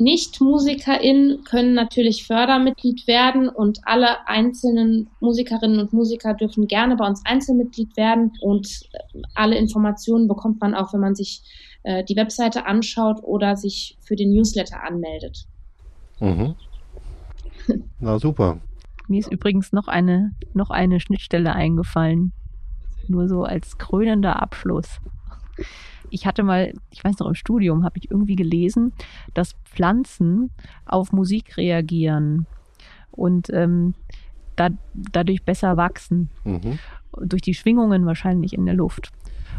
nicht-MusikerInnen 0.00 1.44
können 1.44 1.74
natürlich 1.74 2.26
Fördermitglied 2.26 3.06
werden 3.06 3.48
und 3.48 3.80
alle 3.84 4.26
einzelnen 4.26 5.10
Musikerinnen 5.20 5.78
und 5.78 5.92
Musiker 5.92 6.32
dürfen 6.32 6.66
gerne 6.66 6.96
bei 6.96 7.06
uns 7.06 7.22
Einzelmitglied 7.26 7.96
werden 7.96 8.32
und 8.40 8.66
äh, 8.92 9.22
alle 9.34 9.56
Informationen 9.56 10.26
bekommt 10.26 10.60
man 10.60 10.74
auch, 10.74 10.92
wenn 10.94 11.00
man 11.00 11.14
sich 11.14 11.42
äh, 11.82 12.04
die 12.04 12.16
Webseite 12.16 12.66
anschaut 12.66 13.20
oder 13.22 13.56
sich 13.56 13.98
für 14.00 14.16
den 14.16 14.32
Newsletter 14.32 14.82
anmeldet. 14.82 15.46
Mhm. 16.20 16.54
Na 18.00 18.18
super. 18.18 18.60
Mir 19.08 19.20
ist 19.20 19.32
übrigens 19.32 19.72
noch 19.72 19.88
eine, 19.88 20.32
noch 20.54 20.70
eine 20.70 21.00
Schnittstelle 21.00 21.52
eingefallen. 21.52 22.32
Nur 23.08 23.28
so 23.28 23.42
als 23.42 23.76
krönender 23.78 24.40
Abschluss. 24.40 25.00
Ich 26.10 26.26
hatte 26.26 26.42
mal, 26.42 26.72
ich 26.90 27.02
weiß 27.02 27.18
noch, 27.18 27.26
im 27.26 27.34
Studium 27.34 27.84
habe 27.84 27.98
ich 27.98 28.10
irgendwie 28.10 28.36
gelesen, 28.36 28.92
dass 29.34 29.54
Pflanzen 29.64 30.50
auf 30.84 31.12
Musik 31.12 31.56
reagieren 31.56 32.46
und 33.10 33.50
ähm, 33.50 33.94
da, 34.56 34.68
dadurch 34.94 35.44
besser 35.44 35.76
wachsen. 35.76 36.30
Mhm. 36.44 36.78
Durch 37.20 37.42
die 37.42 37.54
Schwingungen 37.54 38.06
wahrscheinlich 38.06 38.52
in 38.52 38.66
der 38.66 38.74
Luft. 38.74 39.10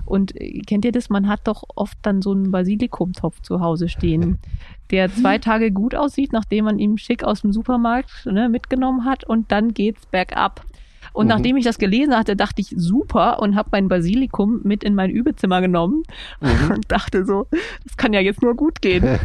Und 0.05 0.39
äh, 0.39 0.59
kennt 0.61 0.85
ihr 0.85 0.91
das? 0.91 1.09
Man 1.09 1.27
hat 1.27 1.41
doch 1.45 1.63
oft 1.75 1.97
dann 2.01 2.21
so 2.21 2.31
einen 2.31 2.51
Basilikumtopf 2.51 3.41
zu 3.41 3.61
Hause 3.61 3.89
stehen, 3.89 4.39
der 4.91 5.13
zwei 5.13 5.37
Tage 5.37 5.71
gut 5.71 5.95
aussieht, 5.95 6.33
nachdem 6.33 6.65
man 6.65 6.79
ihn 6.79 6.97
schick 6.97 7.23
aus 7.23 7.41
dem 7.41 7.53
Supermarkt 7.53 8.25
ne, 8.25 8.49
mitgenommen 8.49 9.05
hat 9.05 9.23
und 9.23 9.51
dann 9.51 9.73
geht's 9.73 10.05
bergab. 10.05 10.65
Und 11.13 11.25
mhm. 11.25 11.29
nachdem 11.29 11.57
ich 11.57 11.65
das 11.65 11.77
gelesen 11.77 12.15
hatte, 12.15 12.35
dachte 12.35 12.61
ich, 12.61 12.73
super, 12.75 13.39
und 13.39 13.55
habe 13.55 13.69
mein 13.71 13.87
Basilikum 13.87 14.61
mit 14.63 14.83
in 14.83 14.95
mein 14.95 15.09
Übezimmer 15.09 15.61
genommen 15.61 16.03
mhm. 16.39 16.71
und 16.75 16.91
dachte 16.91 17.25
so, 17.25 17.47
das 17.83 17.97
kann 17.97 18.13
ja 18.13 18.19
jetzt 18.19 18.41
nur 18.41 18.55
gut 18.55 18.81
gehen. 18.81 19.19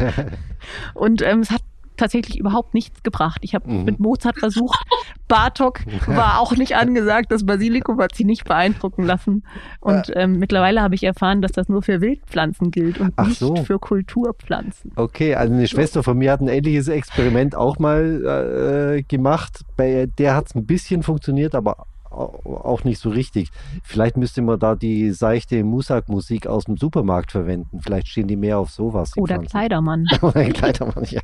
und 0.94 1.22
ähm, 1.22 1.40
es 1.40 1.50
hat 1.50 1.62
tatsächlich 1.96 2.38
überhaupt 2.38 2.74
nichts 2.74 3.02
gebracht. 3.02 3.38
Ich 3.42 3.54
habe 3.54 3.70
mhm. 3.70 3.84
mit 3.84 4.00
Mozart 4.00 4.38
versucht, 4.38 4.78
Bartok 5.28 5.80
war 6.06 6.40
auch 6.40 6.56
nicht 6.56 6.76
angesagt, 6.76 7.32
das 7.32 7.44
Basilikum 7.44 8.00
hat 8.00 8.14
sie 8.14 8.24
nicht 8.24 8.44
beeindrucken 8.44 9.04
lassen. 9.04 9.44
Und 9.80 10.12
ähm, 10.14 10.38
mittlerweile 10.38 10.82
habe 10.82 10.94
ich 10.94 11.02
erfahren, 11.02 11.42
dass 11.42 11.52
das 11.52 11.68
nur 11.68 11.82
für 11.82 12.00
Wildpflanzen 12.00 12.70
gilt 12.70 13.00
und 13.00 13.12
Ach 13.16 13.26
nicht 13.26 13.38
so. 13.38 13.56
für 13.56 13.78
Kulturpflanzen. 13.78 14.92
Okay, 14.96 15.34
also 15.34 15.52
eine 15.52 15.66
Schwester 15.66 16.02
von 16.02 16.16
mir 16.18 16.32
hat 16.32 16.40
ein 16.40 16.48
ähnliches 16.48 16.88
Experiment 16.88 17.54
auch 17.54 17.78
mal 17.78 18.96
äh, 18.96 19.02
gemacht. 19.02 19.62
Bei 19.76 20.06
der 20.18 20.34
hat 20.34 20.46
es 20.46 20.54
ein 20.54 20.66
bisschen 20.66 21.02
funktioniert, 21.02 21.54
aber 21.54 21.86
auch 22.16 22.84
nicht 22.84 23.00
so 23.00 23.10
richtig. 23.10 23.50
Vielleicht 23.82 24.16
müsste 24.16 24.42
man 24.42 24.58
da 24.58 24.74
die 24.74 25.10
seichte 25.10 25.62
Musak-Musik 25.62 26.46
aus 26.46 26.64
dem 26.64 26.76
Supermarkt 26.76 27.32
verwenden. 27.32 27.80
Vielleicht 27.80 28.08
stehen 28.08 28.26
die 28.26 28.36
mehr 28.36 28.58
auf 28.58 28.70
sowas. 28.70 29.16
Oder 29.16 29.36
Pflanzen. 29.36 29.50
Kleidermann. 29.50 30.06
Oder 30.22 30.44
Kleidermann, 30.44 31.04
ja. 31.08 31.20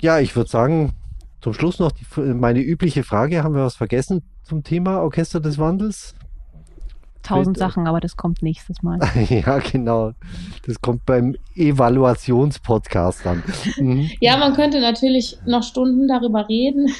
ja, 0.00 0.18
ich 0.20 0.34
würde 0.36 0.50
sagen, 0.50 0.92
zum 1.40 1.52
Schluss 1.52 1.78
noch 1.78 1.92
die, 1.92 2.04
meine 2.20 2.60
übliche 2.60 3.02
Frage. 3.02 3.42
Haben 3.42 3.54
wir 3.54 3.64
was 3.64 3.76
vergessen 3.76 4.22
zum 4.42 4.62
Thema 4.62 5.02
Orchester 5.02 5.40
des 5.40 5.58
Wandels? 5.58 6.14
Tausend 7.24 7.58
Sachen, 7.58 7.86
aber 7.86 8.00
das 8.00 8.16
kommt 8.16 8.42
nächstes 8.42 8.82
Mal. 8.82 8.98
ja, 9.28 9.58
genau. 9.58 10.12
Das 10.66 10.80
kommt 10.80 11.04
beim 11.06 11.36
Evaluationspodcast 11.54 13.24
dann. 13.24 13.42
Mhm. 13.76 14.10
Ja, 14.20 14.36
man 14.36 14.54
könnte 14.54 14.80
natürlich 14.80 15.38
noch 15.46 15.62
Stunden 15.62 16.08
darüber 16.08 16.48
reden. 16.48 16.88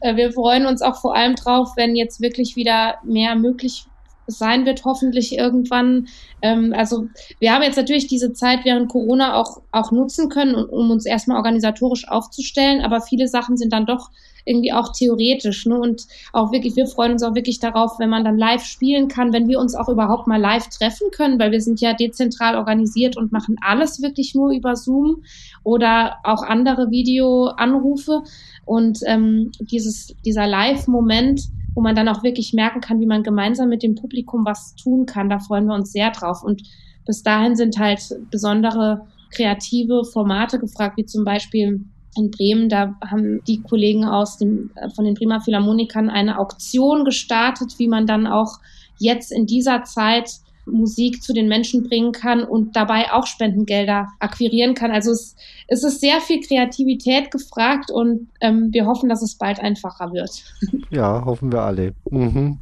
Äh, 0.00 0.16
wir 0.16 0.32
freuen 0.32 0.66
uns 0.66 0.80
auch 0.80 0.96
vor 0.96 1.14
allem 1.14 1.34
drauf, 1.34 1.72
wenn 1.76 1.94
jetzt 1.94 2.20
wirklich 2.20 2.56
wieder 2.56 2.94
mehr 3.04 3.34
möglich 3.34 3.86
sein 4.26 4.66
wird, 4.66 4.84
hoffentlich 4.84 5.36
irgendwann. 5.36 6.08
Ähm, 6.42 6.74
also 6.76 7.08
wir 7.38 7.52
haben 7.52 7.62
jetzt 7.62 7.76
natürlich 7.76 8.06
diese 8.06 8.32
Zeit 8.32 8.64
während 8.64 8.88
Corona 8.90 9.34
auch, 9.34 9.62
auch 9.72 9.92
nutzen 9.92 10.28
können, 10.28 10.54
um 10.54 10.90
uns 10.90 11.06
erstmal 11.06 11.36
organisatorisch 11.36 12.08
aufzustellen, 12.08 12.80
aber 12.80 13.00
viele 13.00 13.28
Sachen 13.28 13.56
sind 13.56 13.72
dann 13.72 13.86
doch 13.86 14.10
irgendwie 14.44 14.72
auch 14.72 14.92
theoretisch. 14.92 15.66
Ne? 15.66 15.78
Und 15.78 16.06
auch 16.32 16.52
wirklich, 16.52 16.76
wir 16.76 16.86
freuen 16.86 17.12
uns 17.12 17.22
auch 17.22 17.34
wirklich 17.34 17.60
darauf, 17.60 17.98
wenn 17.98 18.10
man 18.10 18.24
dann 18.24 18.38
live 18.38 18.64
spielen 18.64 19.08
kann, 19.08 19.32
wenn 19.32 19.48
wir 19.48 19.58
uns 19.58 19.74
auch 19.74 19.88
überhaupt 19.88 20.26
mal 20.26 20.40
live 20.40 20.68
treffen 20.68 21.10
können, 21.10 21.38
weil 21.38 21.52
wir 21.52 21.60
sind 21.60 21.80
ja 21.80 21.94
dezentral 21.94 22.56
organisiert 22.56 23.16
und 23.16 23.32
machen 23.32 23.56
alles 23.60 24.02
wirklich 24.02 24.34
nur 24.34 24.50
über 24.50 24.76
Zoom 24.76 25.22
oder 25.64 26.16
auch 26.24 26.42
andere 26.42 26.90
Videoanrufe. 26.90 28.22
Und 28.64 29.00
ähm, 29.06 29.52
dieses, 29.60 30.14
dieser 30.24 30.46
Live-Moment, 30.46 31.42
wo 31.74 31.80
man 31.80 31.94
dann 31.94 32.08
auch 32.08 32.22
wirklich 32.22 32.52
merken 32.52 32.80
kann, 32.80 33.00
wie 33.00 33.06
man 33.06 33.22
gemeinsam 33.22 33.68
mit 33.68 33.82
dem 33.82 33.94
Publikum 33.94 34.44
was 34.44 34.74
tun 34.74 35.06
kann, 35.06 35.28
da 35.28 35.38
freuen 35.38 35.66
wir 35.66 35.74
uns 35.74 35.92
sehr 35.92 36.10
drauf. 36.10 36.42
Und 36.42 36.62
bis 37.06 37.22
dahin 37.22 37.56
sind 37.56 37.78
halt 37.78 38.00
besondere 38.30 39.06
kreative 39.30 40.04
Formate 40.04 40.58
gefragt, 40.58 40.96
wie 40.96 41.06
zum 41.06 41.24
Beispiel 41.24 41.84
in 42.16 42.30
Bremen, 42.30 42.68
da 42.68 42.94
haben 43.06 43.40
die 43.46 43.62
Kollegen 43.62 44.04
aus 44.04 44.36
dem, 44.36 44.70
äh, 44.74 44.90
von 44.90 45.04
den 45.04 45.14
Bremer 45.14 45.40
Philharmonikern 45.40 46.10
eine 46.10 46.38
Auktion 46.38 47.04
gestartet, 47.04 47.78
wie 47.78 47.88
man 47.88 48.06
dann 48.06 48.26
auch 48.26 48.58
jetzt 48.98 49.32
in 49.32 49.46
dieser 49.46 49.84
Zeit 49.84 50.30
Musik 50.66 51.22
zu 51.22 51.32
den 51.32 51.48
Menschen 51.48 51.82
bringen 51.82 52.12
kann 52.12 52.44
und 52.44 52.76
dabei 52.76 53.12
auch 53.12 53.26
Spendengelder 53.26 54.08
akquirieren 54.20 54.74
kann. 54.74 54.90
Also 54.90 55.10
es, 55.10 55.36
es 55.66 55.82
ist 55.82 56.00
sehr 56.00 56.20
viel 56.20 56.40
Kreativität 56.40 57.30
gefragt 57.30 57.90
und 57.90 58.28
ähm, 58.40 58.68
wir 58.72 58.86
hoffen, 58.86 59.08
dass 59.08 59.22
es 59.22 59.36
bald 59.36 59.60
einfacher 59.60 60.12
wird. 60.12 60.44
Ja, 60.90 61.24
hoffen 61.24 61.50
wir 61.52 61.62
alle. 61.62 61.94
Mhm. 62.10 62.58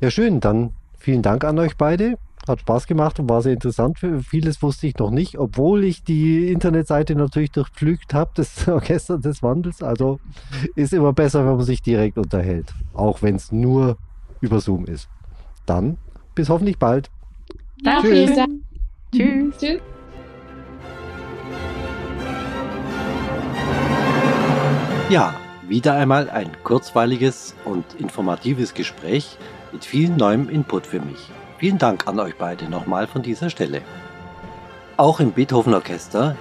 Ja, 0.00 0.10
schön. 0.10 0.40
Dann 0.40 0.70
vielen 0.96 1.22
Dank 1.22 1.44
an 1.44 1.58
euch 1.58 1.76
beide. 1.76 2.18
Hat 2.46 2.60
Spaß 2.60 2.86
gemacht 2.86 3.18
und 3.18 3.28
war 3.28 3.42
sehr 3.42 3.52
interessant. 3.52 3.98
Vieles 3.98 4.62
wusste 4.62 4.86
ich 4.86 4.96
noch 4.96 5.10
nicht, 5.10 5.38
obwohl 5.38 5.84
ich 5.84 6.04
die 6.04 6.50
Internetseite 6.50 7.14
natürlich 7.14 7.50
durchpflügt 7.50 8.14
habe, 8.14 8.30
das 8.34 8.66
Orchester 8.68 9.18
des 9.22 9.42
Wandels. 9.42 9.82
Also 9.82 10.20
ist 10.76 10.92
immer 10.92 11.12
besser, 11.12 11.44
wenn 11.46 11.56
man 11.56 11.64
sich 11.64 11.82
direkt 11.82 12.16
unterhält, 12.16 12.72
auch 12.94 13.22
wenn 13.22 13.34
es 13.36 13.52
nur 13.52 13.98
über 14.40 14.60
Zoom 14.60 14.86
ist. 14.86 15.08
Dann 15.66 15.98
bis 16.34 16.48
hoffentlich 16.48 16.78
bald. 16.78 17.10
Danke. 17.82 18.08
Tschüss. 18.10 18.38
Tschüss. 19.12 19.56
Tschüss. 19.58 19.80
Ja, 25.08 25.34
wieder 25.68 25.94
einmal 25.94 26.30
ein 26.30 26.50
kurzweiliges 26.62 27.56
und 27.64 27.84
informatives 27.98 28.74
Gespräch 28.74 29.36
mit 29.72 29.84
viel 29.84 30.08
neuem 30.08 30.48
Input 30.48 30.86
für 30.86 31.00
mich. 31.00 31.18
Vielen 31.58 31.78
Dank 31.78 32.06
an 32.06 32.20
euch 32.20 32.36
beide 32.36 32.68
nochmal 32.68 33.06
von 33.06 33.22
dieser 33.22 33.50
Stelle. 33.50 33.82
Auch 34.96 35.18
im 35.20 35.32
Beethoven 35.32 35.74
Orchester 35.74 36.36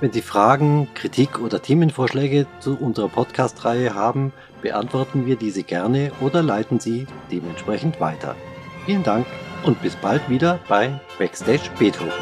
Wenn 0.00 0.12
Sie 0.12 0.22
Fragen, 0.22 0.86
Kritik 0.94 1.40
oder 1.40 1.60
Themenvorschläge 1.60 2.46
zu 2.60 2.78
unserer 2.78 3.08
Podcast-Reihe 3.08 3.96
haben, 3.96 4.32
beantworten 4.62 5.26
wir 5.26 5.34
diese 5.34 5.64
gerne 5.64 6.12
oder 6.20 6.40
leiten 6.40 6.78
sie 6.78 7.08
dementsprechend 7.32 8.00
weiter. 8.00 8.36
Vielen 8.86 9.02
Dank 9.02 9.26
und 9.64 9.80
bis 9.82 9.96
bald 9.96 10.28
wieder 10.28 10.58
bei 10.68 10.98
Backstage 11.18 11.70
Beethoven. 11.78 12.12